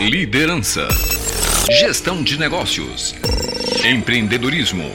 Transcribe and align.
Liderança. 0.00 0.88
Gestão 1.78 2.22
de 2.22 2.38
negócios. 2.38 3.14
Empreendedorismo. 3.84 4.94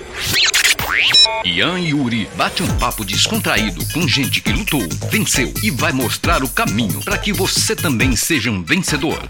Ian 1.44 1.80
e 1.80 1.90
Yuri 1.90 2.28
bate 2.36 2.64
um 2.64 2.78
papo 2.78 3.06
descontraído 3.06 3.86
com 3.94 4.08
gente 4.08 4.42
que 4.42 4.52
lutou, 4.52 4.82
venceu 5.12 5.54
e 5.62 5.70
vai 5.70 5.92
mostrar 5.92 6.44
o 6.44 6.50
caminho 6.50 7.02
para 7.04 7.18
que 7.18 7.32
você 7.32 7.76
também 7.76 8.16
seja 8.16 8.50
um 8.50 8.64
vencedor. 8.64 9.30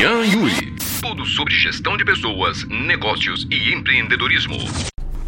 Ian 0.00 0.24
Yuri. 0.24 0.74
Tudo 1.02 1.26
sobre 1.26 1.54
gestão 1.54 1.96
de 1.96 2.04
pessoas, 2.04 2.64
negócios 2.64 3.46
e 3.50 3.74
empreendedorismo. 3.74 4.56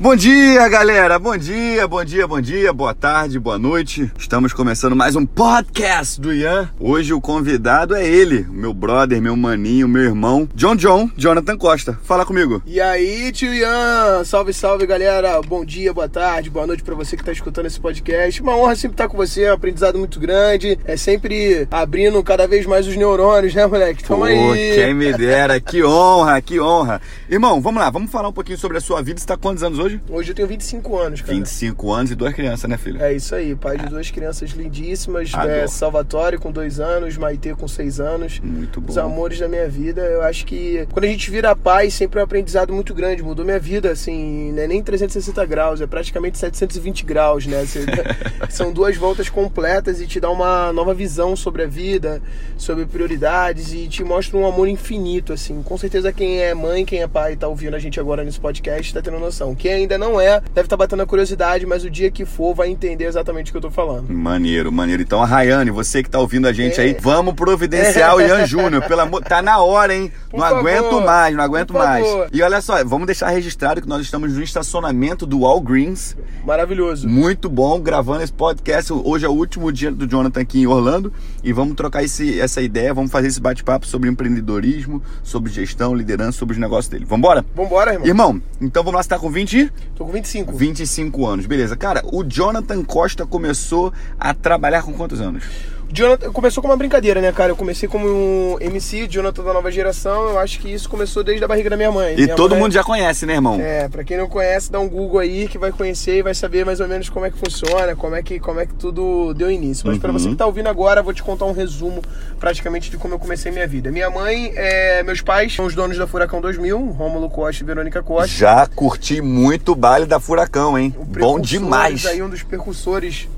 Bom 0.02 0.16
dia, 0.16 0.68
galera! 0.68 1.16
Bom 1.16 1.36
dia, 1.36 1.86
bom 1.86 2.04
dia, 2.04 2.26
bom 2.26 2.40
dia, 2.40 2.72
boa 2.72 2.92
tarde, 2.92 3.38
boa 3.38 3.56
noite. 3.56 4.10
Estamos 4.18 4.52
começando 4.52 4.96
mais 4.96 5.14
um 5.14 5.24
podcast 5.24 6.20
do 6.20 6.34
Ian. 6.34 6.68
Hoje 6.80 7.14
o 7.14 7.20
convidado 7.20 7.94
é 7.94 8.04
ele, 8.04 8.44
meu 8.50 8.74
brother, 8.74 9.22
meu 9.22 9.36
maninho, 9.36 9.86
meu 9.86 10.02
irmão, 10.02 10.48
John 10.56 10.74
John, 10.74 11.08
Jonathan 11.16 11.56
Costa. 11.56 11.96
Fala 12.02 12.26
comigo. 12.26 12.60
E 12.66 12.80
aí, 12.80 13.30
tio 13.30 13.54
Ian? 13.54 14.24
Salve, 14.24 14.52
salve, 14.52 14.86
galera. 14.86 15.40
Bom 15.40 15.64
dia, 15.64 15.94
boa 15.94 16.08
tarde, 16.08 16.50
boa 16.50 16.66
noite 16.66 16.82
para 16.82 16.96
você 16.96 17.16
que 17.16 17.22
tá 17.22 17.30
escutando 17.30 17.66
esse 17.66 17.78
podcast. 17.78 18.42
Uma 18.42 18.56
honra 18.56 18.74
sempre 18.74 18.94
estar 18.94 19.06
com 19.06 19.16
você, 19.16 19.44
é 19.44 19.52
um 19.52 19.54
aprendizado 19.54 20.00
muito 20.00 20.18
grande. 20.18 20.80
É 20.84 20.96
sempre 20.96 21.68
abrindo 21.70 22.20
cada 22.24 22.48
vez 22.48 22.66
mais 22.66 22.88
os 22.88 22.96
neurônios, 22.96 23.54
né, 23.54 23.64
moleque? 23.68 24.02
Tamo 24.02 24.22
Pô, 24.22 24.24
aí. 24.24 24.74
quem 24.74 24.94
me 24.94 25.12
dera, 25.12 25.60
que 25.60 25.84
honra, 25.84 26.42
que 26.42 26.58
honra. 26.58 27.00
Irmão, 27.30 27.60
vamos 27.60 27.80
lá, 27.80 27.88
vamos 27.88 28.10
falar 28.10 28.30
um 28.30 28.32
pouquinho 28.32 28.58
sobre 28.58 28.78
a 28.78 28.80
sua 28.80 29.00
vida. 29.00 29.20
Você 29.20 29.26
tá 29.28 29.36
quantos 29.36 29.62
anos 29.62 29.78
hoje? 29.78 29.91
Hoje 30.08 30.30
eu 30.30 30.34
tenho 30.34 30.48
25 30.48 30.98
anos, 30.98 31.20
cara. 31.20 31.32
25 31.34 31.92
anos 31.92 32.10
e 32.10 32.14
duas 32.14 32.32
crianças, 32.34 32.68
né, 32.68 32.76
filho? 32.76 33.02
É 33.02 33.12
isso 33.12 33.34
aí, 33.34 33.54
pai 33.54 33.76
de 33.78 33.86
duas 33.86 34.10
crianças 34.10 34.50
lindíssimas, 34.50 35.32
Adoro. 35.34 35.50
é, 35.52 35.66
Salvatore 35.66 36.38
com 36.38 36.50
dois 36.50 36.80
anos, 36.80 37.16
Maitê 37.16 37.54
com 37.54 37.66
seis 37.68 38.00
anos. 38.00 38.40
Muito 38.40 38.80
bom. 38.80 38.90
Os 38.90 38.98
amores 38.98 39.38
da 39.38 39.48
minha 39.48 39.68
vida, 39.68 40.02
eu 40.02 40.22
acho 40.22 40.44
que 40.46 40.86
quando 40.92 41.04
a 41.04 41.08
gente 41.08 41.30
vira 41.30 41.54
pai, 41.56 41.90
sempre 41.90 42.18
é 42.18 42.22
um 42.22 42.24
aprendizado 42.24 42.72
muito 42.72 42.94
grande, 42.94 43.22
mudou 43.22 43.44
minha 43.44 43.58
vida, 43.58 43.90
assim, 43.90 44.52
não 44.52 44.62
é 44.62 44.66
nem 44.66 44.82
360 44.82 45.44
graus, 45.46 45.80
é 45.80 45.86
praticamente 45.86 46.38
720 46.38 47.04
graus, 47.04 47.46
né? 47.46 47.64
Você- 47.64 47.84
são 48.50 48.72
duas 48.72 48.96
voltas 48.96 49.28
completas 49.28 50.00
e 50.00 50.06
te 50.06 50.20
dá 50.20 50.30
uma 50.30 50.72
nova 50.72 50.92
visão 50.94 51.34
sobre 51.36 51.62
a 51.62 51.66
vida, 51.66 52.20
sobre 52.56 52.84
prioridades 52.86 53.72
e 53.72 53.88
te 53.88 54.04
mostra 54.04 54.36
um 54.36 54.46
amor 54.46 54.68
infinito, 54.68 55.32
assim. 55.32 55.62
Com 55.62 55.76
certeza 55.78 56.12
quem 56.12 56.40
é 56.40 56.54
mãe, 56.54 56.84
quem 56.84 57.00
é 57.02 57.08
pai, 57.08 57.36
tá 57.36 57.48
ouvindo 57.48 57.74
a 57.74 57.78
gente 57.78 57.98
agora 57.98 58.24
nesse 58.24 58.38
podcast, 58.40 58.92
tá 58.92 59.00
tendo 59.02 59.18
noção. 59.18 59.54
Quem 59.54 59.71
ainda 59.72 59.96
não 59.98 60.20
é, 60.20 60.40
deve 60.54 60.66
estar 60.66 60.76
batendo 60.76 61.02
a 61.02 61.06
curiosidade, 61.06 61.66
mas 61.66 61.84
o 61.84 61.90
dia 61.90 62.10
que 62.10 62.24
for 62.24 62.54
vai 62.54 62.68
entender 62.68 63.04
exatamente 63.04 63.50
o 63.50 63.52
que 63.52 63.56
eu 63.58 63.62
tô 63.62 63.70
falando. 63.70 64.08
Maneiro, 64.12 64.70
maneiro. 64.72 65.02
Então, 65.02 65.22
a 65.22 65.26
Rayane, 65.26 65.70
você 65.70 66.02
que 66.02 66.10
tá 66.10 66.18
ouvindo 66.18 66.46
a 66.46 66.52
gente 66.52 66.80
É. 66.80 66.84
aí, 66.84 66.96
vamos 67.00 67.34
providenciar 67.34 68.16
o 68.16 68.20
Ian 68.22 68.46
Júnior. 68.46 68.82
Pelo 68.86 69.00
amor, 69.00 69.22
tá 69.22 69.40
na 69.42 69.58
hora, 69.60 69.94
hein? 69.94 70.10
Por 70.30 70.38
não 70.40 70.46
favor. 70.48 70.58
aguento 70.60 71.00
mais, 71.04 71.36
não 71.36 71.44
aguento 71.44 71.72
mais. 71.74 72.06
E 72.32 72.42
olha 72.42 72.60
só, 72.60 72.82
vamos 72.84 73.06
deixar 73.06 73.28
registrado 73.30 73.80
que 73.80 73.88
nós 73.88 74.02
estamos 74.02 74.32
no 74.32 74.42
estacionamento 74.42 75.26
do 75.26 75.40
Walgreens. 75.40 76.16
Maravilhoso. 76.44 77.08
Muito 77.08 77.48
bom, 77.48 77.80
gravando 77.80 78.22
esse 78.22 78.32
podcast. 78.32 78.92
Hoje 78.92 79.24
é 79.24 79.28
o 79.28 79.32
último 79.32 79.70
dia 79.72 79.90
do 79.90 80.06
Jonathan 80.06 80.40
aqui 80.40 80.60
em 80.60 80.66
Orlando 80.66 81.12
e 81.42 81.52
vamos 81.52 81.74
trocar 81.74 82.02
esse, 82.02 82.40
essa 82.40 82.60
ideia, 82.60 82.92
vamos 82.94 83.10
fazer 83.10 83.28
esse 83.28 83.40
bate-papo 83.40 83.86
sobre 83.86 84.08
empreendedorismo, 84.08 85.02
sobre 85.22 85.50
gestão, 85.52 85.94
liderança, 85.94 86.38
sobre 86.38 86.54
os 86.54 86.60
negócios 86.60 86.88
dele. 86.88 87.04
Vambora? 87.04 87.44
Vambora, 87.54 87.92
irmão. 87.92 88.06
Irmão, 88.06 88.42
então 88.60 88.82
vamos 88.82 88.96
lá, 88.96 89.02
você 89.02 89.08
tá 89.08 89.18
com 89.18 89.30
20? 89.30 89.61
Tô 89.94 90.04
com 90.04 90.12
25. 90.12 90.52
25 90.52 91.26
anos, 91.26 91.46
beleza. 91.46 91.76
Cara, 91.76 92.02
o 92.04 92.24
Jonathan 92.24 92.82
Costa 92.82 93.26
começou 93.26 93.92
a 94.18 94.32
trabalhar 94.34 94.82
com 94.82 94.92
quantos 94.92 95.20
anos? 95.20 95.44
Jonathan 95.92 96.32
começou 96.32 96.62
com 96.62 96.68
uma 96.70 96.76
brincadeira, 96.76 97.20
né, 97.20 97.30
cara? 97.32 97.52
Eu 97.52 97.56
comecei 97.56 97.86
como 97.88 98.08
um 98.08 98.56
MC, 98.60 99.06
Jonathan 99.06 99.44
da 99.44 99.52
nova 99.52 99.70
geração. 99.70 100.30
Eu 100.30 100.38
acho 100.38 100.58
que 100.58 100.72
isso 100.72 100.88
começou 100.88 101.22
desde 101.22 101.44
a 101.44 101.48
barriga 101.48 101.68
da 101.68 101.76
minha 101.76 101.92
mãe. 101.92 102.14
E 102.14 102.22
Minha 102.24 102.34
todo 102.34 102.52
mãe- 102.52 102.60
mundo 102.60 102.72
já 102.72 102.82
conhece, 102.82 103.26
né, 103.26 103.34
irmão? 103.34 103.60
É, 103.60 103.88
pra 103.88 104.02
quem 104.02 104.16
não 104.16 104.26
conhece, 104.26 104.72
dá 104.72 104.80
um 104.80 104.88
Google 104.88 105.18
aí 105.20 105.46
que 105.48 105.58
vai 105.58 105.70
conhecer 105.70 106.16
e 106.18 106.22
vai 106.22 106.34
saber 106.34 106.64
mais 106.64 106.80
ou 106.80 106.88
menos 106.88 107.10
como 107.10 107.26
é 107.26 107.30
que 107.30 107.36
funciona, 107.36 107.94
como 107.94 108.14
é 108.16 108.22
que, 108.22 108.40
como 108.40 108.58
é 108.60 108.64
que 108.66 108.72
tudo 108.74 109.34
deu 109.34 109.50
início. 109.50 109.86
Mas 109.86 109.98
pra 109.98 110.10
Uhum. 110.10 110.18
você 110.18 110.28
que 110.30 110.34
tá 110.34 110.46
ouvindo 110.46 110.68
agora, 110.68 111.00
eu 111.00 111.04
vou 111.04 111.12
te 111.12 111.22
contar 111.22 111.44
um 111.44 111.52
resumo 111.52 112.00
praticamente 112.40 112.90
de 112.90 112.96
como 112.96 113.12
eu 113.14 113.18
comecei 113.18 113.52
minha 113.52 113.66
vida. 113.66 113.90
Minha 113.90 114.08
mãe, 114.08 114.52
é, 114.56 115.02
meus 115.02 115.20
pais 115.20 115.54
são 115.54 115.66
os 115.66 115.74
donos 115.74 115.98
da 115.98 116.06
Furacão 116.06 116.40
2000, 116.40 116.78
Rômulo 116.90 117.28
Costa 117.28 117.62
e 117.62 117.66
Verônica 117.66 118.02
Costa. 118.02 118.28
Já 118.28 118.66
curti 118.66 119.20
muito 119.20 119.72
o 119.72 119.74
baile 119.76 120.06
da 120.06 120.18
Furacão, 120.18 120.78
hein? 120.78 120.94
Bom 121.18 121.38
demais. 121.38 122.06
Aí 122.06 122.22
um 122.22 122.30
dos 122.30 122.42
percussores 122.42 123.28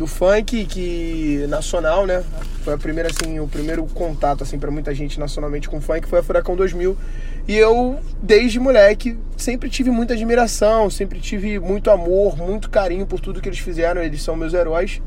do 0.00 0.06
funk 0.06 0.64
que 0.64 1.44
nacional, 1.46 2.06
né? 2.06 2.24
Foi 2.64 2.72
a 2.72 2.78
primeira 2.78 3.10
assim, 3.10 3.38
o 3.38 3.46
primeiro 3.46 3.84
contato 3.84 4.42
assim 4.42 4.58
para 4.58 4.70
muita 4.70 4.94
gente 4.94 5.20
nacionalmente 5.20 5.68
com 5.68 5.78
funk 5.78 6.08
foi 6.08 6.20
a 6.20 6.22
Furacão 6.22 6.56
2000. 6.56 6.96
E 7.46 7.54
eu 7.54 8.00
desde 8.22 8.58
moleque 8.58 9.18
sempre 9.36 9.68
tive 9.68 9.90
muita 9.90 10.14
admiração, 10.14 10.88
sempre 10.88 11.20
tive 11.20 11.58
muito 11.58 11.90
amor, 11.90 12.34
muito 12.38 12.70
carinho 12.70 13.06
por 13.06 13.20
tudo 13.20 13.42
que 13.42 13.48
eles 13.50 13.58
fizeram, 13.58 14.02
eles 14.02 14.22
são 14.22 14.34
meus 14.34 14.54
heróis. 14.54 15.02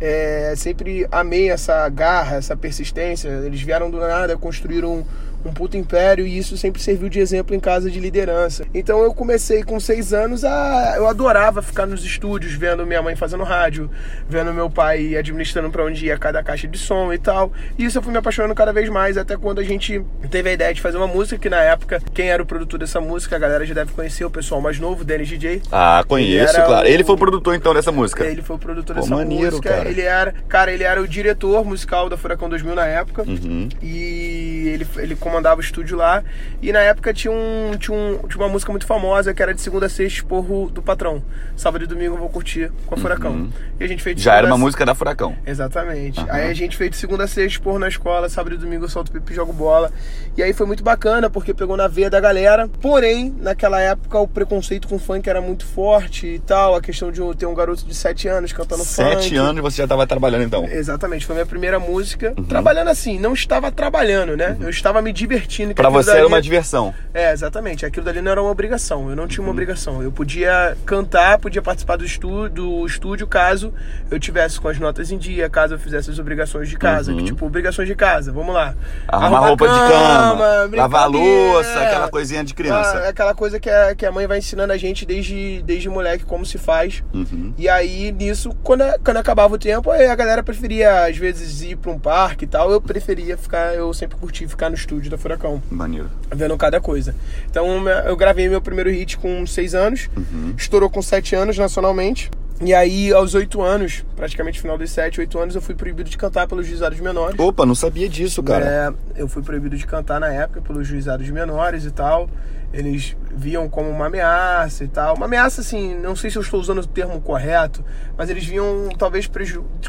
É, 0.00 0.54
sempre 0.56 1.06
amei 1.12 1.48
essa 1.48 1.88
garra, 1.88 2.34
essa 2.34 2.56
persistência. 2.56 3.28
Eles 3.28 3.62
vieram 3.62 3.92
do 3.92 4.00
nada, 4.00 4.36
construíram 4.36 5.06
um, 5.44 5.52
puto 5.52 5.76
império 5.76 6.26
e 6.26 6.36
isso 6.38 6.56
sempre 6.56 6.80
serviu 6.82 7.08
de 7.08 7.18
exemplo 7.20 7.54
em 7.54 7.60
casa 7.60 7.90
de 7.90 7.98
liderança. 8.00 8.64
Então 8.74 9.02
eu 9.02 9.12
comecei 9.14 9.62
com 9.62 9.78
seis 9.80 10.12
anos 10.12 10.44
a. 10.44 10.94
Eu 10.96 11.06
adorava 11.08 11.62
ficar 11.62 11.86
nos 11.86 12.04
estúdios, 12.04 12.52
vendo 12.54 12.86
minha 12.86 13.02
mãe 13.02 13.14
fazendo 13.16 13.44
rádio, 13.44 13.90
vendo 14.28 14.52
meu 14.52 14.68
pai 14.70 15.16
administrando 15.16 15.70
pra 15.70 15.84
onde 15.84 16.06
ia 16.06 16.18
cada 16.18 16.42
caixa 16.42 16.66
de 16.68 16.78
som 16.78 17.12
e 17.12 17.18
tal. 17.18 17.52
E 17.78 17.84
isso 17.84 17.98
eu 17.98 18.02
fui 18.02 18.12
me 18.12 18.18
apaixonando 18.18 18.54
cada 18.54 18.72
vez 18.72 18.88
mais, 18.88 19.16
até 19.16 19.36
quando 19.36 19.60
a 19.60 19.64
gente 19.64 20.02
teve 20.30 20.50
a 20.50 20.52
ideia 20.52 20.74
de 20.74 20.80
fazer 20.80 20.96
uma 20.96 21.06
música, 21.06 21.38
que 21.38 21.48
na 21.50 21.60
época, 21.62 22.00
quem 22.14 22.30
era 22.30 22.42
o 22.42 22.46
produtor 22.46 22.78
dessa 22.78 23.00
música, 23.00 23.36
a 23.36 23.38
galera 23.38 23.64
já 23.64 23.74
deve 23.74 23.92
conhecer, 23.92 24.24
o 24.24 24.30
pessoal 24.30 24.60
mais 24.60 24.78
novo, 24.78 25.04
Dennis 25.04 25.28
DJ. 25.28 25.62
Ah, 25.70 26.04
conheço, 26.06 26.56
Ele 26.56 26.64
claro. 26.66 26.86
o- 26.86 26.90
Ele 26.90 27.04
foi 27.04 27.14
o 27.14 27.18
produtor 27.18 27.54
então 27.54 27.74
dessa 27.74 27.92
música. 27.92 28.24
Ele 28.24 28.42
foi 28.42 28.56
o 28.56 28.58
produtor 28.58 28.94
Pô, 28.96 29.02
dessa 29.02 29.14
maneiro, 29.14 29.44
música. 29.56 29.68
cara. 29.70 29.88
Ele 29.88 30.00
era, 30.02 30.34
cara, 30.48 30.72
ele 30.72 30.84
era 30.84 31.00
o 31.00 31.06
diretor 31.08 31.64
musical 31.64 32.08
da 32.08 32.16
Furacão 32.16 32.48
2000 32.48 32.74
na 32.74 32.86
época. 32.86 33.22
Uhum. 33.22 33.68
E 33.82 34.31
ele, 34.68 34.86
ele 34.96 35.14
comandava 35.16 35.60
o 35.60 35.64
estúdio 35.64 35.96
lá. 35.96 36.22
E 36.60 36.72
na 36.72 36.80
época 36.80 37.12
tinha, 37.12 37.32
um, 37.32 37.72
tinha, 37.78 37.96
um, 37.96 38.18
tinha 38.28 38.42
uma 38.42 38.48
música 38.48 38.70
muito 38.72 38.86
famosa 38.86 39.32
que 39.34 39.42
era 39.42 39.52
de 39.54 39.60
segunda 39.60 39.86
a 39.86 39.88
sexta, 39.88 40.18
Esporro 40.18 40.70
do 40.70 40.82
Patrão. 40.82 41.22
Sábado 41.56 41.84
e 41.84 41.86
domingo 41.86 42.14
eu 42.14 42.18
vou 42.18 42.28
curtir 42.28 42.70
com 42.86 42.94
a 42.94 42.98
Furacão. 42.98 43.48
E 43.80 43.84
a 43.84 43.86
gente 43.86 44.02
fez 44.02 44.16
Uhum. 44.16 44.22
Já 44.22 44.36
era 44.36 44.46
uma 44.46 44.56
a- 44.56 44.58
música 44.58 44.84
da 44.84 44.94
Furacão. 44.94 45.34
Exatamente. 45.46 46.20
Aham. 46.20 46.28
Aí 46.30 46.50
a 46.50 46.54
gente 46.54 46.76
fez 46.76 46.90
de 46.90 46.96
segunda 46.96 47.24
a 47.24 47.26
sexta, 47.26 47.42
expor 47.58 47.78
na 47.78 47.88
escola, 47.88 48.28
sábado 48.28 48.54
e 48.54 48.58
domingo 48.58 48.84
eu 48.84 48.88
solto 48.88 49.10
pipi 49.10 49.32
e 49.32 49.36
jogo 49.36 49.52
bola. 49.52 49.90
E 50.36 50.42
aí 50.42 50.52
foi 50.52 50.66
muito 50.66 50.82
bacana, 50.82 51.28
porque 51.30 51.52
pegou 51.54 51.76
na 51.76 51.88
veia 51.88 52.10
da 52.10 52.20
galera. 52.20 52.68
Porém, 52.80 53.34
naquela 53.40 53.80
época 53.80 54.18
o 54.18 54.28
preconceito 54.28 54.88
com 54.88 54.98
funk 54.98 55.28
era 55.28 55.40
muito 55.40 55.64
forte 55.64 56.26
e 56.26 56.38
tal. 56.38 56.74
A 56.74 56.80
questão 56.80 57.10
de 57.10 57.20
ter 57.36 57.46
um 57.46 57.54
garoto 57.54 57.84
de 57.86 57.94
7 57.94 58.28
anos 58.28 58.52
cantando 58.52 58.82
Sete 58.84 59.24
funk. 59.30 59.36
anos 59.36 59.62
você 59.62 59.76
já 59.78 59.84
estava 59.84 60.06
trabalhando 60.06 60.42
então. 60.44 60.64
Exatamente, 60.64 61.24
foi 61.26 61.34
minha 61.34 61.46
primeira 61.46 61.78
música. 61.78 62.34
Uhum. 62.36 62.44
Trabalhando 62.44 62.88
assim, 62.88 63.18
não 63.18 63.32
estava 63.34 63.70
trabalhando, 63.70 64.36
né? 64.36 64.51
Eu 64.60 64.70
estava 64.70 65.00
me 65.02 65.12
divertindo. 65.12 65.72
aquilo 65.72 65.90
você 65.90 66.10
era 66.10 66.18
dali- 66.20 66.32
uma 66.32 66.40
diversão. 66.42 66.94
É, 67.14 67.32
exatamente. 67.32 67.84
Aquilo 67.86 68.04
dali 68.04 68.20
não 68.20 68.30
era 68.32 68.40
uma 68.42 68.50
obrigação. 68.50 69.08
Eu 69.10 69.16
não 69.16 69.26
tinha 69.26 69.40
uma 69.42 69.48
Uhum. 69.48 69.52
obrigação. 69.52 70.02
Eu 70.02 70.10
podia 70.12 70.76
cantar, 70.86 71.38
podia 71.38 71.62
participar 71.62 71.96
do, 71.96 72.04
estu 72.04 72.48
do 72.48 72.86
estúdio 72.86 73.26
caso 73.26 73.72
eu 74.10 74.18
tivesse 74.18 74.60
com 74.60 74.68
as 74.68 74.78
notas 74.78 75.10
em 75.10 75.18
dia, 75.18 75.48
caso 75.48 75.74
eu 75.74 75.78
fizesse 75.78 76.10
as 76.10 76.18
obrigações 76.18 76.68
de 76.68 76.76
casa. 76.76 77.12
Uhum. 77.12 77.18
Que, 77.18 77.24
tipo, 77.24 77.46
obrigações 77.46 77.88
de 77.88 77.94
casa, 77.94 78.32
vamos 78.32 78.54
lá. 78.54 78.74
Arrumar 79.08 79.26
Arrumar 79.26 79.48
roupa 79.48 79.68
de 79.68 79.78
cama, 79.78 80.70
lavar 80.76 81.02
a 81.02 81.06
louça, 81.06 81.68
é. 81.70 81.86
aquela 81.86 82.08
coisinha 82.08 82.44
de 82.44 82.54
criança. 82.54 82.98
Ah, 82.98 83.04
é 83.06 83.08
aquela 83.08 83.34
coisa 83.34 83.58
que 83.60 83.68
a, 83.70 83.94
que 83.94 84.04
a 84.06 84.12
mãe 84.12 84.26
vai 84.26 84.38
ensinando 84.38 84.72
a 84.72 84.76
gente 84.76 85.04
desde, 85.06 85.62
desde 85.62 85.88
moleque 85.88 86.24
como 86.24 86.44
se 86.44 86.58
faz. 86.58 87.02
Uhum. 87.12 87.52
E 87.58 87.68
aí, 87.68 88.12
nisso, 88.12 88.54
quando, 88.62 88.84
quando 89.04 89.16
acabava 89.16 89.54
o 89.54 89.58
tempo, 89.58 89.90
a 89.90 90.14
galera 90.14 90.42
preferia, 90.42 91.06
às 91.06 91.16
vezes, 91.16 91.62
ir 91.62 91.76
pra 91.76 91.90
um 91.90 91.98
parque 91.98 92.44
e 92.44 92.48
tal. 92.48 92.70
Eu 92.70 92.80
preferia 92.80 93.36
ficar, 93.36 93.74
eu 93.74 93.92
sempre 93.92 94.16
curti 94.18 94.41
ficar 94.48 94.68
no 94.68 94.74
estúdio 94.76 95.10
da 95.10 95.18
Furacão 95.18 95.62
Maneiro. 95.70 96.08
vendo 96.34 96.56
cada 96.56 96.80
coisa. 96.80 97.14
Então 97.50 97.88
eu 98.06 98.16
gravei 98.16 98.48
meu 98.48 98.60
primeiro 98.60 98.90
hit 98.90 99.16
com 99.18 99.46
6 99.46 99.74
anos, 99.74 100.08
Uhum. 100.16 100.54
estourou 100.56 100.88
com 100.90 101.00
7 101.02 101.34
anos 101.34 101.56
nacionalmente. 101.58 102.30
E 102.64 102.72
aí, 102.72 103.12
aos 103.12 103.34
8 103.34 103.60
anos, 103.60 104.04
praticamente 104.14 104.60
final 104.60 104.78
dos 104.78 104.88
7, 104.90 105.18
8 105.18 105.36
anos, 105.38 105.54
eu 105.56 105.60
fui 105.60 105.74
proibido 105.74 106.08
de 106.08 106.16
cantar 106.16 106.46
pelos 106.46 106.64
juizados 106.64 107.00
menores. 107.00 107.36
Opa, 107.36 107.66
não 107.66 107.74
sabia 107.74 108.08
disso, 108.08 108.40
cara. 108.40 108.94
É, 109.16 109.20
eu 109.22 109.26
fui 109.26 109.42
proibido 109.42 109.76
de 109.76 109.84
cantar 109.84 110.20
na 110.20 110.28
época 110.28 110.60
pelos 110.60 110.86
juizados 110.86 111.28
menores 111.28 111.84
e 111.84 111.90
tal. 111.90 112.30
Eles 112.72 113.16
viam 113.34 113.68
como 113.68 113.90
uma 113.90 114.06
ameaça 114.06 114.84
e 114.84 114.88
tal. 114.88 115.14
Uma 115.14 115.26
ameaça, 115.26 115.60
assim, 115.60 115.94
não 115.96 116.16
sei 116.16 116.30
se 116.30 116.38
eu 116.38 116.42
estou 116.42 116.58
usando 116.58 116.78
o 116.78 116.86
termo 116.86 117.20
correto, 117.20 117.84
mas 118.16 118.30
eles 118.30 118.44
viam 118.44 118.88
talvez 118.98 119.30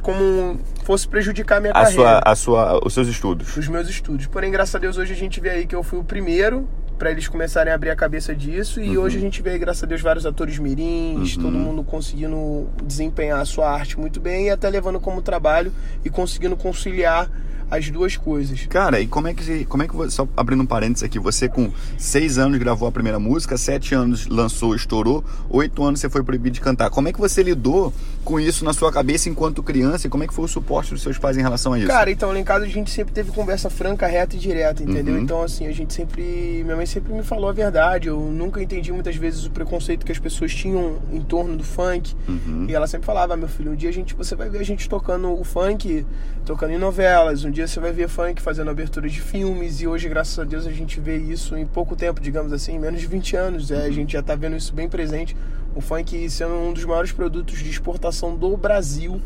como 0.01 0.59
fosse 0.83 1.07
prejudicar 1.07 1.57
a 1.57 1.61
minha 1.61 1.71
A 1.71 1.83
carreira 1.83 1.93
sua, 1.95 2.21
a 2.25 2.35
sua, 2.35 2.79
os 2.85 2.93
seus 2.93 3.07
estudos. 3.07 3.55
os 3.55 3.67
meus 3.67 3.87
estudos. 3.87 4.27
Porém, 4.27 4.51
graças 4.51 4.75
a 4.75 4.79
Deus, 4.79 4.97
hoje 4.97 5.13
a 5.13 5.15
gente 5.15 5.39
vê 5.39 5.49
aí 5.49 5.65
que 5.65 5.75
eu 5.75 5.83
fui 5.83 5.99
o 5.99 6.03
primeiro 6.03 6.67
pra 7.03 7.11
eles 7.11 7.27
começarem 7.27 7.69
a 7.69 7.75
abrir 7.75 7.89
a 7.89 7.95
cabeça 7.97 8.33
disso. 8.33 8.79
E 8.79 8.97
Uhum. 8.97 9.03
hoje 9.03 9.17
a 9.17 9.19
gente 9.19 9.41
vê, 9.41 9.57
graças 9.57 9.83
a 9.83 9.85
Deus, 9.85 9.99
vários 9.99 10.25
atores 10.25 10.57
mirins, 10.57 11.35
Uhum. 11.35 11.41
todo 11.43 11.57
mundo 11.57 11.83
conseguindo 11.83 12.69
desempenhar 12.81 13.41
a 13.41 13.45
sua 13.45 13.69
arte 13.69 13.99
muito 13.99 14.21
bem 14.21 14.45
e 14.45 14.49
até 14.49 14.69
levando 14.69 15.01
como 15.01 15.21
trabalho 15.21 15.73
e 16.05 16.09
conseguindo 16.09 16.55
conciliar 16.55 17.29
as 17.69 17.89
duas 17.89 18.15
coisas. 18.15 18.65
Cara, 18.67 19.01
e 19.01 19.07
como 19.07 19.27
é 19.27 19.33
que 19.33 19.65
como 19.65 19.83
é 19.83 19.87
que 19.87 19.93
você, 19.95 20.11
só 20.11 20.25
abrindo 20.37 20.63
um 20.63 20.65
parênteses 20.65 21.03
aqui, 21.03 21.19
você 21.19 21.49
com 21.49 21.71
seis 21.97 22.37
anos 22.37 22.57
gravou 22.57 22.87
a 22.87 22.91
primeira 22.91 23.19
música, 23.19 23.57
sete 23.57 23.93
anos 23.93 24.25
lançou, 24.27 24.73
estourou, 24.73 25.25
oito 25.49 25.83
anos 25.83 25.99
você 25.99 26.07
foi 26.09 26.23
proibido 26.23 26.53
de 26.53 26.61
cantar. 26.61 26.89
Como 26.89 27.09
é 27.09 27.11
que 27.11 27.19
você 27.19 27.43
lidou 27.43 27.91
com 28.23 28.39
isso 28.39 28.63
na 28.65 28.73
sua 28.73 28.91
cabeça 28.91 29.29
enquanto 29.29 29.61
criança 29.61 30.07
e 30.07 30.09
como 30.09 30.23
é 30.23 30.27
que 30.27 30.33
foi 30.33 30.45
o 30.45 30.47
suporte 30.47 30.91
dos 30.91 31.01
seus 31.01 31.17
pais 31.17 31.37
em 31.37 31.41
relação 31.41 31.73
a 31.73 31.77
isso? 31.77 31.87
Cara, 31.87 32.09
então 32.09 32.31
lá 32.31 32.39
em 32.39 32.43
casa 32.43 32.65
a 32.65 32.67
gente 32.67 32.89
sempre 32.89 33.13
teve 33.13 33.31
conversa 33.31 33.69
franca, 33.69 34.07
reta 34.07 34.35
e 34.35 34.39
direta, 34.39 34.83
entendeu? 34.83 35.15
Uhum. 35.15 35.21
Então, 35.21 35.41
assim, 35.41 35.67
a 35.67 35.71
gente 35.71 35.93
sempre. 35.93 36.61
Minha 36.63 36.75
mãe 36.75 36.85
sempre 36.85 37.13
me 37.13 37.23
falou 37.23 37.49
a 37.49 37.53
verdade. 37.53 38.07
Eu 38.07 38.19
nunca 38.19 38.61
entendi 38.61 38.91
muitas 38.91 39.15
vezes 39.15 39.45
o 39.45 39.51
preconceito 39.51 40.05
que 40.05 40.11
as 40.11 40.19
pessoas 40.19 40.53
tinham 40.53 40.99
em 41.11 41.21
torno 41.21 41.55
do 41.55 41.63
funk. 41.63 42.15
Uhum. 42.27 42.65
E 42.67 42.73
ela 42.73 42.87
sempre 42.87 43.05
falava, 43.05 43.33
"Ah, 43.33 43.37
meu 43.37 43.47
filho, 43.47 43.71
um 43.71 43.75
dia 43.75 43.89
a 43.89 43.93
gente, 43.93 44.13
você 44.13 44.35
vai 44.35 44.49
ver 44.49 44.59
a 44.59 44.63
gente 44.63 44.87
tocando 44.87 45.31
o 45.31 45.43
funk, 45.43 46.05
tocando 46.45 46.73
em 46.73 46.77
novelas, 46.77 47.43
um 47.43 47.51
dia 47.51 47.67
você 47.67 47.79
vai 47.79 47.91
ver 47.91 48.07
funk 48.07 48.41
fazendo 48.41 48.69
abertura 48.69 49.07
de 49.09 49.21
filmes, 49.21 49.81
e 49.81 49.87
hoje, 49.87 50.07
graças 50.09 50.37
a 50.37 50.43
Deus, 50.43 50.65
a 50.65 50.71
gente 50.71 50.99
vê 50.99 51.17
isso 51.17 51.57
em 51.57 51.65
pouco 51.65 51.95
tempo, 51.95 52.21
digamos 52.21 52.51
assim, 52.53 52.77
menos 52.79 53.01
de 53.01 53.07
20 53.07 53.35
anos. 53.35 53.71
É, 53.71 53.85
a 53.85 53.91
gente 53.91 54.13
já 54.13 54.21
tá 54.21 54.35
vendo 54.35 54.55
isso 54.55 54.73
bem 54.73 54.87
presente. 54.89 55.35
O 55.75 55.81
funk 55.81 56.29
sendo 56.29 56.53
um 56.53 56.71
dos 56.73 56.85
maiores 56.85 57.11
produtos 57.11 57.59
de 57.59 57.69
exportação 57.69 58.35
do 58.35 58.55
Brasil, 58.55 59.21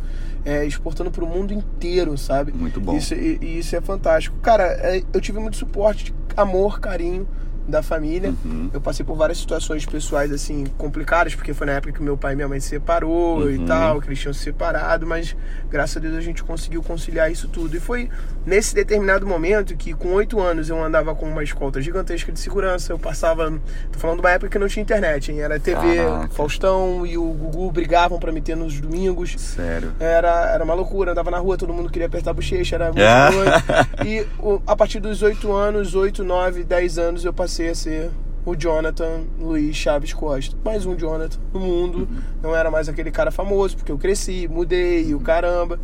é, 0.46 0.66
exportando 0.66 1.12
para 1.12 1.24
o 1.24 1.28
mundo 1.28 1.54
inteiro, 1.54 2.18
sabe? 2.18 2.52
Muito 2.54 2.80
bom. 2.80 2.96
Isso, 2.96 3.14
e, 3.14 3.38
e 3.42 3.60
isso 3.60 3.76
é 3.76 3.82
fantástico. 3.82 4.38
Cara, 4.40 4.64
é, 4.64 5.04
eu 5.14 5.20
tive 5.20 5.40
muito 5.40 5.58
suporte, 5.58 6.14
amor, 6.36 6.80
carinho 6.80 7.28
da 7.68 7.84
família. 7.84 8.34
Uhum. 8.46 8.70
Eu 8.74 8.80
passei 8.80 9.06
por 9.06 9.16
várias 9.16 9.38
situações 9.38 9.86
pessoais, 9.86 10.32
assim, 10.32 10.66
complicadas, 10.78 11.36
porque 11.36 11.54
foi 11.54 11.68
na 11.68 11.74
época 11.74 11.94
que 11.94 12.02
meu 12.02 12.18
pai 12.18 12.34
e 12.34 12.36
minha 12.36 12.48
mãe 12.48 12.60
se 12.60 12.70
separou 12.70 13.50
e 13.52 13.58
Uhum. 13.58 13.66
tal, 13.66 14.02
que 14.02 14.08
eles 14.08 14.20
tinham 14.20 14.34
se 14.34 14.42
separado, 14.44 15.06
mas 15.06 15.36
graças 15.70 15.98
a 15.98 16.00
Deus 16.00 16.16
a 16.16 16.22
gente 16.22 16.44
conseguiu 16.44 16.82
conciliar 16.82 17.32
isso 17.32 17.48
tudo. 17.48 17.76
E 17.76 17.80
foi 17.80 18.10
nesse 18.46 18.74
determinado 18.74 19.28
momento 19.28 19.76
que, 19.76 19.94
com 19.94 20.14
oito 20.14 20.40
anos, 20.40 20.70
eu 20.70 20.82
andava 20.84 21.14
com 21.14 21.26
uma 21.28 21.44
escolta 21.44 21.82
gigantesca 21.82 22.32
de 22.32 22.40
segurança. 22.40 22.94
Eu 22.94 23.00
passava. 23.00 23.52
Tô 23.92 24.00
falando 24.00 24.18
de 24.18 24.24
uma 24.24 24.32
época 24.32 24.50
que 24.52 24.60
não 24.60 24.68
tinha 24.68 24.84
internet, 24.84 25.32
hein? 25.32 25.42
Era 25.42 25.60
TV, 25.60 25.98
Caraca. 25.98 26.30
Faustão 26.34 27.06
e 27.06 27.18
o 27.18 27.26
Gugu 27.34 27.72
brigavam 27.72 28.20
pra 28.20 28.32
me 28.32 28.42
ter 28.42 28.56
nos 28.56 28.80
domingos. 28.80 29.36
Sério. 29.38 29.92
Era, 30.00 30.52
era 30.52 30.64
uma 30.64 30.74
loucura, 30.74 31.12
andava 31.12 31.30
na 31.32 31.38
rua, 31.40 31.58
todo 31.58 31.74
mundo 31.74 31.90
queria 31.90 32.08
apertar 32.08 32.32
a 32.32 32.34
bochecha, 32.34 32.76
era 32.76 32.86
muito 32.86 33.02
Ah. 33.02 33.30
doido. 33.30 33.88
E 34.08 34.26
a 34.66 34.76
partir 34.76 35.00
dos 35.00 35.22
8 35.22 35.52
anos, 35.52 35.96
8, 35.96 36.24
9, 36.24 36.64
10 36.64 36.98
anos, 36.98 37.26
eu 37.26 37.34
passei 37.34 37.57
a 37.66 37.76
ser 37.76 38.12
o 38.46 38.56
Jonathan 38.56 39.24
Luiz 39.40 39.76
Chaves 39.76 40.14
Costa. 40.14 40.56
Mais 40.64 40.86
um 40.86 40.96
Jonathan 40.96 41.40
no 41.52 41.60
mundo. 41.60 42.08
Não 42.42 42.56
era 42.56 42.70
mais 42.70 42.88
aquele 42.88 43.12
cara 43.12 43.32
famoso, 43.32 43.76
porque 43.76 43.92
eu 43.92 43.98
cresci, 43.98 44.48
mudei, 44.48 45.14
o 45.14 45.20
caramba. 45.20 45.80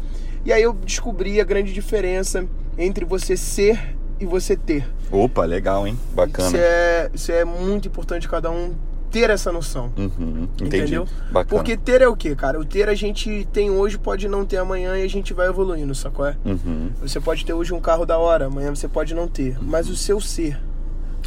E 0.45 0.53
aí 0.53 0.61
eu 0.61 0.73
descobri 0.73 1.41
a 1.41 1.43
grande 1.43 1.73
diferença 1.73 2.47
entre 2.77 3.03
você 3.03 3.35
ser 3.35 3.97
e 4.19 4.25
você 4.25 4.55
ter. 4.55 4.87
Opa, 5.11 5.43
legal, 5.45 5.87
hein? 5.87 5.97
Bacana. 6.13 6.47
Isso 6.47 6.57
é, 6.57 7.11
isso 7.13 7.31
é 7.31 7.43
muito 7.43 7.87
importante 7.87 8.29
cada 8.29 8.51
um 8.51 8.73
ter 9.11 9.29
essa 9.29 9.51
noção. 9.51 9.91
Uhum, 9.97 10.47
entendi. 10.53 10.77
Entendeu? 10.77 11.07
Bacana. 11.31 11.45
Porque 11.45 11.75
ter 11.75 12.01
é 12.01 12.07
o 12.07 12.15
quê, 12.15 12.35
cara? 12.35 12.59
O 12.59 12.65
ter 12.65 12.87
a 12.87 12.95
gente 12.95 13.47
tem 13.51 13.69
hoje, 13.69 13.97
pode 13.97 14.27
não 14.27 14.45
ter 14.45 14.57
amanhã 14.57 14.97
e 14.97 15.03
a 15.03 15.09
gente 15.09 15.33
vai 15.33 15.47
evoluindo, 15.47 15.93
sacou? 15.93 16.25
É? 16.25 16.35
Uhum. 16.45 16.91
Você 17.01 17.19
pode 17.19 17.45
ter 17.45 17.53
hoje 17.53 17.73
um 17.73 17.79
carro 17.79 18.05
da 18.05 18.17
hora, 18.17 18.45
amanhã 18.45 18.73
você 18.73 18.87
pode 18.87 19.13
não 19.13 19.27
ter. 19.27 19.57
Mas 19.61 19.89
o 19.89 19.95
seu 19.95 20.19
ser. 20.21 20.59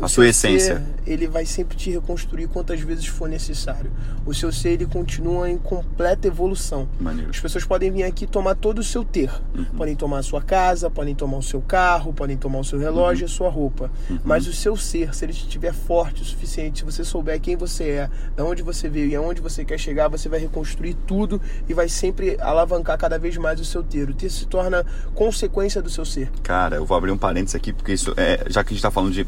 O 0.04 0.08
sua 0.08 0.28
essência. 0.28 0.76
ser, 0.76 1.10
ele 1.10 1.26
vai 1.26 1.46
sempre 1.46 1.76
te 1.76 1.90
reconstruir 1.90 2.46
quantas 2.48 2.80
vezes 2.80 3.06
for 3.06 3.28
necessário. 3.28 3.90
O 4.24 4.34
seu 4.34 4.52
ser, 4.52 4.70
ele 4.70 4.86
continua 4.86 5.48
em 5.48 5.56
completa 5.56 6.28
evolução. 6.28 6.88
Maneiro. 7.00 7.30
As 7.30 7.40
pessoas 7.40 7.64
podem 7.64 7.90
vir 7.90 8.02
aqui 8.02 8.26
tomar 8.26 8.54
todo 8.54 8.80
o 8.80 8.84
seu 8.84 9.04
ter. 9.04 9.30
Podem 9.76 9.94
tomar 9.96 10.18
a 10.18 10.22
sua 10.22 10.42
casa, 10.42 10.90
podem 10.90 11.14
tomar 11.14 11.38
o 11.38 11.42
seu 11.42 11.60
carro, 11.60 12.12
podem 12.12 12.36
tomar 12.36 12.58
o 12.58 12.64
seu 12.64 12.78
relógio, 12.78 13.26
a 13.26 13.28
sua 13.28 13.48
roupa. 13.48 13.90
Mas 14.24 14.46
o 14.46 14.52
seu 14.52 14.76
ser, 14.76 15.14
se 15.14 15.24
ele 15.24 15.32
estiver 15.32 15.72
forte 15.72 16.22
o 16.22 16.24
suficiente, 16.24 16.80
se 16.80 16.84
você 16.84 17.04
souber 17.04 17.40
quem 17.40 17.56
você 17.56 17.84
é, 17.84 18.10
de 18.34 18.42
onde 18.42 18.62
você 18.62 18.88
veio 18.88 19.08
e 19.08 19.16
aonde 19.16 19.40
você 19.40 19.64
quer 19.64 19.78
chegar, 19.78 20.08
você 20.08 20.28
vai 20.28 20.40
reconstruir 20.40 20.94
tudo 21.06 21.40
e 21.68 21.74
vai 21.74 21.88
sempre 21.88 22.36
alavancar 22.40 22.98
cada 22.98 23.18
vez 23.18 23.36
mais 23.36 23.60
o 23.60 23.64
seu 23.64 23.82
ter. 23.82 24.08
O 24.08 24.14
ter 24.14 24.30
se 24.30 24.46
torna 24.46 24.84
consequência 25.14 25.80
do 25.80 25.90
seu 25.90 26.04
ser. 26.04 26.30
Cara, 26.42 26.76
eu 26.76 26.84
vou 26.84 26.96
abrir 26.96 27.10
um 27.10 27.18
parênteses 27.18 27.54
aqui, 27.54 27.72
porque 27.72 27.92
isso 27.92 28.12
é, 28.16 28.44
já 28.48 28.62
que 28.62 28.68
a 28.68 28.70
gente 28.70 28.78
está 28.78 28.90
falando 28.90 29.12
de 29.12 29.24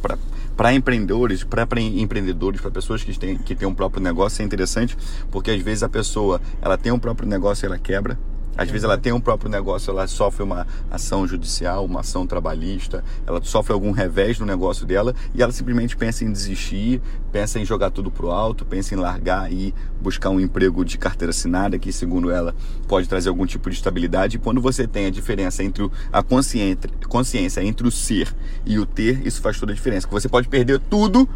para 0.59 0.75
empreendedores, 0.75 1.45
para 1.45 1.81
empreendedores, 1.81 2.61
para 2.61 2.73
pessoas 2.73 3.05
que 3.05 3.17
têm, 3.17 3.39
que 3.39 3.55
têm 3.55 3.69
um 3.69 3.73
próprio 3.73 4.03
negócio, 4.03 4.43
é 4.43 4.45
interessante, 4.45 4.99
porque 5.31 5.53
às 5.53 5.63
vezes 5.63 5.85
a 5.85 5.89
pessoa 5.89 6.41
ela 6.61 6.77
tem 6.77 6.91
um 6.91 6.99
próprio 6.99 7.29
negócio 7.29 7.65
e 7.65 7.67
ela 7.67 7.79
quebra. 7.79 8.19
Às 8.59 8.69
vezes 8.69 8.83
ela 8.83 8.99
tem 8.99 9.13
um 9.13 9.21
próprio 9.21 9.49
negócio, 9.49 9.93
ela 9.93 10.09
sofre 10.09 10.43
uma 10.43 10.67
ação 10.91 11.29
judicial, 11.29 11.85
uma 11.85 12.01
ação 12.01 12.27
trabalhista, 12.27 13.05
ela 13.25 13.41
sofre 13.41 13.73
algum 13.73 13.93
revés 13.93 14.41
no 14.41 14.45
negócio 14.45 14.85
dela 14.85 15.15
e 15.33 15.41
ela 15.41 15.53
simplesmente 15.53 15.97
pensa 15.97 16.25
em 16.25 16.33
desistir, 16.33 17.01
pensa 17.31 17.61
em 17.61 17.65
jogar 17.65 17.91
tudo 17.91 18.11
pro 18.11 18.33
alto, 18.33 18.65
pensa 18.65 18.97
em 18.97 18.99
largar 18.99 19.53
e 19.53 19.73
buscar 20.01 20.31
um 20.31 20.41
emprego 20.41 20.85
de 20.85 20.99
carteira 20.99 21.31
assinada 21.31 21.79
que, 21.79 21.93
segundo 21.93 22.33
ela, 22.33 22.53
pode 22.89 23.09
trazer 23.09 23.29
algum 23.29 23.47
tipo 23.47 23.71
de 23.71 23.77
estabilidade. 23.77 24.37
E 24.37 24.41
quando 24.41 24.61
você 24.61 24.89
tem 24.89 25.07
a 25.07 25.11
diferença 25.11 25.63
entre 25.63 25.89
a 26.13 26.21
consciência, 26.21 26.91
consciência 27.09 27.63
entre 27.63 27.87
o 27.87 27.93
ser 27.93 28.35
e 28.67 28.77
o 28.79 28.85
ter, 28.85 29.25
isso 29.25 29.41
faz 29.41 29.59
toda 29.61 29.71
a 29.71 29.75
diferença. 29.75 30.09
Que 30.09 30.13
você 30.13 30.29
pode 30.29 30.49
perder 30.49 30.81
tudo 30.81 31.29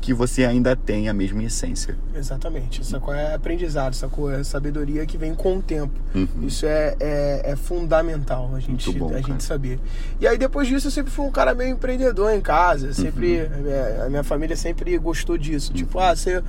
que 0.00 0.14
você 0.14 0.44
ainda 0.44 0.76
tem 0.76 1.08
a 1.08 1.12
mesma 1.12 1.42
essência. 1.42 1.96
Exatamente. 2.14 2.84
Sacou? 2.86 3.12
É 3.12 3.34
aprendizado, 3.34 3.94
sacou? 3.94 4.30
É 4.30 4.42
sabedoria 4.44 5.04
que 5.04 5.18
vem 5.18 5.34
com 5.34 5.56
o 5.58 5.62
tempo. 5.62 5.92
Isso 6.42 6.66
é, 6.66 6.94
é, 7.00 7.42
é 7.52 7.56
fundamental 7.56 8.50
a 8.54 8.60
gente, 8.60 8.90
bom, 8.92 9.06
a 9.08 9.10
cara. 9.10 9.22
gente 9.22 9.42
saber. 9.44 9.78
E 10.20 10.26
aí 10.26 10.38
depois 10.38 10.68
disso 10.68 10.86
eu 10.86 10.90
sempre 10.90 11.10
fui 11.10 11.26
um 11.26 11.30
cara 11.30 11.54
meio 11.54 11.70
empreendedor 11.70 12.32
em 12.32 12.40
casa. 12.40 12.92
Sempre, 12.92 13.42
Uhum. 13.42 13.68
é, 13.70 14.02
a 14.06 14.08
minha 14.08 14.22
família 14.24 14.56
sempre 14.56 14.96
gostou 14.98 15.36
disso. 15.36 15.72
Tipo, 15.72 15.98
ah, 15.98 16.14
você 16.14 16.42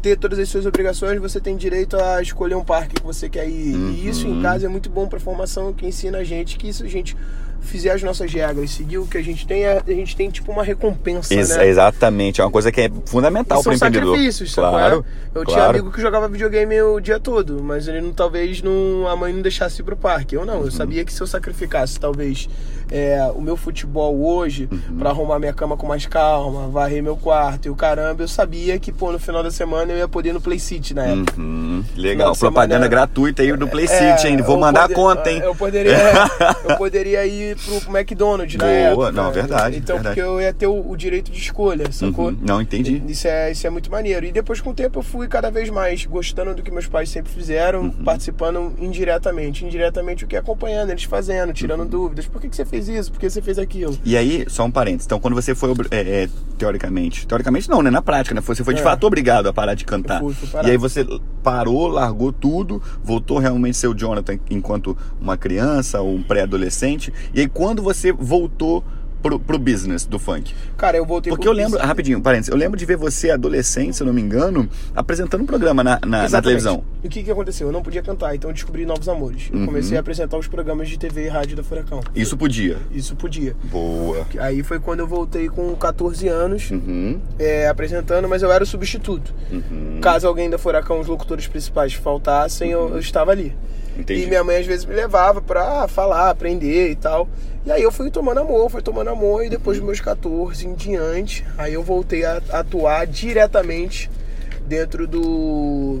ter 0.00 0.16
todas 0.16 0.38
as 0.38 0.48
suas 0.48 0.66
obrigações, 0.66 1.20
você 1.20 1.40
tem 1.40 1.56
direito 1.56 1.96
a 1.96 2.20
escolher 2.22 2.54
um 2.56 2.64
parque 2.64 2.94
que 2.96 3.02
você 3.02 3.28
quer 3.28 3.48
ir. 3.48 3.74
E 3.74 4.08
isso 4.08 4.26
Uhum. 4.26 4.38
em 4.38 4.42
casa 4.42 4.66
é 4.66 4.68
muito 4.68 4.88
bom 4.90 5.06
pra 5.08 5.20
formação, 5.20 5.72
que 5.72 5.86
ensina 5.86 6.18
a 6.18 6.24
gente 6.24 6.56
que 6.56 6.68
isso 6.68 6.82
a 6.84 6.88
gente 6.88 7.16
fizer 7.62 7.90
as 7.92 8.02
nossas 8.02 8.32
regras, 8.32 8.70
seguir 8.72 8.98
o 8.98 9.06
que 9.06 9.16
a 9.16 9.22
gente 9.22 9.46
tem, 9.46 9.64
a 9.66 9.82
a 9.86 9.90
gente 9.90 10.14
tem 10.16 10.28
tipo 10.30 10.50
uma 10.52 10.62
recompensa, 10.62 11.32
Ex- 11.32 11.48
né? 11.56 11.66
Exatamente, 11.68 12.40
é 12.40 12.44
uma 12.44 12.50
coisa 12.50 12.70
que 12.70 12.80
é 12.82 12.90
fundamental 13.06 13.62
para 13.62 13.72
o 13.72 13.76
são 13.78 13.88
empreendedor. 13.88 14.14
sacrifícios, 14.14 14.52
sabe 14.52 14.68
claro, 14.70 15.04
é? 15.34 15.38
Eu 15.38 15.44
tinha 15.46 15.56
claro. 15.56 15.70
amigo 15.70 15.90
que 15.92 16.00
jogava 16.00 16.28
videogame 16.28 16.80
o 16.82 17.00
dia 17.00 17.18
todo, 17.18 17.62
mas 17.62 17.88
ele 17.88 18.00
não, 18.00 18.12
talvez 18.12 18.60
não, 18.62 19.06
a 19.08 19.16
mãe 19.16 19.32
não 19.32 19.40
deixasse 19.40 19.80
ir 19.80 19.84
pro 19.84 19.96
parque. 19.96 20.34
Eu 20.36 20.44
não, 20.44 20.58
Uhum. 20.58 20.64
eu 20.66 20.70
sabia 20.70 21.04
que 21.04 21.12
se 21.12 21.20
eu 21.22 21.26
sacrificasse 21.26 21.98
talvez 21.98 22.48
é, 22.90 23.30
o 23.34 23.40
meu 23.40 23.56
futebol 23.56 24.14
hoje 24.22 24.68
Uhum. 24.70 24.98
pra 24.98 25.10
arrumar 25.10 25.38
minha 25.38 25.52
cama 25.54 25.76
com 25.76 25.86
mais 25.86 26.04
calma, 26.04 26.68
varrer 26.68 27.02
meu 27.02 27.16
quarto 27.16 27.66
e 27.66 27.70
o 27.70 27.74
caramba, 27.74 28.22
eu 28.22 28.28
sabia 28.28 28.78
que 28.78 28.92
pô, 28.92 29.10
no 29.10 29.18
final 29.18 29.42
da 29.42 29.50
semana 29.50 29.92
eu 29.92 29.96
ia 29.98 30.08
poder 30.08 30.28
ir 30.30 30.32
no 30.34 30.40
Play 30.40 30.58
City 30.58 30.92
na 30.92 31.06
época. 31.06 31.40
Uhum, 31.40 31.82
legal, 31.96 32.36
propaganda 32.36 32.74
semana- 32.74 32.88
gratuita 32.88 33.40
aí 33.42 33.52
do 33.56 33.66
Play 33.68 33.86
É, 33.86 34.16
City, 34.16 34.28
hein? 34.28 34.42
Vou 34.42 34.58
mandar 34.58 34.82
poder- 34.82 34.92
a 34.92 34.96
conta, 34.96 35.30
hein? 35.30 35.40
Eu 35.42 35.54
poderia, 35.54 35.96
eu 36.68 36.76
poderia 36.76 37.24
ir 37.26 37.51
pro, 37.56 37.80
pro 37.80 37.96
McDonald's 37.96 38.56
na 38.56 38.64
Boa, 38.64 38.74
época. 39.08 39.12
não, 39.12 39.30
verdade, 39.32 39.78
Então, 39.78 39.96
verdade. 39.96 40.14
porque 40.16 40.20
eu 40.28 40.40
ia 40.40 40.52
ter 40.52 40.66
o, 40.66 40.90
o 40.90 40.96
direito 40.96 41.30
de 41.30 41.38
escolha, 41.38 41.90
sacou? 41.92 42.28
Uhum, 42.28 42.38
Não, 42.40 42.60
entendi. 42.60 43.02
Isso 43.08 43.26
é, 43.28 43.50
isso 43.52 43.66
é 43.66 43.70
muito 43.70 43.90
maneiro. 43.90 44.26
E 44.26 44.32
depois, 44.32 44.60
com 44.60 44.70
o 44.70 44.74
tempo, 44.74 44.98
eu 44.98 45.02
fui 45.02 45.26
cada 45.28 45.50
vez 45.50 45.68
mais 45.70 46.04
gostando 46.06 46.54
do 46.54 46.62
que 46.62 46.70
meus 46.70 46.86
pais 46.86 47.08
sempre 47.08 47.32
fizeram, 47.32 47.82
Uhum. 47.82 47.90
participando 48.04 48.72
indiretamente. 48.78 49.64
Indiretamente, 49.64 50.24
o 50.24 50.28
que? 50.28 50.36
Acompanhando 50.36 50.90
eles 50.90 51.04
fazendo, 51.04 51.48
Uhum. 51.48 51.54
tirando 51.54 51.84
dúvidas. 51.84 52.26
Por 52.26 52.40
que, 52.40 52.48
que 52.48 52.56
você 52.56 52.64
fez 52.64 52.88
isso? 52.88 53.10
Por 53.12 53.18
que 53.20 53.28
você 53.28 53.42
fez 53.42 53.58
aquilo? 53.58 53.98
E 54.04 54.16
aí, 54.16 54.44
só 54.48 54.64
um 54.64 54.70
parênteses. 54.70 55.06
Então, 55.06 55.18
quando 55.20 55.34
você 55.34 55.54
foi, 55.54 55.72
é, 55.90 56.24
é, 56.24 56.28
teoricamente, 56.58 57.26
teoricamente 57.26 57.68
não, 57.68 57.82
né? 57.82 57.90
Na 57.90 58.00
prática, 58.02 58.34
né? 58.34 58.40
Você 58.40 58.62
foi 58.64 58.74
de 58.74 58.80
É. 58.80 58.82
fato 58.84 59.06
obrigado 59.06 59.48
a 59.48 59.52
parar 59.52 59.74
de 59.74 59.84
cantar. 59.84 60.20
Fui, 60.20 60.32
fui 60.34 60.48
e 60.64 60.70
aí 60.70 60.76
você 60.76 61.04
parou, 61.42 61.88
largou 61.88 62.32
tudo, 62.32 62.80
voltou 63.02 63.38
realmente 63.38 63.72
a 63.76 63.80
ser 63.80 63.88
o 63.88 63.94
Jonathan 63.94 64.38
enquanto 64.50 64.96
uma 65.20 65.36
criança 65.36 66.00
ou 66.00 66.14
um 66.14 66.22
pré-adolescente. 66.22 67.12
E 67.34 67.41
aí, 67.42 67.48
quando 67.48 67.82
você 67.82 68.12
voltou 68.12 68.82
pro, 69.22 69.38
pro 69.38 69.56
business 69.56 70.04
do 70.04 70.18
funk? 70.18 70.52
Cara, 70.76 70.96
eu 70.96 71.06
voltei 71.06 71.30
Porque 71.30 71.46
eu 71.46 71.52
lembro, 71.52 71.72
business. 71.72 71.86
rapidinho, 71.88 72.20
parênteses, 72.20 72.48
eu 72.50 72.56
lembro 72.56 72.76
de 72.76 72.84
ver 72.84 72.96
você 72.96 73.30
adolescente, 73.30 73.94
se 73.96 74.02
eu 74.02 74.06
não 74.08 74.12
me 74.12 74.20
engano, 74.20 74.68
apresentando 74.96 75.42
um 75.42 75.46
programa 75.46 75.84
na, 75.84 76.00
na- 76.04 76.28
na 76.28 76.42
televisão. 76.42 76.82
E 77.04 77.06
o 77.06 77.10
que, 77.10 77.22
que 77.22 77.30
aconteceu? 77.30 77.68
Eu 77.68 77.72
não 77.72 77.82
podia 77.84 78.02
cantar, 78.02 78.34
então 78.34 78.50
eu 78.50 78.54
descobri 78.54 78.84
novos 78.84 79.08
amores. 79.08 79.48
Eu 79.52 79.60
Uhum. 79.60 79.66
comecei 79.66 79.96
a 79.96 80.00
apresentar 80.00 80.36
os 80.38 80.48
programas 80.48 80.88
de 80.88 80.98
TV 80.98 81.26
e 81.26 81.28
rádio 81.28 81.56
da 81.56 81.62
Furacão. 81.62 82.00
Isso 82.16 82.36
podia. 82.36 82.78
Isso 82.90 83.14
podia. 83.14 83.54
Boa. 83.70 84.26
Aí 84.40 84.62
foi 84.64 84.80
quando 84.80 85.00
eu 85.00 85.06
voltei 85.06 85.48
com 85.48 85.72
14 85.76 86.26
anos, 86.26 86.70
Uhum, 86.72 87.20
é, 87.38 87.68
apresentando, 87.68 88.28
mas 88.28 88.42
eu 88.42 88.50
era 88.50 88.64
o 88.64 88.66
substituto. 88.66 89.32
uhum. 89.52 89.98
Caso 90.00 90.26
alguém 90.26 90.50
da 90.50 90.58
Furacão, 90.58 90.98
os 90.98 91.06
locutores 91.06 91.46
principais 91.46 91.92
faltassem, 91.94 92.70
eu, 92.72 92.88
eu 92.90 92.98
estava 92.98 93.30
ali. 93.30 93.54
Entendi. 93.98 94.24
E 94.24 94.26
minha 94.26 94.42
mãe 94.42 94.56
às 94.56 94.66
vezes 94.66 94.84
me 94.84 94.94
levava 94.94 95.40
pra 95.40 95.86
falar, 95.88 96.30
aprender 96.30 96.90
e 96.90 96.96
tal. 96.96 97.28
E 97.64 97.70
aí 97.70 97.82
eu 97.82 97.92
fui 97.92 98.10
tomando 98.10 98.40
amor, 98.40 98.70
fui 98.70 98.82
tomando 98.82 99.10
amor, 99.10 99.44
e 99.44 99.48
depois 99.48 99.78
dos 99.78 99.86
meus 99.86 100.00
14 100.00 100.66
em 100.66 100.74
diante, 100.74 101.44
aí 101.56 101.74
eu 101.74 101.82
voltei 101.82 102.24
a 102.24 102.42
atuar 102.50 103.06
diretamente 103.06 104.10
dentro 104.66 105.06
do 105.06 106.00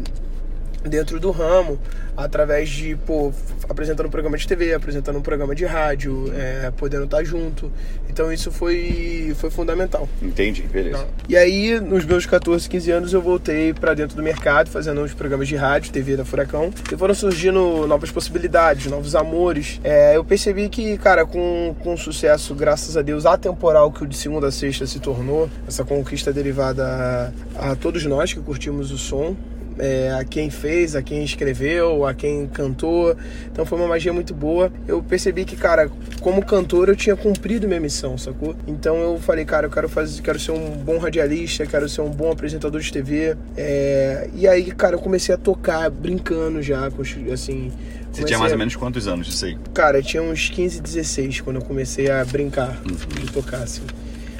dentro 0.84 1.18
do 1.20 1.30
ramo, 1.30 1.78
através 2.16 2.68
de, 2.68 2.96
pô, 2.96 3.32
apresentando 3.68 4.06
um 4.06 4.10
programa 4.10 4.36
de 4.36 4.46
TV, 4.46 4.74
apresentando 4.74 5.18
um 5.18 5.22
programa 5.22 5.54
de 5.54 5.64
rádio, 5.64 6.32
é, 6.34 6.70
podendo 6.76 7.04
estar 7.04 7.24
junto. 7.24 7.72
Então 8.08 8.32
isso 8.32 8.50
foi, 8.50 9.34
foi 9.36 9.50
fundamental. 9.50 10.08
Entendi, 10.20 10.62
beleza. 10.62 11.06
E 11.28 11.36
aí, 11.36 11.80
nos 11.80 12.04
meus 12.04 12.26
14, 12.26 12.68
15 12.68 12.90
anos, 12.90 13.12
eu 13.12 13.22
voltei 13.22 13.72
para 13.72 13.94
dentro 13.94 14.16
do 14.16 14.22
mercado, 14.22 14.68
fazendo 14.68 15.00
uns 15.00 15.14
programas 15.14 15.48
de 15.48 15.56
rádio, 15.56 15.92
TV 15.92 16.16
da 16.16 16.24
Furacão. 16.24 16.72
E 16.92 16.96
foram 16.96 17.14
surgindo 17.14 17.86
novas 17.86 18.10
possibilidades, 18.10 18.86
novos 18.86 19.14
amores. 19.14 19.80
É, 19.82 20.16
eu 20.16 20.24
percebi 20.24 20.68
que, 20.68 20.98
cara, 20.98 21.24
com, 21.24 21.74
com 21.80 21.96
sucesso, 21.96 22.54
graças 22.54 22.96
a 22.96 23.02
Deus, 23.02 23.24
atemporal 23.24 23.90
que 23.90 24.04
o 24.04 24.06
de 24.06 24.16
segunda 24.16 24.48
a 24.48 24.52
sexta 24.52 24.86
se 24.86 25.00
tornou, 25.00 25.48
essa 25.66 25.84
conquista 25.84 26.32
derivada 26.32 27.32
a, 27.56 27.72
a 27.72 27.76
todos 27.76 28.04
nós 28.04 28.32
que 28.32 28.40
curtimos 28.40 28.90
o 28.90 28.98
som, 28.98 29.36
é, 29.78 30.12
a 30.12 30.24
quem 30.24 30.50
fez, 30.50 30.94
a 30.94 31.02
quem 31.02 31.24
escreveu, 31.24 32.06
a 32.06 32.14
quem 32.14 32.46
cantou. 32.46 33.16
Então 33.50 33.64
foi 33.64 33.78
uma 33.78 33.88
magia 33.88 34.12
muito 34.12 34.34
boa. 34.34 34.72
Eu 34.86 35.02
percebi 35.02 35.44
que, 35.44 35.56
cara, 35.56 35.90
como 36.20 36.44
cantor 36.44 36.88
eu 36.88 36.96
tinha 36.96 37.16
cumprido 37.16 37.66
minha 37.66 37.80
missão, 37.80 38.16
sacou? 38.16 38.54
Então 38.66 38.96
eu 38.98 39.18
falei, 39.18 39.44
cara, 39.44 39.66
eu 39.66 39.70
quero 39.70 39.88
fazer, 39.88 40.22
quero 40.22 40.38
ser 40.38 40.52
um 40.52 40.70
bom 40.70 40.98
radialista, 40.98 41.66
quero 41.66 41.88
ser 41.88 42.00
um 42.00 42.10
bom 42.10 42.30
apresentador 42.30 42.80
de 42.80 42.92
TV. 42.92 43.36
É, 43.56 44.28
e 44.34 44.46
aí, 44.46 44.70
cara, 44.72 44.96
eu 44.96 45.00
comecei 45.00 45.34
a 45.34 45.38
tocar 45.38 45.90
brincando 45.90 46.62
já, 46.62 46.88
assim. 47.32 47.72
Você 48.12 48.24
tinha 48.24 48.38
mais 48.38 48.52
ou 48.52 48.58
menos 48.58 48.76
quantos 48.76 49.08
anos 49.08 49.26
disso 49.26 49.46
aí? 49.46 49.56
Cara, 49.72 49.98
eu 49.98 50.02
tinha 50.02 50.22
uns 50.22 50.50
15, 50.50 50.82
16 50.82 51.40
quando 51.40 51.56
eu 51.56 51.62
comecei 51.62 52.10
a 52.10 52.22
brincar 52.24 52.78
uhum. 52.84 53.24
de 53.24 53.32
tocar, 53.32 53.62
assim. 53.62 53.82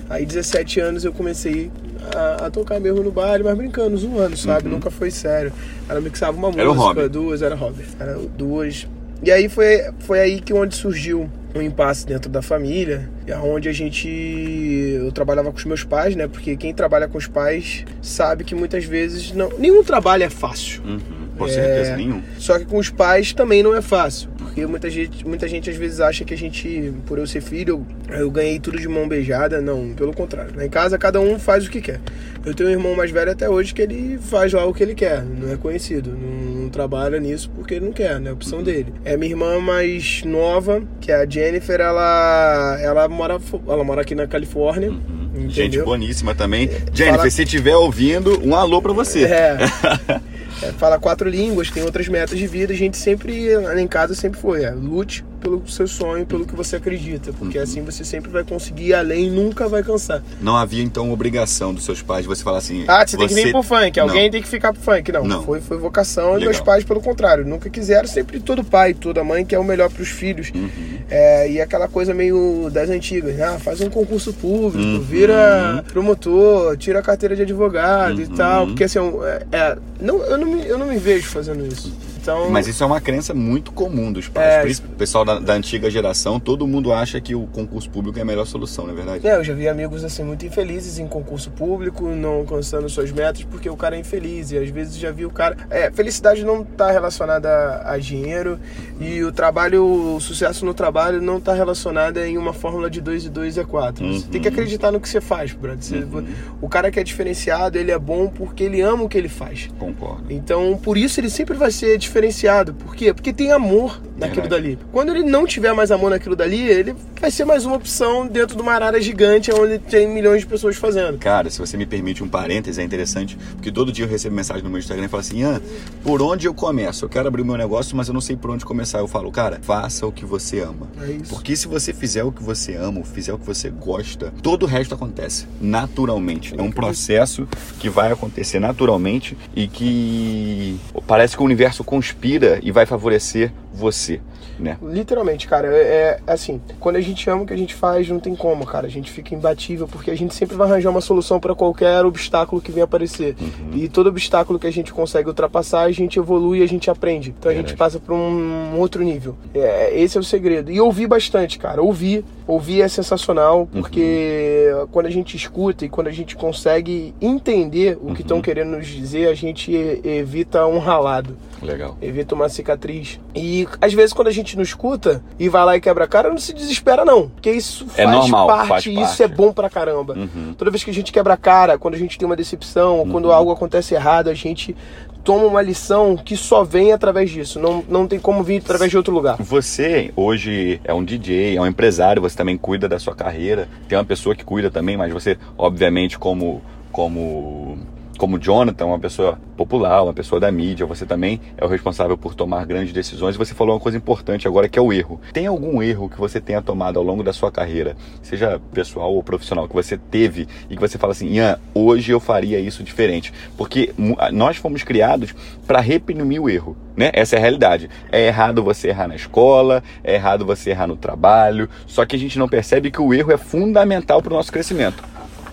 Aí, 0.09 0.27
17 0.27 0.81
anos, 0.81 1.05
eu 1.05 1.13
comecei 1.13 1.71
a, 2.15 2.47
a, 2.47 2.51
tocar 2.51 2.81
mesmo 2.81 3.03
no 3.03 3.11
baile, 3.11 3.45
mas 3.45 3.57
brincando, 3.57 3.97
zoando, 3.97 4.37
sabe? 4.37 4.67
Uhum. 4.67 4.75
Nunca 4.75 4.91
foi 4.91 5.11
sério. 5.11 5.53
Ela 5.89 6.01
mixava 6.01 6.37
uma 6.37 6.49
era 6.49 6.73
música, 6.73 7.09
duas, 7.09 7.43
era 7.43 7.55
hobby. 7.55 7.85
Era 7.99 8.19
duas. 8.37 8.87
E 9.23 9.31
aí 9.31 9.49
foi, 9.49 9.91
foi 10.01 10.21
aí 10.21 10.41
que 10.41 10.53
onde 10.53 10.75
surgiu 10.75 11.31
um 11.55 11.63
impasse 11.63 12.07
dentro 12.07 12.31
da 12.31 12.43
família, 12.43 13.09
onde 13.43 13.69
a 13.69 13.73
gente 13.73 14.09
eu 14.09 15.13
trabalhava 15.13 15.53
com 15.53 15.59
os 15.59 15.65
meus 15.65 15.85
pais, 15.85 16.17
né? 16.17 16.27
Porque 16.27 16.57
quem 16.57 16.73
trabalha 16.73 17.07
com 17.07 17.19
os 17.19 17.27
pais 17.27 17.85
sabe 18.01 18.43
que 18.43 18.55
muitas 18.55 18.85
vezes 18.85 19.33
não 19.33 19.51
nenhum 19.59 19.85
trabalho 19.85 20.25
é 20.25 20.31
fácil. 20.31 20.83
Uhum. 20.85 20.99
Com 21.37 21.49
certeza, 21.49 21.93
é... 21.93 21.97
nenhum. 21.97 22.23
Só 22.39 22.59
que 22.59 22.65
com 22.65 22.79
os 22.79 22.91
pais 22.91 23.33
também 23.33 23.63
não 23.63 23.75
é 23.75 23.83
fácil. 23.83 24.31
Porque 24.53 24.67
muita 24.67 24.91
gente, 24.91 25.27
muita 25.27 25.49
gente 25.49 25.71
às 25.71 25.77
vezes 25.77 25.99
acha 25.99 26.27
que 26.27 26.35
a 26.35 26.37
gente, 26.37 26.93
por 27.07 27.19
eu 27.19 27.27
ser 27.27 27.41
filho, 27.41 27.87
eu, 28.11 28.19
eu 28.19 28.31
ganhei 28.31 28.61
tudo 28.61 28.79
de 28.79 28.87
mão 28.87 29.09
beijada. 29.09 29.63
Não, 29.63 29.95
pelo 29.95 30.13
contrário. 30.13 30.53
Lá 30.55 30.67
em 30.67 30.69
casa 30.69 30.99
cada 30.99 31.19
um 31.19 31.39
faz 31.39 31.67
o 31.67 31.71
que 31.71 31.81
quer. 31.81 32.01
Eu 32.45 32.53
tenho 32.53 32.69
um 32.69 32.73
irmão 32.73 32.95
mais 32.95 33.11
velho 33.11 33.31
até 33.31 33.49
hoje 33.49 33.73
que 33.73 33.81
ele 33.81 34.19
faz 34.19 34.53
lá 34.53 34.67
o 34.67 34.75
que 34.75 34.83
ele 34.83 34.95
quer. 34.95 35.23
Não 35.25 35.51
é 35.51 35.57
conhecido. 35.57 36.11
Não, 36.11 36.63
não 36.65 36.69
trabalha 36.69 37.19
nisso 37.19 37.51
porque 37.55 37.75
ele 37.75 37.87
não 37.87 37.93
quer, 37.93 38.21
né? 38.21 38.29
É 38.29 38.31
a 38.31 38.35
opção 38.35 38.59
uhum. 38.59 38.65
dele. 38.65 38.93
É 39.07 39.17
minha 39.17 39.33
irmã 39.33 39.59
mais 39.59 40.23
nova, 40.23 40.83
que 41.01 41.11
é 41.11 41.15
a 41.15 41.27
Jennifer, 41.27 41.81
ela, 41.81 42.79
ela, 42.79 43.09
mora, 43.09 43.39
ela 43.67 43.85
mora 43.85 44.03
aqui 44.03 44.15
na 44.15 44.27
Califórnia. 44.27 44.91
Uhum. 44.91 45.49
Gente 45.49 45.81
boníssima 45.81 46.35
também. 46.35 46.67
É, 46.67 46.79
Jennifer, 46.93 47.19
Fala... 47.21 47.31
se 47.31 47.43
estiver 47.43 47.75
ouvindo, 47.75 48.39
um 48.47 48.55
alô 48.55 48.83
para 48.83 48.93
você. 48.93 49.25
É. 49.25 49.57
é, 50.63 50.73
fala 50.73 50.99
quatro 50.99 51.29
línguas, 51.29 51.71
tem 51.71 51.83
outras 51.83 52.09
metas 52.09 52.39
de 52.39 52.47
vida. 52.47 52.73
A 52.73 52.77
gente 52.77 52.97
sempre, 52.97 53.57
lá 53.57 53.81
em 53.81 53.89
casa, 53.89 54.15
sempre 54.15 54.41
foi. 54.41 54.65
É, 54.65 54.71
lute 54.71 55.25
pelo 55.43 55.69
seu 55.69 55.87
sonho, 55.87 56.25
pelo 56.25 56.47
que 56.47 56.55
você 56.55 56.77
acredita. 56.77 57.33
Porque 57.33 57.59
uhum. 57.59 57.65
assim 57.65 57.83
você 57.83 58.05
sempre 58.05 58.31
vai 58.31 58.45
conseguir 58.45 58.89
ir 58.89 58.95
além 58.95 59.27
e 59.27 59.31
nunca 59.31 59.69
vai 59.69 59.83
cansar. 59.83 60.23
Não 60.41 60.57
havia, 60.57 60.83
então, 60.83 61.13
obrigação 61.13 61.75
dos 61.75 61.85
seus 61.85 62.01
pais 62.01 62.23
de 62.23 62.29
você 62.29 62.43
falar 62.43 62.59
assim... 62.59 62.85
Ah, 62.89 63.07
você, 63.07 63.17
você... 63.17 63.19
tem 63.19 63.29
que 63.29 63.35
vir 63.35 63.53
pro 63.53 63.63
funk, 63.63 64.01
alguém 64.01 64.25
não. 64.25 64.31
tem 64.31 64.43
que 64.43 64.49
ficar 64.49 64.73
pro 64.73 64.83
funk. 64.83 65.13
Não, 65.13 65.25
não. 65.25 65.43
Foi, 65.43 65.61
foi 65.61 65.77
vocação 65.77 66.39
e 66.39 66.45
meus 66.45 66.61
pais, 66.61 66.85
pelo 66.85 67.01
contrário, 67.01 67.45
nunca 67.45 67.69
quiseram. 67.69 68.07
Sempre 68.07 68.41
todo 68.41 68.63
pai, 68.63 68.95
toda 68.95 69.25
mãe 69.25 69.45
quer 69.45 69.59
o 69.59 69.65
melhor 69.65 69.91
pros 69.91 70.09
filhos. 70.09 70.51
Uhum. 70.55 70.69
É, 71.11 71.51
e 71.51 71.61
aquela 71.61 71.89
coisa 71.89 72.15
meio 72.15 72.71
das 72.71 72.89
antigas. 72.89 73.41
Ah, 73.41 73.59
faz 73.59 73.81
um 73.81 73.91
concurso 73.91 74.33
público, 74.33 74.79
uhum. 74.79 75.01
vira 75.01 75.85
promotor, 75.89 76.77
tira 76.77 77.01
a 77.01 77.03
carteira 77.03 77.35
de 77.37 77.43
advogado 77.43 78.21
e 78.21 78.27
tal. 78.29 78.63
Uhum. 78.63 78.69
Porque 78.69 78.85
assim, 78.85 78.99
é, 78.99 79.47
é, 79.53 79.79
não, 80.01 80.23
eu, 80.23 80.39
não 80.39 80.47
me, 80.47 80.67
eu 80.67 80.79
não 80.79 80.87
me 80.87 80.99
vejo 80.99 81.29
fazendo 81.29 81.67
isso. 81.67 81.93
Então, 82.23 82.49
Mas 82.51 82.69
isso 82.69 82.85
é 82.85 82.87
uma 82.87 83.01
crença 83.01 83.35
muito 83.35 83.73
comum 83.73 84.13
dos 84.13 84.29
pais. 84.29 84.81
É, 84.81 84.85
o 84.85 84.97
pessoal 84.97 85.25
da, 85.25 85.41
da, 85.41 85.55
antiga 85.55 85.91
geração, 85.91 86.39
todo 86.39 86.69
mundo 86.69 86.93
acha 86.93 87.21
que 87.21 87.35
o 87.35 87.49
concurso 87.49 87.91
público 87.91 88.17
é 88.17 88.23
a 88.23 88.25
melhor 88.25 88.47
solução, 88.47 88.87
não 88.87 88.93
é 88.93 88.97
verdade? 88.97 89.27
É, 89.27 89.35
eu 89.35 89.43
já 89.43 89.53
vi 89.53 89.69
amigos 89.69 90.05
assim 90.05 90.23
muito 90.23 90.47
infelizes 90.47 91.01
em 91.01 91.09
concurso 91.09 91.51
público, 91.51 92.07
não 92.07 92.35
alcançando 92.35 92.89
suas 92.89 93.11
metas 93.11 93.43
porque 93.43 93.69
o 93.69 93.77
cara 93.77 93.97
é 93.97 93.99
infeliz. 93.99 94.53
E 94.53 94.59
às 94.59 94.69
vezes 94.71 94.97
já 94.97 95.11
vi 95.11 95.27
o 95.27 95.31
cara. 95.31 95.57
É, 95.69 95.91
felicidade 95.91 96.45
não 96.45 96.63
está 96.63 96.93
relacionada 96.93 97.49
a, 97.49 97.95
a, 97.95 97.99
dinheiro 97.99 98.59
e 99.01 99.25
o 99.25 99.33
trabalho, 99.33 99.85
o 99.85 100.21
sucesso 100.21 100.65
no 100.65 100.73
trabalho 100.73 101.21
não 101.21 101.39
está 101.39 101.53
relacionado 101.53 102.19
em 102.19 102.39
uma 102.39 102.53
fórmula 102.53 102.89
de 102.89 103.01
2 103.01 103.25
e 103.25 103.29
2 103.31 103.59
é 103.59 103.65
4. 103.65 104.13
Você 104.13 104.29
tem 104.29 104.41
que 104.41 104.47
uhum. 104.47 104.55
acreditar 104.55 104.93
no 104.93 105.01
que 105.01 105.09
você 105.09 105.21
faz, 105.21 105.53
brother. 105.53 106.07
Uhum. 106.07 106.25
O 106.61 106.69
cara 106.69 106.89
que 106.89 107.01
é 107.01 107.03
diferenciado, 107.03 107.77
ele 107.79 107.91
é 107.91 107.99
bom 107.99 108.29
porque 108.29 108.63
ele 108.63 108.81
ama 108.81 109.03
o 109.03 109.09
que 109.09 109.19
ele 109.19 109.29
faz. 109.29 109.69
Concordo. 109.77 110.27
Então, 110.31 110.79
por 110.81 110.97
isso 110.97 111.19
ele 111.19 111.29
sempre 111.29 111.57
vai 111.57 111.73
ser 111.73 111.99
diferenciado 111.99 112.12
diferenciado. 112.13 112.75
Por 112.75 112.95
quê? 112.95 113.15
Porque 113.15 113.33
tem 113.33 113.53
amor 113.53 113.99
naquilo 114.17 114.47
dali. 114.47 114.79
Quando 114.93 115.11
ele 115.11 115.25
não 115.25 115.47
tiver 115.47 115.73
mais 115.73 115.91
amor 115.91 116.11
naquilo 116.11 116.37
dali, 116.37 116.61
ele 116.61 116.95
vai 117.19 117.31
ser 117.31 117.45
mais 117.45 117.65
uma 117.65 117.77
opção 117.77 118.27
dentro 118.27 118.55
de 118.55 118.63
uma 118.63 118.73
área 118.73 119.01
gigante 119.01 119.51
onde 119.53 119.79
tem 119.79 120.07
milhões 120.07 120.41
de 120.41 120.47
pessoas 120.47 120.77
fazendo. 120.77 121.19
Cara, 121.19 121.49
se 121.51 121.59
você 121.59 121.77
me 121.77 121.87
permite 121.87 122.23
um 122.23 122.29
parêntese, 122.29 122.81
é 122.81 122.85
interessante, 122.85 123.37
porque 123.55 123.73
todo 123.73 123.91
dia 123.91 124.05
eu 124.05 124.09
recebo 124.09 124.37
mensagem 124.37 124.63
no 124.63 124.69
meu 124.69 124.79
Instagram 124.79 125.07
e 125.07 125.09
falo 125.09 125.21
assim: 125.21 125.43
ah, 125.43 125.61
por 126.05 126.21
onde 126.21 126.47
eu 126.47 126.55
começo? 126.55 127.05
Eu 127.05 127.09
quero 127.09 127.27
abrir 127.27 127.43
o 127.43 127.45
meu 127.45 127.57
negócio, 127.57 127.97
mas 127.97 128.09
eu 128.09 128.15
não 128.15 128.21
sei 128.21 128.37
por 128.37 128.51
onde 128.51 128.65
começar. 128.65 128.99
Eu 128.99 129.09
falo, 129.09 129.31
cara, 129.33 129.59
faça 129.63 130.07
o 130.07 130.13
que 130.13 130.25
você 130.25 130.61
ama. 130.61 130.89
É. 131.01 131.19
Porque 131.29 131.57
se 131.57 131.67
você 131.67 131.93
fizer 131.93 132.25
o 132.25 132.31
que 132.31 132.43
você 132.43 132.77
ama, 132.77 133.03
fizer 133.05 133.33
o 133.33 133.39
que 133.39 133.47
você 133.47 133.71
gosta, 133.71 134.33
todo 134.43 134.65
o 134.65 134.67
resto 134.67 134.95
acontece 134.95 135.47
naturalmente. 135.61 136.55
É 136.57 136.63
um 136.63 136.71
processo 136.71 137.49
que 137.79 137.89
vai 137.89 138.13
acontecer 138.13 138.59
naturalmente 138.59 139.37
e 139.55 139.67
que 139.67 140.79
parece 141.07 141.37
que 141.37 141.43
o 141.43 141.45
universo 141.45 141.83
conspira 142.03 142.59
e 142.65 142.73
vai 142.73 142.85
favorecer 142.85 143.53
você, 143.73 144.21
né? 144.59 144.77
Literalmente, 144.83 145.49
cara, 145.49 145.69
é, 145.69 145.81
é, 145.81 146.21
assim, 146.27 146.61
quando 146.79 146.97
a 146.97 147.01
gente 147.01 147.29
ama 147.29 147.43
o 147.43 147.47
que 147.47 147.53
a 147.53 147.57
gente 147.57 147.75
faz, 147.75 148.09
não 148.09 148.21
tem 148.21 148.35
como, 148.37 148.65
cara. 148.65 148.87
A 148.87 148.91
gente 148.91 149.11
fica 149.11 149.35
imbatível 149.35 149.89
porque 149.89 150.11
a 150.11 150.17
gente 150.17 150.35
sempre 150.35 150.57
vai 150.57 150.69
arranjar 150.69 150.91
uma 150.91 151.01
solução 151.01 151.41
para 151.41 151.55
qualquer 151.55 152.05
obstáculo 152.05 152.61
que 152.61 152.71
venha 152.71 152.85
aparecer. 152.85 153.35
Uhum. 153.41 153.71
E 153.75 153.89
todo 153.89 154.09
obstáculo 154.09 154.59
que 154.59 154.67
a 154.67 154.73
gente 154.73 154.93
consegue 154.93 155.29
ultrapassar, 155.29 155.83
a 155.83 155.93
gente 155.93 156.19
evolui 156.19 156.61
e 156.61 156.63
a 156.63 156.69
gente 156.69 156.91
aprende. 156.91 157.35
Então 157.39 157.51
a 157.51 157.55
gente 157.55 157.75
passa 157.75 157.99
para 157.99 158.15
um 158.15 158.79
outro 158.79 159.03
nível. 159.03 159.37
É, 159.55 159.99
esse 159.99 160.17
é 160.17 160.21
o 160.21 160.25
segredo. 160.25 160.71
E 160.71 160.81
ouvir 160.81 161.07
bastante, 161.07 161.59
cara. 161.59 161.83
Ouvir, 161.83 162.25
ouvir 162.47 162.83
é 162.83 162.89
sensacional 162.89 163.69
porque 163.73 164.71
uhum. 164.75 164.87
quando 164.89 165.07
a 165.07 165.11
gente 165.11 165.37
escuta 165.37 165.85
e 165.85 165.89
quando 165.89 166.09
a 166.09 166.13
gente 166.13 166.37
consegue 166.37 167.15
entender 167.21 167.99
o 168.01 168.15
que 168.15 168.23
estão 168.23 168.39
uhum. 168.39 168.43
querendo 168.43 168.77
nos 168.77 168.87
dizer, 168.87 169.29
a 169.29 169.35
gente 169.35 169.73
evita 170.05 170.67
um 170.67 170.79
ralado. 170.79 171.37
Legal. 171.63 171.97
Evita 172.03 172.35
uma 172.35 172.49
cicatriz. 172.49 173.21
E 173.35 173.62
às 173.81 173.93
vezes 173.93 174.13
quando 174.13 174.29
a 174.29 174.33
gente 174.33 174.57
não 174.57 174.63
escuta 174.63 175.23
e 175.39 175.49
vai 175.49 175.65
lá 175.65 175.77
e 175.77 175.81
quebra 175.81 176.05
a 176.05 176.09
cara, 176.09 176.31
não 176.31 176.39
se 176.39 176.53
desespera 176.53 177.05
não. 177.05 177.29
Porque 177.29 177.51
isso 177.51 177.87
é 177.97 178.05
faz, 178.05 178.17
normal, 178.17 178.47
parte, 178.47 178.69
faz 178.69 178.85
parte, 178.85 179.03
isso 179.03 179.23
é 179.23 179.29
bom 179.29 179.53
pra 179.53 179.69
caramba. 179.69 180.15
Uhum. 180.15 180.55
Toda 180.57 180.71
vez 180.71 180.85
que 180.85 180.91
a 180.91 180.95
gente 180.95 181.13
quebra 181.13 181.35
a 181.35 181.37
cara, 181.37 181.79
quando 181.79 181.95
a 181.95 181.99
gente 181.99 182.19
tem 182.19 182.27
uma 182.27 182.37
decepção, 182.37 183.01
uhum. 183.01 183.11
quando 183.11 183.33
algo 183.33 183.51
acontece 183.51 183.95
errado, 183.95 184.29
a 184.29 184.35
gente 184.35 184.77
toma 185.25 185.45
uma 185.45 185.63
lição 185.63 186.17
que 186.17 186.37
só 186.37 186.65
vem 186.65 186.93
através 186.93 187.31
disso. 187.31 187.59
Não, 187.59 187.85
não 187.89 188.07
tem 188.07 188.19
como 188.19 188.43
vir 188.43 188.59
através 188.59 188.91
de 188.91 188.97
outro 188.97 189.15
lugar. 189.15 189.37
Você 189.39 190.13
hoje 190.17 190.81
é 190.85 190.93
um 190.93 191.05
DJ, 191.05 191.57
é 191.57 191.61
um 191.61 191.67
empresário, 191.67 192.21
você 192.21 192.37
também 192.37 192.57
cuida 192.57 192.89
da 192.89 192.99
sua 192.99 193.15
carreira. 193.15 193.69
Tem 193.89 193.97
uma 193.97 194.05
pessoa 194.05 194.35
que 194.35 194.45
cuida 194.45 194.71
também, 194.71 194.97
mas 194.97 195.13
você, 195.13 195.39
obviamente, 195.57 196.19
como 196.19 196.63
como 196.93 197.79
como 198.23 198.39
Jonathan, 198.39 198.87
uma 198.87 199.01
pessoa 199.01 199.37
popular, 199.57 200.01
uma 200.05 200.15
pessoa 200.15 200.41
da 200.41 200.49
mídia, 200.53 200.87
você 200.87 201.05
também 201.05 201.41
é 201.57 201.65
o 201.65 201.67
responsável 201.67 202.17
por 202.17 202.37
tomar 202.37 202.65
grandes 202.65 202.93
decisões. 202.93 203.35
Você 203.35 203.53
falou 203.53 203.75
uma 203.75 203.81
coisa 203.81 203.99
importante 203.99 204.47
agora 204.47 204.69
que 204.69 204.79
é 204.79 204.83
o 204.83 204.93
erro. 204.93 205.21
Tem 205.33 205.49
algum 205.49 205.83
erro 205.83 206.09
que 206.09 206.21
você 206.21 206.41
tenha 206.41 206.63
tomado 206.63 207.01
ao 207.01 207.05
longo 207.05 207.25
da 207.25 207.33
sua 207.33 207.51
carreira, 207.51 207.97
seja 208.23 208.61
pessoal 208.73 209.13
ou 209.13 209.25
profissional, 209.25 209.67
que 209.67 209.75
você 209.75 209.99
teve 209.99 210.47
e 210.71 210.77
que 210.77 210.81
você 210.81 210.99
fala 210.99 211.11
assim, 211.11 211.31
Ian, 211.31 211.59
hoje 211.75 212.13
eu 212.13 212.21
faria 212.21 212.61
isso 212.61 212.85
diferente? 212.85 213.33
Porque 213.57 213.93
nós 214.33 214.57
fomos 214.57 214.85
criados 214.85 215.35
para 215.67 215.81
reprimir 215.81 216.41
o 216.41 216.49
erro, 216.49 216.77
né? 216.97 217.11
Essa 217.13 217.35
é 217.35 217.39
a 217.41 217.43
realidade. 217.43 217.91
É 218.13 218.29
errado 218.29 218.63
você 218.63 218.91
errar 218.91 219.09
na 219.09 219.17
escola, 219.17 219.83
é 220.05 220.15
errado 220.15 220.47
você 220.47 220.71
errar 220.71 220.87
no 220.87 220.95
trabalho, 220.95 221.69
só 221.89 222.07
que 222.07 222.15
a 222.15 222.19
gente 222.21 222.39
não 222.39 222.49
percebe 222.49 222.89
que 222.89 223.03
o 223.03 223.13
erro 223.13 223.33
é 223.33 223.37
fundamental 223.37 224.23
para 224.23 224.33
o 224.33 224.37
nosso 224.37 224.53
crescimento. 224.53 225.03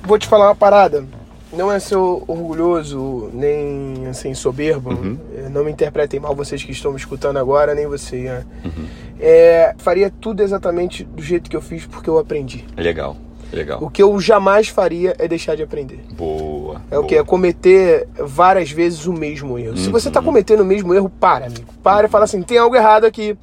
Vou 0.03 0.19
te 0.19 0.27
falar 0.27 0.49
uma 0.49 0.55
parada 0.55 1.03
não 1.51 1.71
é 1.71 1.79
ser 1.79 1.95
orgulhoso, 1.95 3.29
nem 3.33 4.07
assim, 4.07 4.33
soberbo. 4.33 4.91
Uhum. 4.91 5.17
É, 5.35 5.49
Não 5.49 5.63
me 5.63 5.71
interpretem 5.71 6.19
mal 6.19 6.35
vocês 6.35 6.63
que 6.63 6.71
estão 6.71 6.91
me 6.91 6.97
escutando 6.97 7.37
agora, 7.37 7.73
nem 7.73 7.87
você. 7.87 8.23
Ian. 8.23 8.45
É, 9.19 9.73
faria 9.77 10.09
tudo 10.09 10.41
exatamente 10.41 11.03
do 11.03 11.21
jeito 11.21 11.49
que 11.49 11.55
eu 11.55 11.61
fiz 11.61 11.85
porque 11.85 12.09
eu 12.09 12.17
aprendi. 12.17 12.65
Legal, 12.77 13.17
legal. 13.51 13.83
O 13.83 13.89
que 13.89 14.01
eu 14.01 14.19
jamais 14.19 14.67
faria 14.67 15.15
é 15.17 15.27
deixar 15.27 15.55
de 15.55 15.63
aprender. 15.63 15.99
Boa. 16.13 16.81
É 16.91 16.97
o 16.97 17.03
que? 17.03 17.15
É 17.15 17.23
cometer 17.23 18.07
várias 18.17 18.71
vezes 18.71 19.05
o 19.05 19.13
mesmo 19.13 19.57
erro. 19.57 19.77
Se 19.77 19.89
você 19.89 20.09
tá 20.11 20.21
cometendo 20.21 20.61
o 20.61 20.65
mesmo 20.65 20.93
erro, 20.93 21.09
para, 21.09 21.47
amigo. 21.47 21.73
Para 21.83 22.07
e 22.07 22.09
fala 22.09 22.25
assim: 22.25 22.41
tem 22.43 22.57
algo 22.57 22.75
errado 22.75 23.05
aqui. 23.05 23.35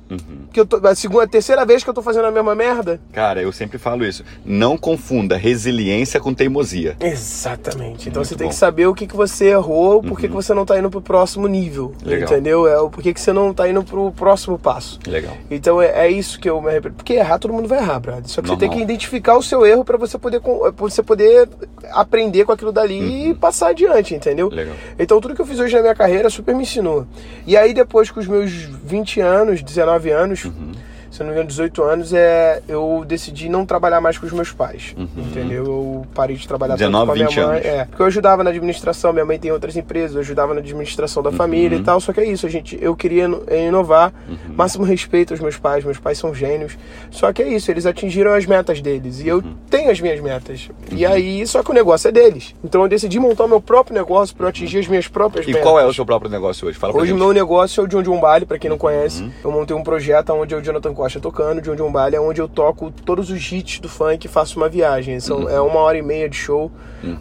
Que 0.57 0.61
eu 0.61 0.65
tô, 0.65 0.77
a 0.87 0.95
segunda, 0.95 1.25
a 1.25 1.27
terceira 1.27 1.67
vez 1.67 1.85
que 1.85 1.91
eu 1.91 1.93
tô 1.93 2.01
fazendo 2.01 2.25
a 2.25 2.31
mesma 2.31 2.55
merda. 2.55 2.99
Cara, 3.13 3.43
eu 3.43 3.53
sempre 3.53 3.77
falo 3.77 4.07
isso. 4.07 4.25
Não 4.43 4.79
confunda 4.79 5.37
resiliência 5.37 6.19
com 6.19 6.33
teimosia. 6.33 6.97
Exatamente. 6.99 8.09
Então 8.09 8.21
Muito 8.21 8.29
você 8.29 8.37
tem 8.37 8.47
bom. 8.47 8.49
que 8.51 8.59
saber 8.59 8.87
o 8.87 8.95
que, 8.95 9.07
que 9.07 9.15
você 9.15 9.49
errou, 9.51 10.03
por 10.03 10.19
que, 10.19 10.29
que 10.29 10.35
você 10.35 10.55
não 10.55 10.65
tá 10.65 10.79
indo 10.79 10.89
pro 10.89 11.03
próximo 11.03 11.47
nível. 11.47 11.93
Legal. 12.03 12.27
Entendeu? 12.27 12.67
É 12.67 12.81
o 12.81 12.89
por 12.89 13.03
que, 13.03 13.13
que 13.13 13.21
você 13.21 13.35
não 13.35 13.53
tá 13.53 13.69
indo 13.69 13.85
pro 13.85 14.11
próximo 14.13 14.59
passo. 14.59 14.99
Legal. 15.07 15.37
Então 15.51 15.83
é, 15.83 16.07
é 16.07 16.11
isso 16.11 16.41
que 16.41 16.49
eu 16.49 16.59
me 16.63 16.71
arrependo. 16.71 16.95
Porque 16.95 17.13
errar 17.13 17.39
todo 17.39 17.53
mundo 17.53 17.69
vai 17.69 17.79
errar, 17.79 18.01
brother. 18.01 18.27
Só 18.27 18.41
que 18.41 18.49
você 18.49 18.57
tem 18.57 18.69
Normal. 18.71 18.87
que 18.87 18.93
identificar 18.93 19.37
o 19.37 19.43
seu 19.43 19.67
erro 19.67 19.85
pra 19.85 19.99
você 19.99 20.17
poder, 20.17 20.41
pra 20.41 20.71
você 20.79 21.03
poder 21.03 21.51
aprender 21.93 22.47
com 22.47 22.53
aquilo 22.53 22.73
dali 22.73 23.29
e 23.29 23.35
passar 23.35 23.69
adiante, 23.69 24.15
entendeu? 24.15 24.49
Legal. 24.49 24.75
Então 24.99 25.21
tudo 25.21 25.35
que 25.35 25.43
eu 25.43 25.47
fiz 25.47 25.61
hoje 25.61 25.75
na 25.77 25.83
minha 25.83 25.95
carreira 25.95 26.31
super 26.31 26.55
me 26.55 26.63
ensinou. 26.63 27.07
E 27.47 27.59
aí 27.59 27.75
depois 27.75 28.11
com 28.11 28.21
os 28.21 28.27
meus 28.27 28.51
20 28.51 29.21
anos, 29.21 29.63
19 29.63 30.11
anos, 30.11 30.46
Uhum. 30.47 30.76
Se 31.11 31.21
eu 31.21 31.25
não 31.27 31.33
me 31.33 31.33
engano 31.39 31.49
18 31.49 31.83
anos, 31.83 32.13
é, 32.13 32.63
eu 32.69 33.05
decidi 33.07 33.49
não 33.49 33.65
trabalhar 33.67 34.01
mais 34.01 34.19
com 34.19 34.27
os 34.27 34.33
meus 34.33 34.51
pais, 34.53 34.95
Uhum. 34.97 35.09
entendeu? 35.17 35.65
Eu 35.65 36.07
parei 36.15 36.37
de 36.37 36.47
trabalhar 36.47 36.75
19, 36.77 36.93
tanto 36.99 37.07
com 37.07 37.13
a 37.13 37.15
minha 37.15 37.29
20 37.29 37.37
mãe, 37.37 37.55
anos. 37.57 37.67
é, 37.67 37.85
porque 37.87 38.03
eu 38.03 38.07
ajudava 38.07 38.45
na 38.45 38.51
administração, 38.51 39.13
minha 39.13 39.25
mãe 39.25 39.39
tem 39.39 39.51
outras 39.53 39.77
empresas, 39.77 40.15
eu 40.15 40.21
ajudava 40.21 40.55
na 40.55 40.61
administração 40.61 41.23
da 41.23 41.33
família 41.33 41.77
e 41.77 41.83
tal, 41.83 42.01
só 42.01 42.13
que 42.13 42.21
é 42.21 42.25
isso, 42.27 42.47
a 42.47 42.51
gente, 42.51 42.79
eu 42.81 42.95
queria 42.97 43.25
ino- 43.25 43.43
inovar, 43.51 44.13
máximo 44.55 44.85
respeito 44.85 45.33
aos 45.33 45.41
meus 45.41 45.57
pais, 45.57 45.85
meus 45.85 45.99
pais 45.99 46.19
são 46.19 46.35
gênios, 46.35 46.77
só 47.11 47.33
que 47.33 47.43
é 47.43 47.49
isso, 47.49 47.71
eles 47.71 47.87
atingiram 47.87 48.33
as 48.35 48.47
metas 48.47 48.81
deles 48.81 49.21
e 49.21 49.29
eu 49.29 49.43
tenho 49.71 49.91
as 49.91 50.01
minhas 50.01 50.21
metas. 50.21 50.69
E 50.93 51.05
aí, 51.07 51.47
só 51.47 51.63
que 51.63 51.71
o 51.71 51.75
negócio 51.75 52.09
é 52.09 52.13
deles. 52.13 52.55
Então 52.65 52.83
eu 52.83 52.89
decidi 52.89 53.19
montar 53.19 53.45
o 53.45 53.49
meu 53.49 53.61
próprio 53.61 53.95
negócio 53.95 54.35
para 54.35 54.47
eu 54.47 54.49
atingir 54.51 54.79
as 54.79 54.87
minhas 54.89 55.09
próprias 55.09 55.45
E 55.47 55.49
metas. 55.49 55.63
qual 55.63 55.79
é 55.81 55.87
o 55.87 55.93
seu 55.93 56.05
próprio 56.05 56.31
negócio 56.31 56.67
hoje? 56.69 56.79
Fala 56.79 56.93
pra 56.93 57.03
Hoje 57.03 57.13
o 57.13 57.17
meu 57.17 57.33
negócio 57.33 57.81
é 57.81 57.85
o 57.85 57.87
John 57.87 58.03
John 58.03 58.21
Bali, 58.21 58.45
pra 58.47 58.59
quem 58.59 58.69
não 58.71 58.79
conhece. 58.79 59.29
Eu 59.45 59.51
montei 59.51 59.77
um 59.77 59.83
projeto 59.83 60.31
onde 60.33 60.55
é 60.55 60.57
o 60.57 60.61
Jonathan 60.63 60.93
Costa 60.95 61.06
tocando, 61.21 61.61
John 61.63 61.75
John 61.77 61.91
Bali, 61.93 62.17
é 62.17 62.21
onde 62.21 62.41
eu 62.41 62.49
toco 62.49 62.91
todos 63.05 63.31
os 63.31 63.53
hits 63.53 63.79
do 63.81 63.89
funk 63.89 64.25
e 64.25 64.29
faço 64.29 64.59
uma 64.59 64.69
viagem. 64.69 65.19
São, 65.21 65.49
É 65.49 65.61
uma 65.61 65.81
hora 65.81 65.97
e 65.99 66.03
meia 66.03 66.29
de 66.29 66.37
show, 66.37 66.71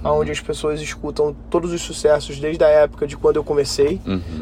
onde 0.04 0.32
as 0.32 0.40
pessoas 0.40 0.82
escutam 0.82 1.36
todos 1.50 1.72
os 1.72 1.82
sucessos 1.82 2.40
desde 2.40 2.64
a 2.64 2.68
época 2.68 3.06
de 3.08 3.16
quando 3.16 3.36
eu 3.38 3.44
comecei, 3.44 4.00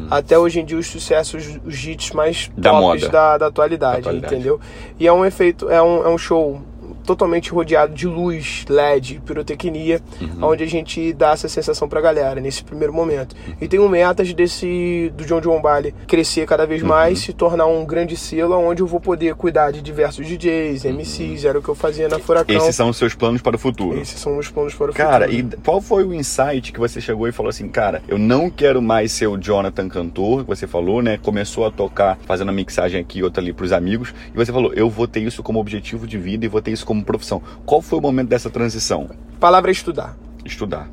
até 0.09 0.37
hoje 0.37 0.59
em 0.59 0.65
dia 0.65 0.77
os 0.77 0.87
sucessos, 0.87 1.59
os 1.65 1.85
hits 1.85 2.11
mais 2.11 2.49
Da 2.57 2.71
tops 2.71 2.81
moda. 3.03 3.09
da, 3.09 3.37
da 3.37 3.47
atualidade, 3.47 3.99
Atualidade. 3.99 4.33
entendeu? 4.35 4.59
E 4.99 5.07
é 5.07 5.11
um 5.13 5.25
efeito, 5.25 5.69
é 5.69 5.81
um, 5.81 6.05
é 6.05 6.09
um 6.09 6.17
show 6.17 6.61
totalmente 7.05 7.51
rodeado 7.51 7.93
de 7.93 8.07
luz, 8.07 8.65
LED, 8.69 9.21
pirotecnia, 9.25 10.01
onde 10.41 10.63
a 10.63 10.67
gente 10.67 11.13
dá 11.13 11.31
essa 11.31 11.47
sensação 11.47 11.87
pra 11.87 12.01
galera 12.01 12.39
nesse 12.39 12.63
primeiro 12.63 12.93
momento. 12.93 13.35
E 13.59 13.67
tenho 13.67 13.87
metas 13.89 14.33
desse 14.33 15.11
do 15.15 15.25
John 15.25 15.41
John 15.41 15.61
Bali 15.61 15.93
crescer 16.07 16.45
cada 16.45 16.65
vez 16.65 16.81
mais, 16.81 17.19
se 17.19 17.33
tornar 17.33 17.65
um 17.65 17.85
grande 17.85 18.15
selo 18.15 18.55
onde 18.57 18.81
eu 18.81 18.87
vou 18.87 18.99
poder 18.99 19.35
cuidar 19.35 19.71
de 19.71 19.81
diversos 19.81 20.25
DJs, 20.27 20.85
MCs, 20.85 21.45
era 21.45 21.59
o 21.59 21.61
que 21.61 21.69
eu 21.69 21.75
fazia 21.75 22.07
na 22.07 22.19
Furacão. 22.19 22.55
Esses 22.55 22.75
são 22.75 22.89
os 22.89 22.97
seus 22.97 23.13
planos 23.15 23.41
para 23.41 23.55
o 23.55 23.59
futuro. 23.59 23.99
Esses 23.99 24.19
são 24.19 24.37
os 24.37 24.49
planos 24.49 24.73
para 24.73 24.91
o 24.91 24.93
Cara, 24.93 25.27
futuro. 25.27 25.55
e 25.55 25.61
qual 25.63 25.81
foi 25.81 26.03
o 26.03 26.13
insight 26.13 26.71
que 26.71 26.79
você 26.79 27.01
chegou 27.01 27.27
e 27.27 27.31
falou 27.31 27.49
assim, 27.49 27.67
cara, 27.67 28.01
eu 28.07 28.17
não 28.17 28.49
quero 28.49 28.81
mais 28.81 29.11
ser 29.11 29.27
o 29.27 29.37
Jonathan 29.37 29.89
cantor, 29.89 30.43
que 30.43 30.47
você 30.47 30.67
falou, 30.67 31.01
né? 31.01 31.17
Começou 31.21 31.65
a 31.65 31.71
tocar, 31.71 32.17
fazendo 32.25 32.49
a 32.49 32.53
mixagem 32.53 32.99
aqui 32.99 33.19
e 33.19 33.23
outra 33.23 33.41
ali 33.41 33.51
pros 33.53 33.71
amigos, 33.71 34.13
e 34.33 34.37
você 34.37 34.51
falou, 34.51 34.73
eu 34.73 34.89
vou 34.89 35.07
ter 35.07 35.21
isso 35.21 35.41
como 35.41 35.59
objetivo 35.59 36.05
de 36.05 36.17
vida 36.17 36.45
e 36.45 36.47
vou 36.47 36.61
ter 36.61 36.71
isso 36.71 36.85
como 36.85 36.92
profissão. 37.01 37.41
Qual 37.65 37.81
foi 37.81 37.97
o 37.97 38.01
momento 38.01 38.27
dessa 38.27 38.49
transição? 38.49 39.09
Palavra 39.39 39.71
é 39.71 39.73
estudar. 39.73 40.17
Estudar. 40.45 40.89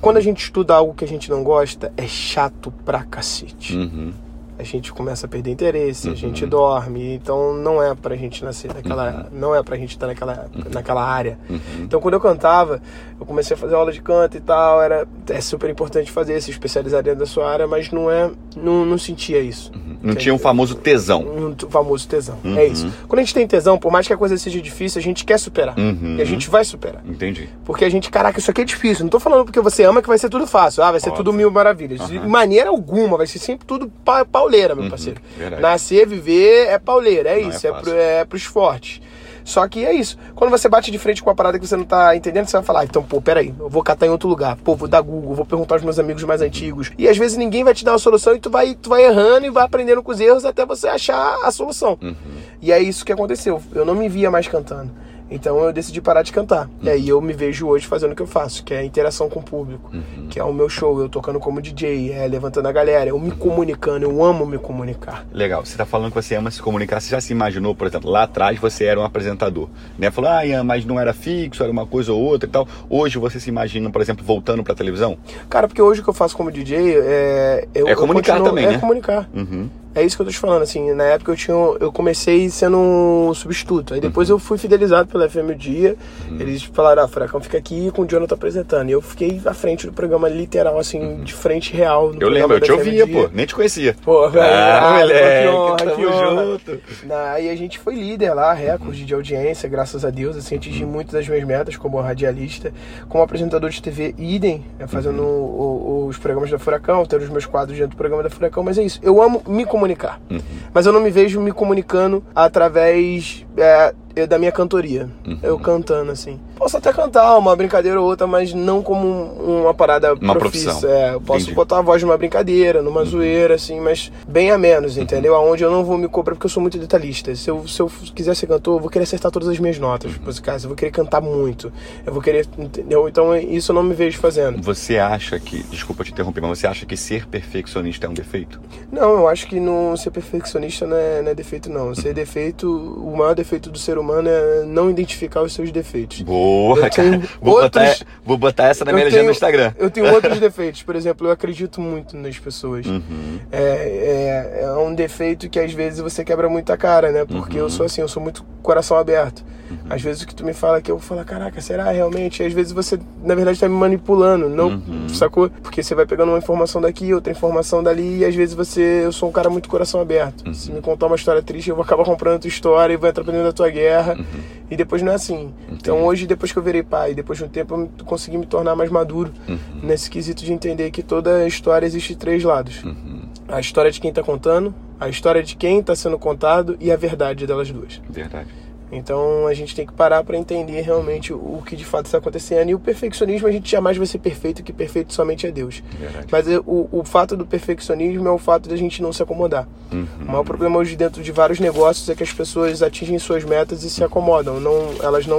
Quando 0.00 0.18
a 0.18 0.20
gente 0.20 0.42
estuda 0.42 0.74
algo 0.74 0.92
que 0.92 1.04
a 1.04 1.08
gente 1.08 1.30
não 1.30 1.42
gosta, 1.42 1.92
é 1.96 2.06
chato 2.06 2.70
pra 2.84 3.04
cacete. 3.04 3.74
Uhum. 3.74 4.12
A 4.58 4.62
gente 4.62 4.92
começa 4.92 5.26
a 5.26 5.28
perder 5.28 5.50
interesse, 5.50 6.10
a 6.10 6.14
gente 6.14 6.44
dorme, 6.44 7.14
então 7.14 7.54
não 7.54 7.82
é 7.82 7.94
pra 7.94 8.16
gente 8.16 8.44
nascer 8.44 8.72
naquela, 8.74 9.28
não 9.32 9.54
é 9.54 9.62
pra 9.62 9.76
gente 9.76 9.90
estar 9.90 10.06
naquela, 10.06 10.50
naquela 10.72 11.04
área. 11.04 11.38
Então 11.78 12.00
quando 12.00 12.14
eu 12.14 12.20
cantava, 12.20 12.82
eu 13.18 13.24
comecei 13.24 13.54
a 13.54 13.58
fazer 13.58 13.74
aula 13.74 13.92
de 13.92 14.00
canto 14.00 14.36
e 14.36 14.40
tal, 14.40 14.82
era 14.82 15.06
é 15.28 15.40
super 15.40 15.70
importante 15.70 16.10
fazer, 16.10 16.40
se 16.40 16.50
especializar 16.50 17.02
dentro 17.02 17.20
da 17.20 17.26
sua 17.26 17.48
área, 17.48 17.66
mas 17.66 17.90
não 17.92 18.10
é, 18.10 18.30
não, 18.56 18.84
não 18.84 18.98
sentia 18.98 19.40
isso. 19.40 19.70
Não 20.02 20.14
tinha 20.14 20.34
o 20.34 20.38
famoso 20.38 20.74
tesão. 20.74 21.22
Um 21.22 21.54
famoso 21.70 22.06
tesão. 22.08 22.38
É 22.56 22.66
isso. 22.66 22.90
Quando 23.06 23.20
a 23.20 23.22
gente 23.22 23.34
tem 23.34 23.46
tesão, 23.46 23.78
por 23.78 23.90
mais 23.90 24.06
que 24.06 24.12
a 24.12 24.16
coisa 24.16 24.36
seja 24.36 24.60
difícil, 24.60 24.98
a 24.98 25.02
gente 25.02 25.24
quer 25.24 25.38
superar. 25.38 25.78
Uhum. 25.78 26.16
E 26.18 26.22
a 26.22 26.24
gente 26.24 26.48
vai 26.48 26.64
superar. 26.64 27.02
Entendi. 27.06 27.48
Porque 27.64 27.84
a 27.84 27.90
gente, 27.90 28.10
caraca, 28.10 28.38
isso 28.38 28.50
aqui 28.50 28.60
é 28.60 28.64
difícil. 28.64 29.04
Não 29.04 29.10
tô 29.10 29.20
falando 29.20 29.44
porque 29.44 29.60
você 29.60 29.84
ama 29.84 30.00
que 30.00 30.08
vai 30.08 30.18
ser 30.18 30.28
tudo 30.28 30.46
fácil. 30.46 30.82
Ah, 30.82 30.90
vai 30.90 31.00
ser 31.00 31.10
Óbvio. 31.10 31.24
tudo 31.24 31.36
mil 31.36 31.50
maravilhas. 31.50 32.06
De 32.06 32.18
maneira 32.20 32.70
alguma, 32.70 33.16
vai 33.16 33.26
ser 33.26 33.38
sempre 33.38 33.66
tudo 33.66 33.90
pa 34.04 34.24
pauleira, 34.48 34.74
meu 34.74 34.88
parceiro. 34.88 35.20
Uhum. 35.20 35.38
verdade. 35.38 35.62
Nascer, 35.62 36.06
viver 36.06 36.68
é 36.68 36.78
pauleira, 36.78 37.30
é 37.30 37.42
Não 37.42 37.50
isso. 37.50 37.66
é 37.66 37.70
É, 37.70 37.72
pro, 37.72 37.92
é 37.92 38.24
pros 38.24 38.44
fortes. 38.44 39.00
Só 39.44 39.66
que 39.66 39.82
é 39.84 39.94
isso. 39.94 40.18
Quando 40.34 40.50
você 40.50 40.68
bate 40.68 40.90
de 40.90 40.98
frente 40.98 41.22
com 41.22 41.30
uma 41.30 41.34
parada 41.36 41.58
que 41.58 41.66
você 41.66 41.74
não 41.74 41.84
tá 41.84 42.14
entendendo, 42.14 42.46
você 42.46 42.58
vai 42.58 42.62
falar, 42.66 42.80
ah, 42.80 42.84
então, 42.84 43.02
pô, 43.02 43.18
peraí, 43.18 43.54
eu 43.58 43.68
vou 43.68 43.82
catar 43.82 44.04
em 44.04 44.10
outro 44.10 44.28
lugar. 44.28 44.56
Pô, 44.56 44.76
vou 44.76 44.86
dar 44.86 45.00
Google, 45.00 45.34
vou 45.34 45.46
perguntar 45.46 45.76
aos 45.76 45.82
meus 45.82 45.98
amigos 45.98 46.22
mais 46.24 46.42
antigos. 46.42 46.92
E 46.98 47.08
às 47.08 47.16
vezes 47.16 47.38
ninguém 47.38 47.64
vai 47.64 47.72
te 47.72 47.82
dar 47.82 47.92
uma 47.92 47.98
solução 47.98 48.34
e 48.34 48.38
tu 48.38 48.50
vai, 48.50 48.74
tu 48.74 48.90
vai 48.90 49.06
errando 49.06 49.46
e 49.46 49.50
vai 49.50 49.64
aprendendo 49.64 50.02
com 50.02 50.12
os 50.12 50.20
erros 50.20 50.44
até 50.44 50.66
você 50.66 50.86
achar 50.88 51.38
a 51.42 51.50
solução. 51.50 51.98
Uhum. 52.02 52.14
E 52.60 52.70
é 52.70 52.78
isso 52.78 53.06
que 53.06 53.12
aconteceu. 53.12 53.62
Eu 53.74 53.86
não 53.86 53.94
me 53.94 54.06
via 54.06 54.30
mais 54.30 54.46
cantando. 54.46 54.90
Então 55.30 55.58
eu 55.62 55.72
decidi 55.72 56.00
parar 56.00 56.22
de 56.22 56.32
cantar. 56.32 56.68
E 56.82 56.88
aí 56.88 57.08
eu 57.08 57.20
me 57.20 57.32
vejo 57.32 57.66
hoje 57.66 57.86
fazendo 57.86 58.12
o 58.12 58.14
que 58.16 58.22
eu 58.22 58.26
faço, 58.26 58.64
que 58.64 58.72
é 58.72 58.78
a 58.78 58.84
interação 58.84 59.28
com 59.28 59.40
o 59.40 59.42
público, 59.42 59.90
que 60.30 60.38
é 60.40 60.44
o 60.44 60.52
meu 60.52 60.68
show, 60.68 60.98
eu 61.00 61.08
tocando 61.08 61.38
como 61.38 61.60
DJ, 61.60 62.12
é 62.12 62.26
levantando 62.26 62.66
a 62.68 62.72
galera, 62.72 63.10
eu 63.10 63.18
me 63.18 63.30
comunicando, 63.30 64.04
eu 64.04 64.24
amo 64.24 64.46
me 64.46 64.58
comunicar. 64.58 65.26
Legal, 65.32 65.64
você 65.64 65.76
tá 65.76 65.84
falando 65.84 66.10
que 66.10 66.16
você 66.16 66.34
ama 66.34 66.50
se 66.50 66.62
comunicar. 66.62 67.00
Você 67.00 67.10
já 67.10 67.20
se 67.20 67.32
imaginou, 67.32 67.74
por 67.74 67.86
exemplo, 67.86 68.10
lá 68.10 68.22
atrás 68.22 68.58
você 68.58 68.84
era 68.84 68.98
um 68.98 69.04
apresentador, 69.04 69.68
né? 69.98 70.10
Falou, 70.10 70.30
ah, 70.30 70.44
Ian, 70.46 70.64
mas 70.64 70.84
não 70.84 70.98
era 70.98 71.12
fixo, 71.12 71.62
era 71.62 71.70
uma 71.72 71.86
coisa 71.86 72.12
ou 72.12 72.20
outra 72.20 72.48
e 72.48 72.52
tal. 72.52 72.66
Hoje 72.88 73.18
você 73.18 73.38
se 73.38 73.48
imagina, 73.50 73.90
por 73.90 74.00
exemplo, 74.00 74.24
voltando 74.24 74.62
pra 74.64 74.74
televisão? 74.74 75.18
Cara, 75.48 75.68
porque 75.68 75.82
hoje 75.82 76.00
o 76.00 76.04
que 76.04 76.10
eu 76.10 76.14
faço 76.14 76.36
como 76.36 76.50
DJ 76.50 76.76
é. 76.98 77.68
Eu, 77.74 77.88
É 77.88 77.92
eu 77.92 77.96
comunicar 77.96 78.32
continuo- 78.38 78.48
também, 78.48 78.64
é 78.66 78.70
né? 78.72 78.78
comunicar. 78.78 79.28
Uhum. 79.34 79.68
É 80.00 80.04
isso 80.04 80.16
que 80.16 80.22
eu 80.22 80.26
tô 80.26 80.32
te 80.32 80.38
falando, 80.38 80.62
assim, 80.62 80.92
na 80.94 81.04
época 81.04 81.32
eu 81.32 81.36
tinha. 81.36 81.54
Eu 81.80 81.92
comecei 81.92 82.48
sendo 82.50 82.78
um 82.78 83.32
substituto. 83.34 83.94
Aí 83.94 84.00
Uhum. 84.00 84.06
depois 84.08 84.28
eu 84.28 84.38
fui 84.38 84.56
fidelizado 84.58 85.08
pela 85.08 85.28
FM 85.28 85.50
o 85.50 85.54
Dia. 85.54 85.96
Eles 86.38 86.62
falaram, 86.62 87.02
ah, 87.02 87.08
Furacão 87.08 87.40
fica 87.40 87.58
aqui 87.58 87.90
com 87.90 88.02
o 88.02 88.06
Jonathan 88.06 88.34
apresentando. 88.34 88.88
E 88.88 88.92
eu 88.92 89.00
fiquei 89.02 89.40
à 89.44 89.54
frente 89.54 89.86
do 89.86 89.92
programa 89.92 90.28
literal, 90.28 90.78
assim, 90.78 91.16
de 91.22 91.32
frente 91.32 91.72
real. 91.74 92.08
Uhum. 92.08 92.16
Eu 92.20 92.28
lembro, 92.28 92.56
eu 92.56 92.60
te 92.60 92.72
ouvia, 92.72 93.06
pô, 93.06 93.28
nem 93.32 93.46
te 93.46 93.54
conhecia. 93.54 93.96
Pô, 94.04 94.28
velho. 94.28 94.44
Ah, 94.46 94.96
ah, 94.96 94.98
moleque, 95.00 95.42
que 95.42 95.48
honra, 95.48 95.96
que 95.96 96.06
honra. 96.06 96.44
junto. 96.46 96.80
Na- 97.04 97.28
Aí 97.32 97.48
a 97.50 97.56
gente 97.56 97.78
foi 97.78 97.94
líder 97.94 98.32
lá, 98.34 98.52
recorde 98.52 99.04
de 99.04 99.14
audiência, 99.14 99.68
graças 99.68 100.04
a 100.04 100.10
Deus, 100.10 100.36
assim, 100.36 100.56
atingi 100.56 100.84
Uhum. 100.84 100.90
muitas 100.90 101.12
das 101.14 101.28
minhas 101.28 101.44
metas 101.44 101.76
como 101.76 102.00
radialista, 102.00 102.72
como 103.08 103.22
apresentador 103.22 103.70
de 103.70 103.82
TV, 103.82 104.14
idem, 104.18 104.64
né, 104.78 104.86
fazendo 104.86 105.22
Uhum. 105.22 105.28
o- 105.28 105.88
o- 106.04 106.06
os 106.06 106.16
programas 106.18 106.50
da 106.50 106.58
Furacão, 106.58 107.04
tendo 107.06 107.22
os 107.22 107.28
meus 107.28 107.46
quadros 107.46 107.76
dentro 107.76 107.90
do 107.92 107.96
programa 107.96 108.22
da 108.22 108.30
Furacão, 108.30 108.62
mas 108.62 108.78
é 108.78 108.82
isso, 108.82 108.98
eu 109.02 109.22
amo 109.22 109.42
me 109.46 109.64
comunicar, 109.64 109.87
Uhum. 110.30 110.40
mas 110.72 110.86
eu 110.86 110.92
não 110.92 111.00
me 111.00 111.10
vejo 111.10 111.40
me 111.40 111.52
comunicando 111.52 112.24
através 112.34 113.44
é, 113.56 113.94
eu- 114.18 114.26
da 114.26 114.38
minha 114.38 114.52
cantoria, 114.52 115.08
Uhum. 115.26 115.38
eu 115.42 115.58
cantando, 115.58 116.10
assim. 116.12 116.38
Posso 116.56 116.76
até 116.76 116.92
cantar 116.92 117.36
uma 117.38 117.54
brincadeira 117.54 118.00
ou 118.00 118.06
outra, 118.06 118.26
mas 118.26 118.52
não 118.52 118.82
como 118.82 119.06
um- 119.06 119.62
uma 119.62 119.72
parada 119.74 120.14
Uma 120.14 120.34
profissa, 120.34 120.70
profissão. 120.70 120.90
é, 120.90 121.14
eu 121.14 121.20
posso 121.20 121.42
Entendi. 121.42 121.54
botar 121.54 121.78
a 121.78 121.82
voz 121.82 122.02
numa 122.02 122.16
brincadeira, 122.16 122.82
numa 122.82 123.04
zoeira, 123.04 123.54
assim, 123.54 123.80
mas 123.80 124.10
bem 124.26 124.50
a 124.50 124.58
menos, 124.58 124.96
entendeu? 124.98 125.34
Aonde 125.34 125.62
eu 125.62 125.70
não 125.70 125.84
vou 125.84 125.96
me 125.96 126.08
cobrar 126.08 126.34
porque 126.34 126.46
eu 126.46 126.50
sou 126.50 126.60
muito 126.60 126.78
detalhista. 126.78 127.34
Se 127.34 127.48
eu, 127.50 127.66
se 127.68 127.80
eu 127.80 127.90
quiser 128.14 128.34
ser 128.34 128.46
cantor, 128.46 128.76
eu 128.76 128.80
vou 128.80 128.90
querer 128.90 129.04
acertar 129.04 129.30
todas 129.30 129.48
as 129.48 129.58
minhas 129.58 129.78
notas 129.78 130.16
musicais, 130.18 130.64
eu 130.64 130.68
vou 130.68 130.76
querer 130.76 130.90
cantar 130.90 131.20
muito, 131.20 131.72
eu 132.06 132.12
vou 132.12 132.20
querer, 132.22 132.46
entendeu? 132.58 133.08
Então 133.08 133.36
isso 133.36 133.70
eu 133.70 133.74
não 133.74 133.82
me 133.82 133.94
vejo 133.94 134.18
fazendo. 134.18 134.60
Você 134.62 134.98
acha 134.98 135.38
que, 135.38 135.62
desculpa 135.64 136.02
te 136.04 136.10
interromper, 136.12 136.40
mas 136.40 136.58
você 136.58 136.66
acha 136.66 136.84
que 136.84 136.96
ser 136.96 137.26
perfeccionista 137.26 138.06
é 138.06 138.10
um 138.10 138.14
defeito? 138.14 138.60
Não, 138.90 139.10
eu 139.18 139.28
acho 139.28 139.46
que 139.46 139.60
não 139.60 139.96
ser 139.96 140.10
perfeccionista 140.10 140.86
não 140.86 140.96
é, 140.96 141.22
não 141.22 141.30
é 141.30 141.34
defeito, 141.34 141.70
não. 141.70 141.94
Ser 141.94 142.12
defeito, 142.14 142.68
o 142.68 143.16
maior 143.16 143.34
defeito 143.34 143.70
do 143.70 143.78
ser 143.78 143.96
humano 143.98 144.07
é 144.16 144.64
não 144.64 144.90
identificar 144.90 145.42
os 145.42 145.52
seus 145.52 145.70
defeitos. 145.70 146.22
Boa, 146.22 146.88
cara. 146.90 147.20
Vou, 147.40 147.54
outros- 147.62 147.70
botar, 147.98 148.06
vou 148.24 148.38
botar 148.38 148.64
essa 148.68 148.84
na 148.84 148.92
minha 148.92 149.02
Eu 149.02 149.06
legenda 149.06 149.20
tenho- 149.20 149.26
no 149.26 149.32
Instagram. 149.32 149.72
Eu 149.78 149.90
tenho 149.90 150.12
outros 150.12 150.38
defeitos. 150.40 150.82
Por 150.82 150.96
exemplo, 150.96 151.26
eu 151.26 151.30
acredito 151.30 151.80
muito 151.80 152.16
nas 152.16 152.38
pessoas. 152.38 152.86
Uhum. 152.86 153.38
É, 153.52 154.58
é, 154.60 154.64
é 154.64 154.72
um 154.72 154.94
defeito 154.94 155.48
que 155.48 155.58
às 155.58 155.72
vezes 155.72 156.00
você 156.00 156.24
quebra 156.24 156.48
muito 156.48 156.72
a 156.72 156.76
cara, 156.76 157.10
né? 157.12 157.24
Porque 157.24 157.58
eu 157.58 157.68
sou 157.70 157.86
assim, 157.86 158.00
eu 158.00 158.08
sou 158.08 158.22
muito 158.22 158.44
coração 158.62 158.96
aberto. 158.96 159.44
Às 159.90 160.02
vezes 160.02 160.22
o 160.22 160.26
que 160.26 160.34
tu 160.34 160.44
me 160.44 160.52
fala 160.52 160.82
que 160.82 160.90
eu 160.90 160.96
vou 160.98 161.02
falar, 161.06 161.24
caraca, 161.24 161.60
será 161.60 161.90
realmente? 161.90 162.42
E 162.42 162.46
às 162.46 162.52
vezes 162.52 162.72
você, 162.72 162.98
na 163.24 163.34
verdade, 163.34 163.58
tá 163.58 163.68
me 163.68 163.74
manipulando, 163.74 164.48
não, 164.48 164.68
Uhum. 164.68 165.08
sacou? 165.08 165.48
Porque 165.62 165.82
você 165.82 165.94
vai 165.94 166.04
pegando 166.06 166.28
uma 166.30 166.38
informação 166.38 166.80
daqui, 166.80 167.14
outra 167.14 167.32
informação 167.32 167.82
dali, 167.82 168.18
e 168.18 168.24
às 168.24 168.34
vezes 168.34 168.54
você, 168.54 169.02
eu 169.04 169.12
sou 169.12 169.28
um 169.28 169.32
cara 169.32 169.48
muito 169.48 169.68
coração 169.68 170.00
aberto. 170.00 170.46
Uhum. 170.46 170.52
Se 170.54 170.70
me 170.70 170.80
contar 170.80 171.06
uma 171.06 171.16
história 171.16 171.42
triste, 171.42 171.70
eu 171.70 171.76
vou 171.76 171.84
acabar 171.84 172.04
comprando 172.04 172.36
a 172.36 172.38
tua 172.38 172.48
história 172.48 172.92
e 172.92 172.96
vou 172.96 173.08
entrar 173.08 173.24
pra 173.24 173.32
dentro 173.32 173.46
da 173.46 173.52
tua 173.52 173.70
guerra. 173.70 174.14
Uhum. 174.18 174.24
E 174.70 174.76
depois 174.76 175.00
não 175.02 175.12
é 175.12 175.14
assim. 175.14 175.52
Então 175.72 176.04
hoje, 176.04 176.26
depois 176.26 176.52
que 176.52 176.58
eu 176.58 176.62
virei 176.62 176.82
pai, 176.82 177.14
depois 177.14 177.38
de 177.38 177.44
um 177.44 177.48
tempo, 177.48 177.74
eu 177.98 178.04
consegui 178.04 178.36
me 178.36 178.44
tornar 178.46 178.76
mais 178.76 178.90
maduro 178.90 179.32
Uhum. 179.48 179.58
nesse 179.82 180.10
quesito 180.10 180.44
de 180.44 180.52
entender 180.52 180.90
que 180.90 181.02
toda 181.02 181.46
história 181.46 181.86
existe 181.86 182.14
três 182.14 182.44
lados. 182.44 182.84
Uhum. 182.84 183.22
A 183.48 183.58
história 183.60 183.90
de 183.90 183.98
quem 183.98 184.12
tá 184.12 184.22
contando, 184.22 184.74
a 185.00 185.08
história 185.08 185.42
de 185.42 185.56
quem 185.56 185.82
tá 185.82 185.96
sendo 185.96 186.18
contado 186.18 186.76
e 186.78 186.92
a 186.92 186.96
verdade 186.96 187.46
delas 187.46 187.70
duas. 187.70 188.02
Verdade. 188.10 188.48
Então 188.90 189.46
a 189.46 189.54
gente 189.54 189.74
tem 189.74 189.86
que 189.86 189.92
parar 189.92 190.24
para 190.24 190.36
entender 190.36 190.80
realmente 190.80 191.32
o 191.32 191.62
que 191.64 191.76
de 191.76 191.84
fato 191.84 192.06
está 192.06 192.18
acontecendo. 192.18 192.70
E 192.70 192.74
o 192.74 192.78
perfeccionismo 192.78 193.46
a 193.46 193.52
gente 193.52 193.70
jamais 193.70 193.96
vai 193.96 194.06
ser 194.06 194.18
perfeito, 194.18 194.62
que 194.62 194.72
perfeito 194.72 195.12
somente 195.12 195.46
é 195.46 195.50
Deus. 195.50 195.82
Verdade. 195.98 196.26
Mas 196.30 196.48
é- 196.48 196.58
o, 196.58 196.88
o 196.90 197.04
fato 197.04 197.36
do 197.36 197.46
perfeccionismo 197.46 198.26
é 198.26 198.30
o 198.30 198.38
fato 198.38 198.68
da 198.68 198.76
gente 198.76 199.02
não 199.02 199.12
se 199.12 199.22
acomodar. 199.22 199.68
Uhum. 199.92 200.06
O 200.22 200.26
maior 200.26 200.44
problema 200.44 200.78
hoje 200.78 200.96
dentro 200.96 201.22
de 201.22 201.32
vários 201.32 201.60
negócios 201.60 202.08
é 202.08 202.14
que 202.14 202.22
as 202.22 202.32
pessoas 202.32 202.82
atingem 202.82 203.18
suas 203.18 203.44
metas 203.44 203.84
e 203.84 203.90
se 203.90 204.02
acomodam. 204.02 204.60
Não, 204.60 204.90
elas 205.02 205.26
não 205.26 205.38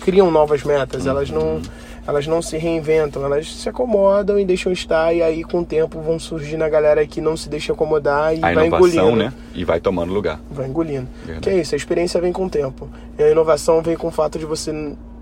criam 0.00 0.30
novas 0.30 0.62
metas, 0.62 1.06
elas 1.06 1.30
não, 1.30 1.60
elas 2.10 2.26
não 2.26 2.42
se 2.42 2.58
reinventam, 2.58 3.24
elas 3.24 3.50
se 3.50 3.68
acomodam 3.68 4.38
e 4.38 4.44
deixam 4.44 4.70
estar. 4.72 5.14
E 5.14 5.22
aí 5.22 5.42
com 5.42 5.60
o 5.60 5.64
tempo 5.64 6.00
vão 6.00 6.18
surgir 6.18 6.56
na 6.56 6.68
galera 6.68 7.06
que 7.06 7.20
não 7.20 7.36
se 7.36 7.48
deixa 7.48 7.72
acomodar 7.72 8.34
e 8.36 8.44
A 8.44 8.52
vai 8.52 8.66
engolindo. 8.66 9.16
né? 9.16 9.32
E 9.54 9.64
vai 9.64 9.80
tomando 9.80 10.12
lugar. 10.12 10.40
Vai 10.50 10.66
engolindo. 10.66 11.08
Verdade. 11.24 11.40
Que 11.42 11.50
é 11.50 11.60
isso, 11.60 11.74
a 11.74 11.78
experiência 11.78 12.20
vem 12.20 12.32
com 12.32 12.44
o 12.46 12.50
tempo. 12.50 12.88
E 13.18 13.22
a 13.22 13.30
inovação 13.30 13.80
vem 13.80 13.96
com 13.96 14.08
o 14.08 14.10
fato 14.10 14.38
de 14.38 14.44
você 14.44 14.72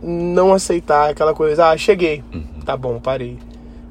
não 0.02 0.52
aceitar 0.52 1.10
aquela 1.10 1.34
coisa, 1.34 1.68
ah, 1.68 1.76
cheguei. 1.76 2.22
Tá 2.64 2.76
bom, 2.76 2.98
parei. 3.00 3.38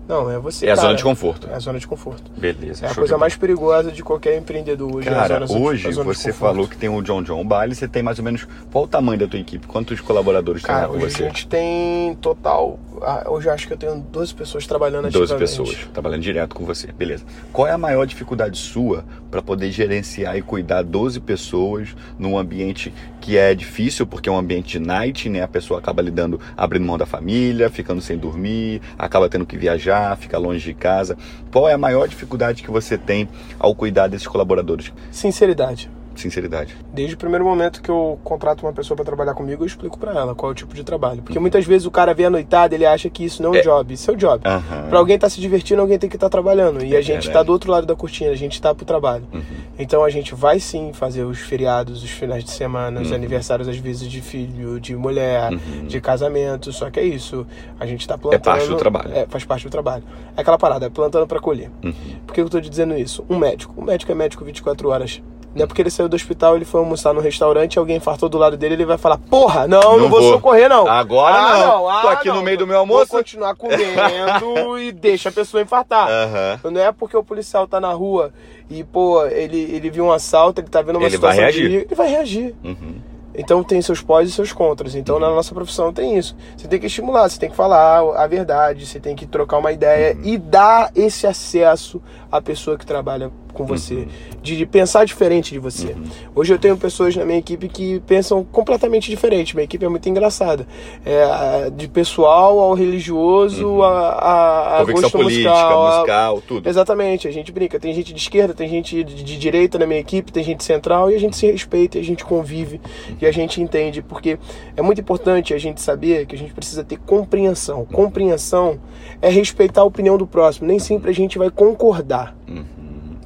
Não, 0.08 0.30
é 0.32 0.40
você. 0.40 0.66
É 0.66 0.72
a 0.72 0.76
cara. 0.76 0.88
zona 0.88 0.96
de 0.98 1.04
conforto. 1.04 1.48
É 1.50 1.56
a 1.56 1.60
zona 1.60 1.80
de 1.80 1.88
conforto. 1.88 2.32
Beleza. 2.38 2.86
É 2.86 2.90
a 2.90 2.96
coisa 2.96 3.18
mais 3.18 3.36
perigosa 3.36 3.92
de 3.92 4.02
qualquer 4.04 4.38
empreendedor 4.38 4.96
hoje. 4.96 5.10
é 5.10 5.12
Cara, 5.12 5.46
zona 5.46 5.46
de- 5.48 5.54
hoje 5.66 5.90
de 5.90 5.96
você 5.96 6.32
falou 6.32 6.68
que 6.68 6.78
tem 6.78 6.88
o 6.90 7.02
John 7.02 7.22
John 7.24 7.46
Baile, 7.46 7.76
você 7.76 7.88
tem 7.88 8.02
mais 8.02 8.18
ou 8.20 8.26
menos 8.26 8.48
qual 8.72 8.86
o 8.86 8.88
tamanho 8.88 9.20
da 9.20 9.28
tua 9.28 9.40
equipe? 9.40 9.68
Quantos 9.68 10.00
colaboradores 10.00 10.62
tem 10.64 10.74
Cara, 10.74 10.88
com 10.88 10.96
hoje 10.98 11.12
você? 11.16 11.24
a 11.24 11.28
gente 11.28 11.48
tem 11.48 12.16
total. 12.22 12.80
ah, 13.02 13.26
Hoje 13.28 13.50
acho 13.50 13.68
que 13.68 13.74
eu 13.74 13.78
tenho 13.78 13.96
12 14.00 14.34
pessoas 14.34 14.66
trabalhando 14.66 15.10
12 15.12 15.34
ativamente. 15.34 15.50
pessoas 15.50 15.88
trabalhando 15.94 16.22
direto 16.22 16.56
com 16.56 16.66
você. 16.66 16.92
Beleza. 16.92 17.24
Qual 17.52 17.68
é 17.68 17.72
a 17.72 17.78
maior 17.78 18.06
dificuldade 18.06 18.58
sua 18.58 19.04
para 19.30 19.42
poder 19.42 19.70
gerenciar 19.72 20.38
e 20.38 20.42
cuidar 20.42 20.84
12 20.84 21.20
pessoas 21.20 21.96
num 22.18 22.38
ambiente 22.38 22.94
que 23.20 23.38
é 23.38 23.54
difícil, 23.54 24.08
porque 24.08 24.30
é 24.30 24.32
um 24.32 24.38
ambiente 24.38 24.80
de 24.80 24.86
night, 24.86 25.28
né? 25.28 25.44
A 25.44 25.48
pessoa 25.50 25.80
acaba 25.80 26.02
lidando, 26.02 26.40
abrindo 26.56 26.86
mão 26.86 26.98
da 26.98 27.06
família, 27.06 27.70
ficando 27.70 28.00
sem 28.02 28.18
dormir, 28.18 28.82
acaba 28.98 29.28
tendo 29.28 29.46
que 29.46 29.58
viajar, 29.58 29.97
fica 30.18 30.38
longe 30.38 30.64
de 30.64 30.74
casa. 30.74 31.18
Qual 31.52 31.68
é 31.68 31.74
a 31.74 31.78
maior 31.78 32.08
dificuldade 32.08 32.64
que 32.64 32.72
você 32.72 32.98
tem 32.98 33.28
ao 33.60 33.74
cuidar 33.76 34.08
desses 34.08 34.28
colaboradores? 34.28 34.92
Sinceridade. 35.12 35.90
Sinceridade. 36.20 36.76
Desde 36.94 37.16
o 37.16 37.18
primeiro 37.18 37.46
momento 37.46 37.82
que 37.82 37.90
eu 37.90 38.20
contrato 38.24 38.64
uma 38.64 38.74
pessoa 38.74 38.96
pra 38.96 39.06
trabalhar 39.06 39.34
comigo, 39.34 39.64
eu 39.64 39.68
explico 39.68 39.98
pra 39.98 40.12
ela 40.14 40.34
qual 40.36 40.52
é 40.52 40.54
o 40.54 40.56
tipo 40.56 40.74
de 40.74 40.84
trabalho. 40.84 41.18
Uhum. 41.18 41.24
Porque 41.24 41.40
muitas 41.40 41.66
vezes 41.66 41.86
o 41.86 41.92
cara 41.92 42.14
vê 42.14 42.26
a 42.26 42.30
noitada, 42.30 42.74
ele 42.76 42.86
acha 42.86 43.10
que 43.10 43.24
isso 43.26 43.42
não 43.44 43.54
é 43.54 43.60
um 43.60 43.62
job. 43.64 43.94
Isso 43.94 44.10
é 44.10 44.14
o 44.14 44.18
job. 44.18 44.42
Aham. 44.48 44.88
Pra 44.90 45.00
alguém 45.00 45.16
estar 45.16 45.30
se 45.30 45.40
divertindo, 45.40 45.82
alguém 45.82 45.98
tem 46.00 46.10
que 46.10 46.16
estar 46.16 46.30
trabalhando. 46.30 46.84
E 46.84 46.94
É 46.96 46.98
a 46.98 47.02
gente 47.02 47.24
verdade. 47.26 47.32
tá 47.34 47.44
do 47.44 47.52
outro 47.52 47.72
lado 47.72 47.86
da 47.86 47.96
cortina, 47.96 48.32
a 48.32 48.36
gente 48.36 48.62
tá 48.62 48.74
pro 48.74 48.86
trabalho. 48.86 49.28
Uhum. 49.34 49.42
Então 49.78 50.04
a 50.04 50.10
gente 50.10 50.34
vai 50.34 50.60
sim 50.60 50.92
fazer 50.94 51.24
os 51.24 51.40
feriados, 51.40 52.04
os 52.04 52.10
finais 52.10 52.44
de 52.44 52.52
semana, 52.52 53.02
os 53.02 53.10
Uhum. 53.10 53.16
aniversários, 53.16 53.68
às 53.68 53.78
vezes, 53.78 54.10
de 54.10 54.22
filho, 54.22 54.80
de 54.80 54.96
mulher, 54.96 55.52
Uhum. 55.52 55.86
de 55.88 56.02
casamento. 56.02 56.72
Só 56.72 56.90
que 56.90 57.00
é 57.00 57.04
isso. 57.04 57.46
A 57.80 57.86
gente 57.86 58.08
tá 58.08 58.18
plantando. 58.18 58.42
parte 58.42 58.68
do 58.68 58.76
trabalho. 58.78 59.12
É, 59.14 59.26
faz 59.28 59.44
parte 59.46 59.64
do 59.66 59.70
trabalho. 59.70 60.04
É 60.36 60.42
aquela 60.42 60.58
parada, 60.58 60.86
é 60.86 60.90
plantando 60.90 61.28
pra 61.28 61.40
colher. 61.40 61.70
Uhum. 61.84 61.94
Por 62.26 62.34
que 62.34 62.42
eu 62.42 62.50
tô 62.50 62.60
te 62.62 62.70
dizendo 62.70 62.98
isso? 62.98 63.24
Um 63.30 63.38
médico. 63.38 63.74
Um 63.78 63.84
médico 63.84 64.12
é 64.12 64.16
médico 64.16 64.44
24 64.46 64.90
horas. 64.90 65.22
Não 65.56 65.64
é 65.64 65.68
porque 65.68 65.82
ele 65.82 65.90
saiu 65.90 66.08
do 66.08 66.16
hospital, 66.16 66.56
ele 66.56 66.66
foi 66.66 66.80
almoçar 66.80 67.14
no 67.14 67.20
restaurante 67.22 67.80
alguém 67.80 67.98
infartou 67.98 68.30
do 68.30 68.38
lado 68.38 68.56
dele, 68.56 68.76
ele 68.76 68.86
vai 68.86 68.98
falar: 68.98 69.18
Porra, 69.18 69.68
não, 69.68 69.80
não, 69.82 69.98
Não 70.00 70.10
vou, 70.10 70.22
vou. 70.22 70.34
socorrer, 70.34 70.70
não. 70.70 70.88
Agora 70.88 71.36
Ah, 71.36 71.58
não. 71.66 71.90
ah, 71.90 72.02
Tô 72.02 72.08
aqui 72.10 72.28
no 72.30 72.36
não. 72.36 72.44
meio 72.44 72.58
do 72.60 72.68
meu 72.68 72.78
almoço. 72.80 73.08
Vou 73.12 73.18
continuar 73.20 73.56
comendo 73.56 74.78
e 74.80 74.92
deixa 74.92 75.30
a 75.30 75.32
pessoa 75.32 75.62
infartar. 75.64 76.08
Aham. 76.10 76.60
Não 76.72 76.82
é 76.82 76.92
porque 76.92 77.18
o 77.18 77.24
policial 77.24 77.68
tá 77.68 77.80
na 77.80 77.92
rua 77.94 78.32
e, 78.70 78.84
pô, 78.84 79.26
ele, 79.26 79.58
ele 79.74 79.90
viu 79.90 80.06
um 80.06 80.12
assalto, 80.12 80.62
ele 80.62 80.68
tá 80.70 80.82
vendo 80.82 80.98
uma 80.98 81.08
Ele 81.08 81.18
vai 81.18 81.34
situação 81.34 81.36
de 81.36 81.42
reagir. 81.42 81.64
perigo, 81.64 81.88
ele 81.90 81.96
vai 81.96 82.08
reagir. 82.10 82.56
Uhum. 82.64 82.96
Então 83.40 83.64
tem 83.64 83.80
seus 83.84 84.02
pós 84.02 84.28
e 84.28 84.32
seus 84.32 84.52
contras. 84.52 84.96
Então 84.96 85.20
na 85.20 85.30
nossa 85.30 85.54
profissão 85.54 85.94
tem 85.94 86.18
isso. 86.18 86.36
Você 86.58 86.68
tem 86.68 86.80
que 86.80 86.88
estimular, 86.88 87.30
você 87.30 87.40
tem 87.40 87.50
que 87.52 87.56
falar 87.56 88.00
a 88.16 88.26
verdade, 88.26 88.84
você 88.86 89.00
tem 89.00 89.16
que 89.16 89.28
trocar 89.28 89.58
uma 89.60 89.72
ideia 89.72 90.18
e 90.24 90.38
dar 90.40 90.90
esse 90.96 91.28
acesso 91.28 92.02
à 92.32 92.42
pessoa 92.42 92.78
que 92.78 92.86
trabalha 92.86 93.32
com 93.54 93.66
você, 93.66 94.08
de, 94.44 94.56
de 94.56 94.66
pensar 94.68 95.04
diferente 95.04 95.52
de 95.52 95.58
você. 95.58 95.96
Hoje 96.36 96.54
eu 96.54 96.60
tenho 96.60 96.78
pessoas 96.78 97.16
na 97.16 97.26
minha 97.26 97.40
equipe 97.40 97.68
que 97.68 98.00
pensam 98.02 98.44
completamente 98.44 99.10
diferente. 99.10 99.56
Minha 99.56 99.64
equipe 99.66 99.84
é 99.84 99.90
muito 99.90 100.08
engraçada. 100.08 100.68
É, 101.04 101.70
de 101.72 101.88
pessoal 101.88 102.60
ao 102.60 102.76
religioso, 102.76 103.82
a, 103.82 103.88
a, 104.10 104.76
a 104.78 104.80
Convicção 104.82 105.02
gosto 105.04 105.18
política, 105.18 105.50
musical, 105.50 105.88
a- 105.88 105.96
musical, 105.96 106.42
tudo. 106.48 106.70
Exatamente, 106.70 107.28
a 107.28 107.32
gente 107.32 107.52
brinca. 107.52 107.80
Tem 107.80 107.94
gente 107.94 108.14
de 108.14 108.20
esquerda, 108.20 108.54
tem 108.54 108.68
gente 108.70 109.04
de, 109.04 109.24
de 109.24 109.38
direita 109.38 109.80
na 109.80 109.88
minha 109.88 110.00
equipe, 110.00 110.32
tem 110.32 110.44
gente 110.44 110.64
central 110.64 111.10
e 111.10 111.16
a 111.16 111.20
gente 111.20 111.36
se 111.36 111.50
respeita, 111.52 111.98
e 111.98 112.02
a 112.02 112.04
gente 112.04 112.24
convive 112.24 112.80
e 113.20 113.26
a 113.26 113.32
gente 113.32 113.60
entende. 113.62 114.04
Porque 114.04 114.38
é 114.76 114.82
muito 114.84 115.02
importante 115.02 115.54
a 115.54 115.58
gente 115.58 115.82
saber 115.82 116.28
que 116.28 116.36
a 116.36 116.38
gente 116.38 116.54
precisa 116.54 116.84
ter 116.84 116.98
compreensão. 117.00 117.86
Compreensão 117.86 118.80
é 119.22 119.30
respeitar 119.30 119.82
a 119.82 119.86
opinião 119.86 120.16
do 120.18 120.28
próximo. 120.28 120.68
Nem 120.68 120.78
sempre 120.78 121.10
a 121.10 121.14
gente 121.14 121.38
vai 121.40 121.50
concordar, 121.50 122.17
Uhum. 122.48 122.66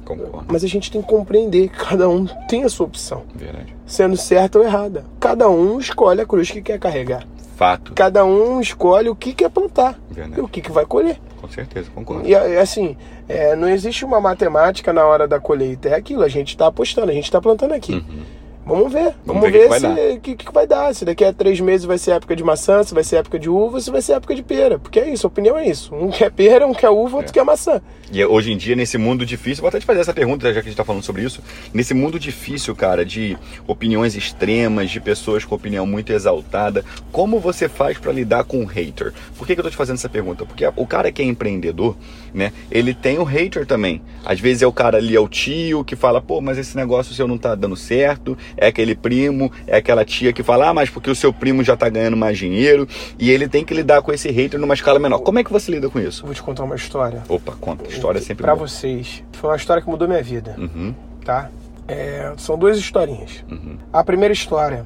Concordo. 0.04 0.46
mas 0.48 0.64
a 0.64 0.66
gente 0.66 0.90
tem 0.90 1.00
que 1.00 1.06
compreender 1.08 1.68
que 1.68 1.76
cada 1.78 2.08
um 2.08 2.26
tem 2.48 2.64
a 2.64 2.68
sua 2.68 2.86
opção, 2.86 3.22
Verdade. 3.34 3.74
sendo 3.86 4.16
certa 4.16 4.58
ou 4.58 4.64
errada. 4.64 5.04
Cada 5.20 5.48
um 5.48 5.78
escolhe 5.78 6.20
a 6.20 6.26
cruz 6.26 6.50
que 6.50 6.60
quer 6.60 6.78
carregar. 6.78 7.24
Fato. 7.56 7.92
Cada 7.94 8.24
um 8.24 8.60
escolhe 8.60 9.08
o 9.08 9.14
que 9.14 9.32
quer 9.32 9.48
plantar 9.48 9.96
Verdade. 10.10 10.40
e 10.40 10.42
o 10.42 10.48
que, 10.48 10.60
que 10.60 10.72
vai 10.72 10.84
colher. 10.84 11.20
Com 11.40 11.48
certeza, 11.48 11.88
concordo. 11.94 12.26
E 12.26 12.34
assim, 12.34 12.96
é, 13.28 13.54
não 13.54 13.68
existe 13.68 14.04
uma 14.04 14.20
matemática 14.20 14.92
na 14.92 15.04
hora 15.04 15.28
da 15.28 15.38
colheita. 15.38 15.88
É 15.88 15.94
aquilo, 15.94 16.22
a 16.24 16.28
gente 16.28 16.56
tá 16.56 16.66
apostando, 16.66 17.10
a 17.10 17.14
gente 17.14 17.30
tá 17.30 17.40
plantando 17.40 17.72
aqui. 17.72 17.94
Uhum. 17.94 18.22
Vamos 18.64 18.92
ver. 18.92 19.14
Vamos 19.26 19.42
Vamos, 19.42 19.50
ver 19.50 19.50
o 19.50 19.52
que 19.52 19.62
que 19.64 19.68
vai 19.68 19.80
dar. 19.80 19.96
se 19.96 20.12
o 20.16 20.20
que, 20.20 20.52
vai 20.52 20.66
dar. 20.66 20.94
Se 20.94 21.04
daqui 21.04 21.24
a 21.24 21.32
três 21.32 21.60
meses 21.60 21.84
vai 21.84 21.98
ser 21.98 22.12
época 22.12 22.36
de 22.36 22.44
maçã, 22.44 22.82
se 22.82 22.94
vai 22.94 23.02
ser 23.02 23.16
época 23.16 23.38
de 23.38 23.50
uva, 23.50 23.80
se 23.80 23.90
vai 23.90 24.00
ser 24.00 24.12
época 24.12 24.34
de 24.34 24.42
pera. 24.42 24.78
Porque 24.78 25.00
é 25.00 25.08
isso, 25.12 25.26
a 25.26 25.28
opinião 25.28 25.58
é 25.58 25.66
isso. 25.68 25.94
Um 25.94 26.10
quer 26.10 26.30
pera, 26.30 26.66
um 26.66 26.72
quer 26.72 26.90
uva, 26.90 27.16
outro 27.16 27.30
É. 27.30 27.34
quer 27.34 27.44
maçã. 27.44 27.80
E 28.12 28.24
hoje 28.24 28.52
em 28.52 28.56
dia, 28.56 28.76
nesse 28.76 28.98
mundo 28.98 29.24
difícil, 29.26 29.62
vou 29.62 29.68
até 29.68 29.80
te 29.80 29.86
fazer 29.86 30.00
essa 30.00 30.12
pergunta, 30.14 30.46
já 30.46 30.52
que 30.54 30.68
a 30.68 30.70
gente 30.70 30.76
tá 30.76 30.84
falando 30.84 31.02
sobre 31.02 31.22
isso. 31.22 31.42
Nesse 31.72 31.92
mundo 31.94 32.18
difícil, 32.18 32.74
cara, 32.76 33.04
de 33.04 33.36
opiniões 33.66 34.14
extremas, 34.14 34.90
de 34.90 35.00
pessoas 35.00 35.44
com 35.44 35.54
opinião 35.54 35.86
muito 35.86 36.12
exaltada, 36.12 36.84
como 37.10 37.40
você 37.40 37.68
faz 37.68 37.98
pra 37.98 38.12
lidar 38.12 38.44
com 38.44 38.62
o 38.62 38.66
hater? 38.66 39.12
Por 39.36 39.46
que, 39.46 39.54
que 39.54 39.60
eu 39.60 39.64
tô 39.64 39.70
te 39.70 39.76
fazendo 39.76 39.96
essa 39.96 40.08
pergunta? 40.10 40.44
Porque 40.44 40.64
o 40.76 40.86
cara 40.86 41.10
que 41.10 41.22
é 41.22 41.24
empreendedor, 41.24 41.96
né, 42.34 42.52
ele 42.70 42.92
tem 42.94 43.18
o 43.18 43.24
hater 43.24 43.66
também. 43.66 44.02
Às 44.24 44.38
vezes 44.38 44.62
é 44.62 44.66
o 44.66 44.72
cara 44.72 44.98
ali, 44.98 45.16
é 45.16 45.20
o 45.20 45.28
tio, 45.28 45.82
que 45.82 45.96
fala, 45.96 46.20
pô, 46.20 46.40
mas 46.40 46.58
esse 46.58 46.76
negócio 46.76 47.14
seu 47.14 47.26
não 47.26 47.38
tá 47.38 47.54
dando 47.54 47.76
certo. 47.76 48.36
É 48.56 48.66
aquele 48.68 48.94
primo, 48.94 49.50
é 49.66 49.76
aquela 49.76 50.04
tia 50.04 50.32
que 50.32 50.42
fala, 50.42 50.68
ah, 50.68 50.74
mas 50.74 50.90
porque 50.90 51.10
o 51.10 51.14
seu 51.14 51.32
primo 51.32 51.62
já 51.64 51.76
tá 51.76 51.88
ganhando 51.88 52.16
mais 52.16 52.36
dinheiro. 52.38 52.86
E 53.18 53.30
ele 53.30 53.48
tem 53.48 53.64
que 53.64 53.72
lidar 53.74 54.02
com 54.02 54.12
esse 54.12 54.30
hater 54.30 54.58
numa 54.60 54.74
escala 54.74 54.98
menor. 54.98 55.20
Como 55.20 55.38
é 55.38 55.44
que 55.44 55.52
você 55.52 55.70
lida 55.72 55.88
com 55.88 55.98
isso? 56.00 56.24
Vou 56.24 56.34
te 56.34 56.42
contar 56.42 56.64
uma 56.64 56.76
história. 56.76 57.22
Opa, 57.28 57.52
conta. 57.60 57.88
História 57.88 58.18
é 58.18 58.22
sempre 58.22 58.42
Pra 58.44 58.54
boa. 58.54 58.66
vocês. 58.68 59.22
Foi 59.32 59.50
uma 59.50 59.56
história 59.56 59.82
que 59.82 59.88
mudou 59.88 60.06
minha 60.08 60.22
vida, 60.22 60.54
Uhum, 60.58 60.94
tá? 61.24 61.50
É, 61.88 62.32
são 62.36 62.56
duas 62.56 62.78
historinhas. 62.78 63.44
uhum. 63.50 63.76
A 63.92 64.04
primeira 64.04 64.32
história 64.32 64.84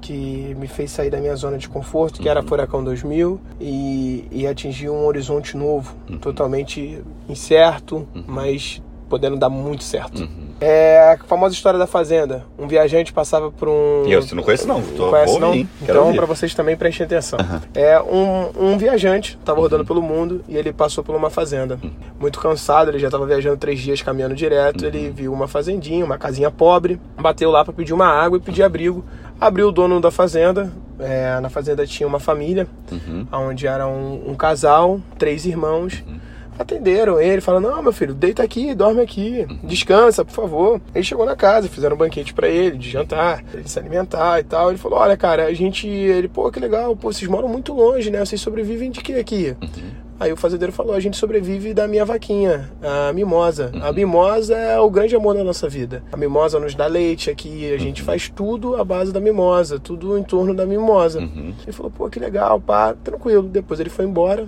que 0.00 0.54
me 0.58 0.68
fez 0.68 0.92
sair 0.92 1.10
da 1.10 1.18
minha 1.18 1.34
zona 1.34 1.58
de 1.58 1.68
conforto, 1.68 2.20
que 2.20 2.28
era 2.28 2.40
Uhum. 2.40 2.46
Furacão 2.46 2.84
2000, 2.84 3.40
e, 3.60 4.24
e 4.30 4.46
atingir 4.46 4.88
um 4.88 5.04
horizonte 5.04 5.56
novo, 5.56 5.94
Uhum. 6.08 6.18
totalmente 6.18 7.00
incerto, 7.28 8.06
mas 8.26 8.80
podendo 9.08 9.36
dar 9.36 9.48
muito 9.48 9.84
certo. 9.84 10.20
Uhum. 10.22 10.46
É 10.60 11.12
a 11.20 11.24
famosa 11.26 11.54
história 11.54 11.78
da 11.78 11.86
fazenda. 11.86 12.44
Um 12.58 12.66
viajante 12.66 13.12
passava 13.12 13.50
por 13.50 13.68
um. 13.68 14.04
Eu 14.06 14.22
você 14.22 14.34
não 14.34 14.42
conheço 14.42 14.66
não, 14.66 14.80
tô, 14.80 15.04
Não 15.04 15.10
conhece 15.10 15.38
não? 15.38 15.48
ouvir, 15.48 15.68
Então, 15.82 16.14
pra 16.14 16.24
vocês 16.26 16.54
também 16.54 16.76
prestem 16.76 17.04
atenção. 17.04 17.38
É 17.74 18.00
um, 18.00 18.72
um 18.72 18.78
viajante, 18.78 19.38
tava 19.44 19.60
rodando 19.60 19.82
Uhum. 19.82 19.86
pelo 19.86 20.02
mundo 20.02 20.42
e 20.48 20.56
ele 20.56 20.72
passou 20.72 21.04
por 21.04 21.14
uma 21.14 21.28
fazenda. 21.30 21.78
Muito 22.18 22.38
cansado, 22.40 22.90
ele 22.90 22.98
já 22.98 23.10
tava 23.10 23.26
viajando 23.26 23.56
três 23.58 23.78
dias 23.80 24.00
caminhando 24.00 24.34
direto. 24.34 24.82
Uhum. 24.82 24.88
Ele 24.88 25.10
viu 25.10 25.32
uma 25.32 25.46
fazendinha, 25.46 26.04
uma 26.04 26.16
casinha 26.16 26.50
pobre, 26.50 26.98
bateu 27.18 27.50
lá 27.50 27.62
pra 27.64 27.74
pedir 27.74 27.92
uma 27.92 28.06
água 28.06 28.38
e 28.38 28.40
pedir 28.40 28.62
abrigo. 28.62 29.04
Abriu 29.38 29.68
o 29.68 29.72
dono 29.72 30.00
da 30.00 30.10
fazenda. 30.10 30.72
é, 30.98 31.38
na 31.40 31.50
fazenda 31.50 31.86
tinha 31.86 32.06
uma 32.06 32.18
família, 32.18 32.66
Uhum. 32.90 33.26
onde 33.30 33.66
era 33.66 33.86
um, 33.86 34.30
um 34.30 34.34
casal, 34.34 34.98
três 35.18 35.44
irmãos. 35.44 36.02
Atenderam 36.58 37.20
ele, 37.20 37.40
falaram: 37.40 37.70
Não, 37.70 37.82
meu 37.82 37.92
filho, 37.92 38.14
deita 38.14 38.42
aqui, 38.42 38.74
dorme 38.74 39.00
aqui, 39.00 39.46
descansa, 39.62 40.24
por 40.24 40.32
favor. 40.32 40.80
Ele 40.94 41.04
chegou 41.04 41.26
na 41.26 41.36
casa, 41.36 41.68
fizeram 41.68 41.94
um 41.94 41.98
banquete 41.98 42.32
para 42.32 42.48
ele, 42.48 42.78
de 42.78 42.90
jantar, 42.90 43.42
pra 43.44 43.60
ele 43.60 43.68
se 43.68 43.78
alimentar 43.78 44.40
e 44.40 44.44
tal. 44.44 44.70
Ele 44.70 44.78
falou: 44.78 44.98
Olha, 44.98 45.16
cara, 45.16 45.46
a 45.46 45.52
gente. 45.52 45.86
Ele, 45.86 46.28
pô, 46.28 46.50
que 46.50 46.60
legal, 46.60 46.96
pô, 46.96 47.12
vocês 47.12 47.30
moram 47.30 47.48
muito 47.48 47.72
longe, 47.72 48.10
né? 48.10 48.24
Vocês 48.24 48.40
sobrevivem 48.40 48.90
de 48.90 49.00
quê 49.00 49.14
aqui? 49.14 49.56
Aí 50.18 50.32
o 50.32 50.36
fazendeiro 50.36 50.72
falou: 50.72 50.94
a 50.94 51.00
gente 51.00 51.16
sobrevive 51.16 51.74
da 51.74 51.86
minha 51.86 52.04
vaquinha, 52.04 52.70
a 52.82 53.12
mimosa. 53.12 53.70
A 53.82 53.92
mimosa 53.92 54.56
é 54.56 54.78
o 54.80 54.88
grande 54.88 55.14
amor 55.14 55.34
da 55.34 55.44
nossa 55.44 55.68
vida. 55.68 56.02
A 56.10 56.16
mimosa 56.16 56.58
nos 56.58 56.74
dá 56.74 56.86
leite 56.86 57.30
aqui, 57.30 57.72
a 57.72 57.78
gente 57.78 58.02
faz 58.02 58.30
tudo 58.34 58.76
à 58.76 58.84
base 58.84 59.12
da 59.12 59.20
mimosa, 59.20 59.78
tudo 59.78 60.16
em 60.16 60.22
torno 60.22 60.54
da 60.54 60.64
mimosa. 60.64 61.20
Uhum. 61.20 61.52
Ele 61.62 61.72
falou: 61.72 61.92
pô, 61.92 62.08
que 62.08 62.18
legal, 62.18 62.58
pá, 62.58 62.94
tranquilo. 62.94 63.42
Depois 63.42 63.78
ele 63.78 63.90
foi 63.90 64.06
embora. 64.06 64.46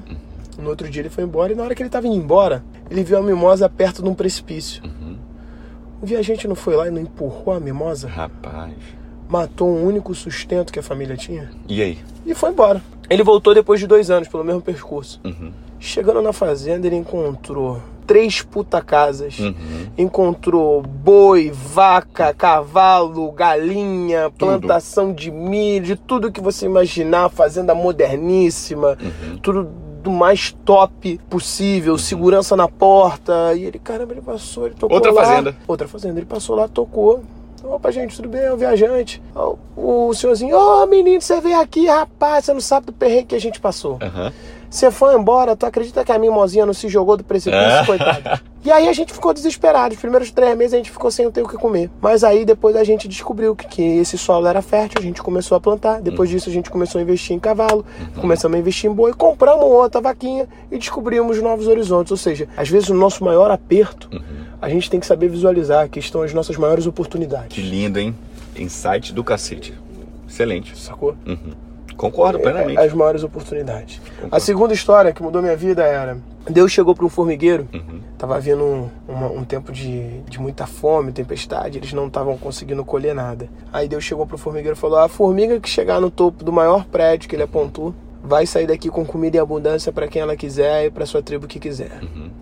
No 0.59 0.71
outro 0.71 0.89
dia 0.91 1.03
ele 1.03 1.09
foi 1.09 1.23
embora 1.25 1.53
e 1.53 1.55
na 1.55 1.63
hora 1.63 1.75
que 1.75 1.83
ele 1.83 1.89
tava 1.89 2.07
indo 2.09 2.17
embora, 2.17 2.65
ele 2.91 3.05
viu 3.05 3.17
a 3.17 3.23
mimosa 3.23 3.69
perto 3.69 4.03
de 4.03 4.09
um 4.09 4.15
precipício. 4.15 4.83
O 6.03 6.07
viajante 6.07 6.47
não 6.49 6.55
foi 6.55 6.77
lá 6.77 6.89
e 6.89 6.91
não 6.91 7.01
empurrou 7.01 7.55
a 7.55 7.61
mimosa? 7.61 8.09
Rapaz. 8.09 8.75
Matou 9.29 9.69
um 9.69 9.85
único 9.85 10.15
sustento 10.15 10.73
que 10.73 10.79
a 10.79 10.83
família 10.83 11.17
tinha? 11.17 11.51
E 11.69 11.83
aí? 11.83 11.99
E 12.27 12.35
foi 12.35 12.51
embora. 12.51 12.83
Ele 13.11 13.23
voltou 13.23 13.55
depois 13.55 13.79
de 13.81 13.87
dois 13.87 14.11
anos, 14.11 14.29
pelo 14.29 14.45
mesmo 14.45 14.61
percurso. 14.61 15.21
Uhum. 15.25 15.53
Chegando 15.79 16.21
na 16.23 16.33
fazenda, 16.33 16.87
ele 16.87 16.97
encontrou 16.97 17.81
três 18.07 18.43
puta 18.43 18.81
casas. 18.81 19.39
Uhum. 19.39 19.55
Encontrou 19.99 20.83
boi, 20.83 21.51
vaca, 21.53 22.33
cavalo, 22.35 23.31
galinha, 23.33 24.31
plantação 24.31 25.13
de 25.13 25.31
milho, 25.31 25.85
de 25.87 25.97
tudo 25.97 26.33
que 26.33 26.41
você 26.41 26.67
imaginar, 26.67 27.29
fazenda 27.29 27.75
moderníssima, 27.75 28.97
Uhum. 29.01 29.37
tudo 29.39 29.69
do 30.09 30.15
mais 30.15 30.53
top 30.65 31.21
possível, 31.29 31.99
segurança 31.99 32.57
na 32.57 32.67
porta. 32.69 33.55
E 33.55 33.65
ele, 33.65 33.79
caramba, 33.79 34.13
ele 34.13 34.23
passou, 34.23 34.67
ele 34.67 34.75
tocou 34.75 34.97
Outra 34.97 35.13
lá. 35.13 35.25
fazenda. 35.25 35.57
Outra 35.67 35.87
fazenda. 35.89 36.19
Ele 36.19 36.27
passou 36.27 36.57
lá, 36.57 36.67
tocou. 36.67 37.23
Opa, 37.63 37.91
gente, 37.91 38.17
tudo 38.17 38.29
bem? 38.29 38.41
É 38.43 38.53
o 38.53 38.57
viajante. 38.57 39.21
Ó, 39.35 39.57
O 39.77 40.15
senhorzinho, 40.15 40.57
ô 40.57 40.87
menino, 40.87 41.21
você 41.21 41.41
veio 41.41 41.61
aqui, 41.61 41.87
rapaz, 41.87 42.45
você 42.45 42.53
não 42.55 42.61
sabe 42.61 42.87
do 42.87 42.93
perrengue 42.93 43.27
que 43.27 43.35
a 43.35 43.41
gente 43.41 43.61
passou. 43.61 43.99
Aham. 44.01 44.33
Você 44.71 44.91
foi 44.91 45.15
embora, 45.15 45.57
tu 45.57 45.65
acredita 45.67 46.05
que 46.05 46.13
a 46.13 46.19
mimosinha 46.19 46.65
não 46.67 46.75
se 46.75 46.89
jogou 46.89 47.17
do 47.17 47.25
precipício, 47.25 47.67
Ah. 47.67 48.39
E 48.65 48.73
aí 48.73 48.89
a 48.89 48.93
gente 48.93 49.13
ficou 49.13 49.33
desesperado. 49.33 49.95
Os 49.95 50.01
primeiros 50.01 50.31
três 50.31 50.57
meses 50.57 50.75
a 50.75 50.77
gente 50.79 50.91
ficou 50.91 51.11
sem 51.11 51.31
ter 51.31 51.43
o 51.43 51.49
que 51.49 51.57
comer. 51.57 51.89
Mas 52.01 52.25
aí 52.25 52.45
depois 52.45 52.75
a 52.77 52.83
gente 52.85 53.07
descobriu 53.07 53.55
que, 53.55 53.67
que 53.67 53.83
esse 53.83 54.19
solo 54.19 54.47
era 54.47 54.61
fértil, 54.61 54.99
a 54.99 55.03
gente 55.03 55.23
começou 55.23 55.57
a 55.57 55.61
plantar. 55.61 56.01
Depois 56.01 56.29
disso 56.29 56.49
a 56.51 56.53
gente 56.53 56.69
começou 56.69 56.99
a 56.99 57.03
investir 57.03 57.35
em 57.37 57.39
cavalo, 57.39 57.85
começamos 58.21 58.57
a 58.57 58.59
investir 58.59 58.91
em 58.91 58.93
boi, 58.95 59.13
compramos 59.13 59.65
outra 59.65 60.01
vaquinha 60.01 60.49
e 60.73 60.77
descobrimos 60.79 61.41
novos 61.41 61.67
horizontes. 61.69 62.11
Ou 62.11 62.17
seja, 62.19 62.49
às 62.57 62.69
vezes 62.69 62.89
o 62.89 62.95
nosso 62.95 63.23
maior 63.25 63.51
aperto, 63.51 64.11
a 64.61 64.69
gente 64.69 64.91
tem 64.91 64.99
que 64.99 65.07
saber 65.07 65.29
visualizar 65.29 65.89
que 65.89 66.01
estão 66.01 66.23
as 66.23 66.35
nossas 66.35 66.57
maiores 66.57 66.85
Que 66.85 66.91
oportunidades. 66.91 67.57
lindo, 67.65 67.99
hein? 68.01 68.15
Insight 68.57 69.13
do 69.15 69.23
cacete. 69.23 69.73
Excelente. 70.29 70.77
Sacou? 70.77 71.15
Uhum. 71.25 71.53
Concordo 71.97 72.39
plenamente. 72.39 72.79
as 72.79 72.93
maiores 72.93 73.23
oportunidades. 73.25 74.01
Concordo. 74.15 74.37
A 74.37 74.41
segunda 74.41 74.73
história 74.75 75.13
que 75.13 75.23
mudou 75.23 75.41
minha 75.43 75.57
vida 75.57 75.83
era: 75.85 76.19
Deus 76.49 76.71
chegou 76.71 76.95
para 76.95 77.05
um 77.05 77.09
formigueiro, 77.09 77.69
Uhum. 77.73 77.98
Tava 78.19 78.39
vindo 78.41 78.65
um, 78.65 78.89
um 79.39 79.45
tempo 79.45 79.73
de, 79.73 80.21
de 80.23 80.41
muita 80.41 80.67
fome, 80.67 81.13
tempestade, 81.13 81.79
eles 81.79 81.93
não 81.93 82.09
estavam 82.09 82.37
conseguindo 82.37 82.85
colher 82.85 83.15
nada. 83.15 83.49
Aí 83.73 83.89
Deus 83.89 84.03
chegou 84.05 84.27
pro 84.27 84.37
formigueiro 84.37 84.77
e 84.77 84.81
falou: 84.81 84.99
a 84.99 85.09
formiga 85.09 85.59
que 85.61 85.69
chegar 85.69 86.01
no 86.01 86.11
topo 86.11 86.43
do 86.45 86.53
maior 86.53 86.85
prédio 86.85 87.29
que 87.29 87.37
ele 87.37 87.43
apontou. 87.45 87.95
Vai 88.21 88.45
sair 88.47 88.67
daqui 88.67 88.91
com 88.91 89.07
comida 89.07 89.37
em 89.37 89.41
abundância 89.41 89.93
para 89.93 90.09
quem 90.09 90.21
ela 90.21 90.37
quiser 90.37 90.87
e 90.87 90.91
para 90.91 91.07
sua 91.07 91.23
tribo 91.23 91.47
que 91.47 91.61
quiser. 91.61 92.01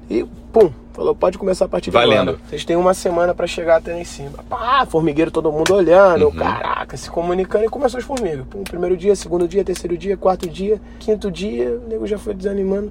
E 0.08 0.24
pum, 0.50 0.72
falou: 0.94 1.14
pode 1.14 1.36
começar 1.36 1.66
a 1.66 1.68
partir 1.68 1.90
de 1.90 1.96
Uhum. 1.96 2.02
Valendo. 2.02 2.30
agora. 2.30 2.38
Vocês 2.48 2.64
têm 2.64 2.76
uma 2.76 2.94
semana 2.94 3.34
para 3.34 3.46
chegar 3.46 3.76
até 3.76 3.92
lá 3.92 4.00
em 4.00 4.04
cima. 4.04 4.42
Pá, 4.48 4.86
formigueiro, 4.88 5.30
todo 5.30 5.52
mundo 5.52 5.74
olhando, 5.74 6.26
Uhum. 6.28 6.32
caraca, 6.32 6.96
se 6.96 7.10
comunicando 7.10 7.66
e 7.66 7.68
começou 7.68 7.98
as 7.98 8.04
formigas. 8.04 8.46
Pum, 8.48 8.64
primeiro 8.64 8.96
dia, 8.96 9.14
segundo 9.14 9.46
dia, 9.46 9.62
terceiro 9.62 9.98
dia, 9.98 10.16
quarto 10.16 10.48
dia, 10.48 10.80
quinto 10.98 11.30
dia, 11.30 11.78
o 11.84 11.86
nego 11.86 12.06
já 12.06 12.16
foi 12.16 12.32
desanimando. 12.32 12.90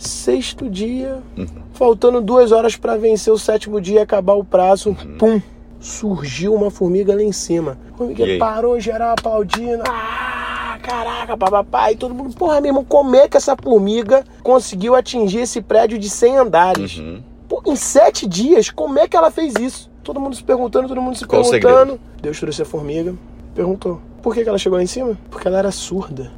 Sexto 0.00 0.68
dia, 0.68 1.18
Uhum. 1.36 1.46
faltando 1.74 2.20
duas 2.20 2.52
horas 2.52 2.74
para 2.76 2.96
vencer 2.96 3.32
o 3.32 3.38
sétimo 3.38 3.80
dia 3.80 4.00
e 4.00 4.02
acabar 4.02 4.32
o 4.34 4.42
prazo, 4.44 4.96
pum, 5.18 5.40
surgiu 5.78 6.54
uma 6.54 6.70
formiga 6.70 7.14
lá 7.14 7.22
em 7.22 7.32
cima. 7.32 7.76
A 7.94 7.96
formiga 7.98 8.24
parou, 8.38 8.80
geral 8.80 9.12
aplaudindo. 9.12 9.82
Ah, 9.86 10.78
caraca, 10.82 11.36
papapá. 11.36 11.92
E 11.92 11.96
todo 11.96 12.14
mundo, 12.14 12.34
porra, 12.34 12.60
meu 12.60 12.70
irmão, 12.70 12.84
como 12.84 13.14
é 13.14 13.28
que 13.28 13.36
essa 13.36 13.54
formiga 13.62 14.24
conseguiu 14.42 14.94
atingir 14.94 15.40
esse 15.40 15.60
prédio 15.60 15.98
de 15.98 16.08
100 16.08 16.36
andares? 16.38 16.96
Uhum. 16.96 17.22
Pô, 17.48 17.62
em 17.66 17.76
sete 17.76 18.26
dias, 18.26 18.70
como 18.70 18.98
é 18.98 19.06
que 19.06 19.16
ela 19.16 19.30
fez 19.30 19.54
isso? 19.58 19.90
Todo 20.02 20.18
mundo 20.20 20.34
se 20.34 20.42
perguntando, 20.42 20.88
todo 20.88 21.02
mundo 21.02 21.16
se 21.18 21.26
Qual 21.26 21.42
perguntando. 21.42 22.00
Deus 22.22 22.38
trouxe 22.40 22.62
a 22.62 22.64
formiga, 22.64 23.14
perguntou. 23.54 24.00
Por 24.22 24.34
que, 24.34 24.42
que 24.42 24.48
ela 24.48 24.56
chegou 24.58 24.76
lá 24.78 24.82
em 24.82 24.86
cima? 24.86 25.18
Porque 25.30 25.46
ela 25.48 25.58
era 25.58 25.70
surda. 25.70 26.30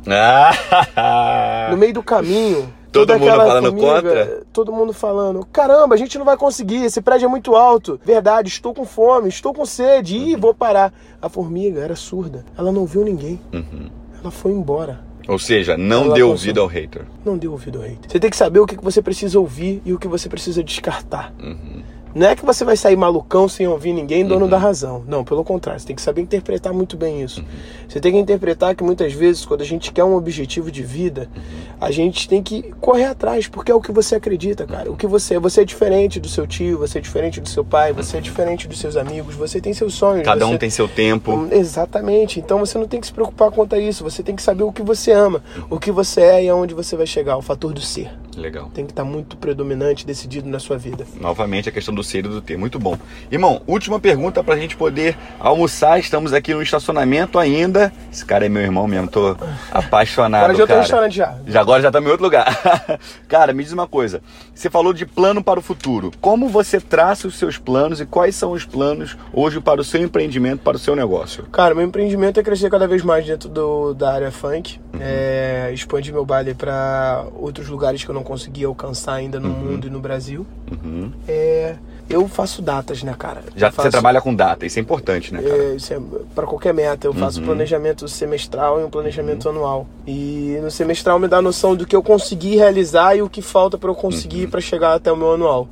Ah! 0.96 1.68
No 1.70 1.76
meio 1.76 1.94
do 1.94 2.02
caminho. 2.02 2.72
Todo 2.92 3.18
mundo 3.18 3.36
falando 3.36 3.72
contra? 3.72 4.42
Todo 4.52 4.72
mundo 4.72 4.92
falando: 4.92 5.46
caramba, 5.50 5.94
a 5.94 5.98
gente 5.98 6.18
não 6.18 6.24
vai 6.24 6.36
conseguir, 6.36 6.84
esse 6.84 7.00
prédio 7.00 7.26
é 7.26 7.28
muito 7.28 7.56
alto. 7.56 7.98
Verdade, 8.04 8.48
estou 8.48 8.74
com 8.74 8.84
fome, 8.84 9.28
estou 9.28 9.54
com 9.54 9.64
sede. 9.64 10.16
Ih, 10.16 10.36
vou 10.36 10.54
parar. 10.54 10.92
A 11.20 11.28
formiga 11.28 11.80
era 11.80 11.96
surda. 11.96 12.44
Ela 12.56 12.70
não 12.70 12.84
viu 12.84 13.02
ninguém. 13.02 13.40
Uhum. 13.52 13.88
Ela 14.20 14.30
foi 14.30 14.52
embora. 14.52 15.00
Ou 15.26 15.38
seja, 15.38 15.76
não 15.78 16.06
Ela 16.06 16.14
deu 16.14 16.28
ouvido 16.28 16.60
ao 16.60 16.66
hater. 16.66 17.06
Não 17.24 17.38
deu 17.38 17.52
ouvido 17.52 17.78
ao 17.78 17.84
hater. 17.84 18.10
Você 18.10 18.20
tem 18.20 18.30
que 18.30 18.36
saber 18.36 18.60
o 18.60 18.66
que 18.66 18.76
que 18.76 18.84
você 18.84 19.00
precisa 19.00 19.38
ouvir 19.38 19.80
e 19.84 19.92
o 19.92 19.98
que 19.98 20.08
você 20.08 20.28
precisa 20.28 20.62
descartar. 20.62 21.32
Uhum. 21.42 21.82
Não 22.14 22.26
é 22.28 22.36
que 22.36 22.44
você 22.44 22.64
vai 22.64 22.76
sair 22.76 22.96
malucão 22.96 23.48
sem 23.48 23.66
ouvir 23.66 23.92
ninguém, 23.92 24.26
dono 24.26 24.46
da 24.46 24.58
razão. 24.58 25.02
Não, 25.08 25.24
pelo 25.24 25.42
contrário, 25.42 25.80
você 25.80 25.86
tem 25.86 25.96
que 25.96 26.02
saber 26.02 26.20
interpretar 26.22 26.72
muito 26.72 26.96
bem 26.96 27.22
isso. 27.22 27.42
Você 27.88 28.00
tem 28.00 28.12
que 28.12 28.18
interpretar 28.18 28.74
que 28.74 28.84
muitas 28.84 29.12
vezes, 29.12 29.46
quando 29.46 29.62
a 29.62 29.64
gente 29.64 29.92
quer 29.92 30.04
um 30.04 30.14
objetivo 30.14 30.70
de 30.70 30.82
vida, 30.82 31.28
a 31.80 31.90
gente 31.90 32.28
tem 32.28 32.42
que 32.42 32.70
correr 32.80 33.06
atrás, 33.06 33.46
porque 33.48 33.72
é 33.72 33.74
o 33.74 33.80
que 33.80 33.90
você 33.92 34.14
acredita, 34.16 34.66
cara. 34.66 34.90
O 34.90 34.96
que 34.96 35.06
você 35.06 35.34
é. 35.36 35.40
Você 35.40 35.62
é 35.62 35.64
diferente 35.64 36.20
do 36.20 36.28
seu 36.28 36.46
tio, 36.46 36.78
você 36.78 36.98
é 36.98 37.00
diferente 37.00 37.40
do 37.40 37.48
seu 37.48 37.64
pai, 37.64 37.92
você 37.92 38.18
é 38.18 38.20
diferente 38.20 38.68
dos 38.68 38.78
seus 38.78 38.96
amigos, 38.96 39.34
você 39.34 39.60
tem 39.60 39.72
seus 39.72 39.94
sonhos. 39.94 40.24
Cada 40.24 40.46
um 40.46 40.52
você- 40.52 40.58
tem 40.58 40.70
seu 40.70 40.86
tempo. 40.88 41.48
Exatamente. 41.50 42.38
Então 42.38 42.58
você 42.58 42.76
não 42.78 42.86
tem 42.86 43.00
que 43.00 43.06
se 43.06 43.12
preocupar 43.12 43.50
quanto 43.50 43.74
a 43.74 43.78
isso. 43.78 44.04
Você 44.04 44.22
tem 44.22 44.36
que 44.36 44.42
saber 44.42 44.62
o 44.64 44.72
que 44.72 44.82
você 44.82 45.12
ama, 45.12 45.42
o 45.70 45.78
que 45.78 45.90
você 45.90 46.20
é 46.20 46.44
e 46.44 46.48
aonde 46.48 46.74
você 46.74 46.96
vai 46.96 47.06
chegar. 47.06 47.36
O 47.36 47.42
fator 47.42 47.72
do 47.72 47.80
ser 47.80 48.10
Legal. 48.36 48.70
tem 48.72 48.84
que 48.84 48.92
estar 48.92 49.04
muito 49.04 49.36
predominante, 49.36 50.06
decidido 50.06 50.48
na 50.48 50.58
sua 50.58 50.78
vida. 50.78 51.06
Novamente 51.20 51.68
a 51.68 51.72
questão 51.72 51.94
do 51.94 52.02
ser 52.02 52.20
e 52.20 52.22
do 52.22 52.40
ter. 52.40 52.56
Muito 52.56 52.78
bom. 52.78 52.96
Irmão, 53.30 53.62
última 53.66 53.98
pergunta 54.00 54.42
pra 54.42 54.56
gente 54.56 54.76
poder 54.76 55.16
almoçar. 55.38 55.98
Estamos 55.98 56.32
aqui 56.32 56.54
no 56.54 56.62
estacionamento 56.62 57.38
ainda. 57.38 57.92
Esse 58.10 58.24
cara 58.24 58.46
é 58.46 58.48
meu 58.48 58.62
irmão 58.62 58.86
mesmo, 58.86 59.08
tô 59.08 59.36
apaixonado. 59.70 60.44
Agora 60.44 60.58
já 60.58 60.66
tô 60.66 60.74
no 60.74 60.80
restaurante 60.80 61.16
já. 61.16 61.38
Já 61.46 61.60
agora 61.60 61.82
já 61.82 61.90
tá 61.90 62.00
em 62.00 62.06
outro 62.06 62.24
lugar. 62.24 62.46
cara, 63.28 63.52
me 63.52 63.62
diz 63.62 63.72
uma 63.72 63.86
coisa. 63.86 64.22
Você 64.54 64.70
falou 64.70 64.92
de 64.92 65.04
plano 65.04 65.42
para 65.42 65.58
o 65.58 65.62
futuro. 65.62 66.10
Como 66.20 66.48
você 66.48 66.80
traça 66.80 67.28
os 67.28 67.36
seus 67.36 67.58
planos 67.58 68.00
e 68.00 68.06
quais 68.06 68.34
são 68.34 68.52
os 68.52 68.64
planos 68.64 69.16
hoje 69.32 69.60
para 69.60 69.80
o 69.80 69.84
seu 69.84 70.02
empreendimento, 70.02 70.60
para 70.60 70.76
o 70.76 70.80
seu 70.80 70.96
negócio? 70.96 71.44
Cara, 71.52 71.74
meu 71.74 71.84
empreendimento 71.84 72.40
é 72.40 72.42
crescer 72.42 72.70
cada 72.70 72.86
vez 72.86 73.02
mais 73.02 73.26
dentro 73.26 73.48
do, 73.48 73.94
da 73.94 74.12
área 74.12 74.30
funk, 74.30 74.80
é, 75.00 75.70
expandir 75.72 76.12
meu 76.12 76.24
baile 76.24 76.54
para 76.54 77.24
outros 77.34 77.68
lugares 77.68 78.04
que 78.04 78.10
eu 78.10 78.14
não 78.14 78.21
consegui 78.22 78.64
alcançar 78.64 79.14
ainda 79.14 79.38
no 79.40 79.48
mundo 79.48 79.86
e 79.86 79.90
no 79.90 80.00
Brasil. 80.00 80.46
Uhum. 80.70 81.10
É, 81.28 81.74
eu 82.08 82.26
faço 82.28 82.60
datas, 82.60 83.02
né, 83.02 83.14
cara? 83.18 83.42
Já 83.56 83.68
Eu 83.68 83.72
faço, 83.72 83.86
você 83.88 83.90
trabalha 83.90 84.20
com 84.20 84.34
data, 84.34 84.66
isso 84.66 84.78
é 84.78 84.82
importante, 84.82 85.32
né, 85.32 85.40
cara? 85.42 85.56
É, 85.56 85.74
isso 85.76 85.92
é 85.94 86.00
para 86.34 86.46
qualquer 86.46 86.74
meta. 86.74 87.06
Eu 87.06 87.14
faço 87.14 87.38
Uhum. 87.38 87.44
um 87.44 87.46
planejamento 87.48 88.06
semestral 88.08 88.80
e 88.80 88.84
um 88.84 88.90
planejamento 88.90 89.48
anual. 89.48 89.86
E 90.06 90.58
no 90.62 90.70
semestral 90.70 91.18
me 91.18 91.28
dá 91.28 91.38
a 91.38 91.42
noção 91.42 91.74
do 91.76 91.86
que 91.86 91.94
eu 91.96 92.02
consegui 92.02 92.56
realizar 92.56 93.16
e 93.16 93.22
o 93.22 93.28
que 93.28 93.40
falta 93.42 93.78
para 93.78 93.88
eu 93.90 93.94
Uhum. 93.94 94.00
conseguir 94.00 94.48
para 94.48 94.60
chegar 94.60 94.94
até 94.94 95.10
o 95.12 95.16
meu 95.16 95.32
anual. 95.34 95.68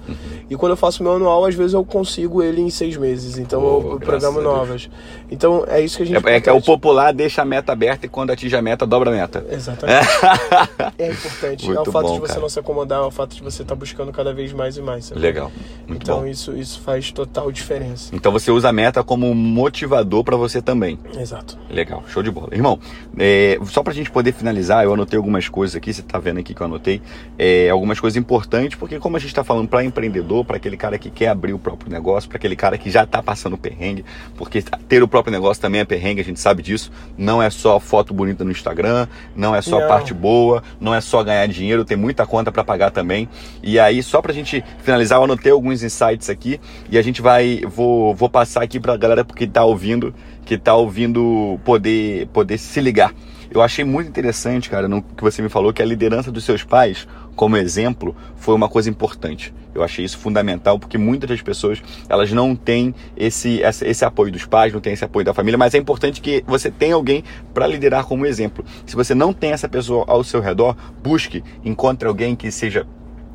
E 0.51 0.57
quando 0.57 0.73
eu 0.73 0.77
faço 0.77 1.01
meu 1.03 1.13
anual, 1.13 1.45
às 1.45 1.55
vezes 1.55 1.75
eu 1.75 1.85
consigo 1.85 2.43
ele 2.43 2.61
em 2.61 2.71
seis 2.71 2.97
meses. 2.97 3.39
Então 3.39 3.61
Pô, 3.61 3.93
eu 3.93 4.01
programo 4.01 4.41
a 4.41 4.43
novas. 4.43 4.91
Então 5.31 5.65
é 5.69 5.81
isso 5.81 5.97
que 5.97 6.03
a 6.03 6.07
gente 6.07 6.29
É, 6.29 6.37
é 6.37 6.41
que 6.41 6.49
é 6.51 6.53
o 6.53 6.61
popular 6.61 7.13
deixa 7.15 7.43
a 7.43 7.45
meta 7.45 7.71
aberta 7.71 8.07
e 8.07 8.09
quando 8.09 8.31
atinge 8.31 8.57
a 8.57 8.61
meta, 8.61 8.85
dobra 8.85 9.11
a 9.11 9.15
meta. 9.15 9.47
Exatamente. 9.49 10.09
é 10.99 11.07
importante. 11.09 11.67
é 11.67 11.71
o 11.71 11.75
Muito 11.77 11.93
fato 11.93 12.07
bom, 12.09 12.15
de 12.15 12.21
você 12.21 12.29
cara. 12.29 12.41
não 12.41 12.49
se 12.49 12.59
acomodar, 12.59 12.99
é 12.99 13.07
o 13.07 13.11
fato 13.13 13.37
de 13.37 13.43
você 13.43 13.63
estar 13.63 13.77
buscando 13.77 14.11
cada 14.11 14.35
vez 14.35 14.53
mais 14.53 14.77
e 14.77 14.83
mais. 14.83 15.05
sabe? 15.07 15.21
Legal, 15.21 15.53
muito 15.87 16.03
então 16.03 16.21
bom. 16.21 16.27
isso, 16.27 16.57
isso 16.57 16.81
faz 16.81 17.13
total 17.13 17.53
diferença. 17.53 18.15
Então 18.15 18.33
você 18.33 18.51
usa 18.51 18.71
a 18.71 18.73
meta 18.73 19.05
como 19.05 19.33
motivador 19.33 20.25
para 20.25 20.37
você 20.37 20.61
também. 20.61 20.99
Exato. 21.17 21.57
Legal, 21.71 22.03
show 22.09 22.25
de 22.25 22.31
bola. 22.31 22.49
Irmão, 22.53 22.81
é, 23.17 23.57
só 23.67 23.85
pra 23.85 23.93
gente 23.93 24.11
poder 24.11 24.33
finalizar, 24.33 24.85
eu 24.85 24.93
anotei 24.93 25.17
algumas 25.17 25.49
coisas 25.49 25.77
aqui, 25.77 25.93
você 25.93 26.03
tá 26.03 26.19
vendo 26.19 26.41
aqui 26.41 26.55
que 26.55 26.61
eu 26.61 26.67
anotei, 26.67 27.01
é, 27.39 27.71
algumas 27.71 28.01
coisas 28.01 28.17
importantes, 28.17 28.77
porque 28.77 28.99
como 28.99 29.17
a 29.17 29.21
gente 29.21 29.33
tá 29.33 29.45
falando 29.45 29.69
para 29.69 29.85
empreendedor, 29.85 30.40
empreendedor, 30.41 30.45
para 30.45 30.57
aquele 30.57 30.77
cara 30.77 30.99
que 30.99 31.11
quer 31.11 31.29
abrir 31.29 31.53
o 31.53 31.59
próprio 31.59 31.91
negócio, 31.91 32.29
para 32.29 32.37
aquele 32.39 32.57
cara 32.57 32.79
que 32.79 32.91
já 32.91 33.05
está 33.05 33.23
passando 33.23 33.57
perrengue, 33.57 34.05
porque 34.37 34.63
ter 34.89 35.03
o 35.03 35.09
próprio 35.09 35.33
negócio 35.33 35.61
também 35.61 35.81
é 35.81 35.85
perrengue, 35.85 36.21
a 36.21 36.25
gente 36.25 36.41
sabe 36.41 36.63
disso. 36.63 36.91
Não 37.17 37.43
é 37.43 37.51
só 37.51 37.79
foto 37.79 38.13
bonita 38.13 38.45
no 38.45 38.51
Instagram, 38.51 39.07
não 39.37 39.55
é 39.55 39.63
só 39.63 39.81
Não. 39.81 39.89
parte 39.89 40.13
boa, 40.15 40.63
não 40.81 40.95
é 40.95 41.01
só 41.01 41.23
ganhar 41.23 41.47
dinheiro, 41.47 41.85
tem 41.85 41.97
muita 41.97 42.27
conta 42.27 42.51
para 42.51 42.65
pagar 42.65 42.91
também. 42.91 43.29
E 43.63 43.79
aí, 43.79 44.03
só 44.03 44.21
pra 44.21 44.33
gente 44.33 44.65
finalizar, 44.83 45.19
eu 45.19 45.25
anotei 45.25 45.53
alguns 45.53 45.83
insights 45.83 46.29
aqui 46.31 46.61
e 46.91 46.99
a 46.99 47.03
gente 47.03 47.23
vai, 47.23 47.61
vou, 47.67 48.15
vou 48.15 48.29
passar 48.29 48.63
aqui 48.63 48.81
pra 48.81 48.97
galera 48.97 49.25
que 49.25 49.47
tá 49.47 49.65
ouvindo, 49.65 50.15
que 50.45 50.57
tá 50.59 50.75
ouvindo 50.75 51.59
poder, 51.65 52.27
poder 52.29 52.59
se 52.59 52.81
ligar. 52.81 53.13
Eu 53.53 53.61
achei 53.61 53.85
muito 53.85 54.09
interessante, 54.09 54.71
cara, 54.71 54.87
no 54.87 55.03
que 55.03 55.25
você 55.25 55.43
me 55.43 55.49
falou, 55.49 55.73
que 55.73 55.83
a 55.83 55.85
liderança 55.85 56.31
dos 56.31 56.45
seus 56.45 56.63
pais, 56.63 57.09
como 57.37 57.57
exemplo, 57.57 58.15
foi 58.37 58.55
uma 58.55 58.69
coisa 58.69 58.91
importante. 58.91 59.53
Eu 59.75 59.83
achei 59.83 60.05
isso 60.05 60.19
fundamental, 60.19 60.79
porque 60.79 60.99
muitas 60.99 61.31
das 61.31 61.41
pessoas, 61.41 61.81
elas 62.09 62.33
não 62.33 62.57
têm 62.57 62.95
esse, 63.17 63.61
esse, 63.61 63.87
esse 63.87 64.05
apoio 64.05 64.33
dos 64.33 64.45
pais, 64.45 64.73
não 64.73 64.81
têm 64.81 64.93
esse 64.93 65.05
apoio 65.05 65.25
da 65.25 65.33
família, 65.33 65.57
mas 65.57 65.75
é 65.75 65.79
importante 65.79 66.21
que 66.21 66.45
você 66.47 66.71
tenha 66.71 66.95
alguém 66.95 67.23
para 67.55 67.67
liderar 67.67 68.05
como 68.05 68.27
exemplo. 68.27 68.65
Se 68.85 68.97
você 68.97 69.15
não 69.15 69.33
tem 69.33 69.53
essa 69.53 69.69
pessoa 69.69 70.05
ao 70.09 70.25
seu 70.25 70.41
redor, 70.41 70.77
busque, 71.03 71.43
encontre 71.65 72.09
alguém 72.09 72.35
que 72.35 72.51
seja 72.51 72.87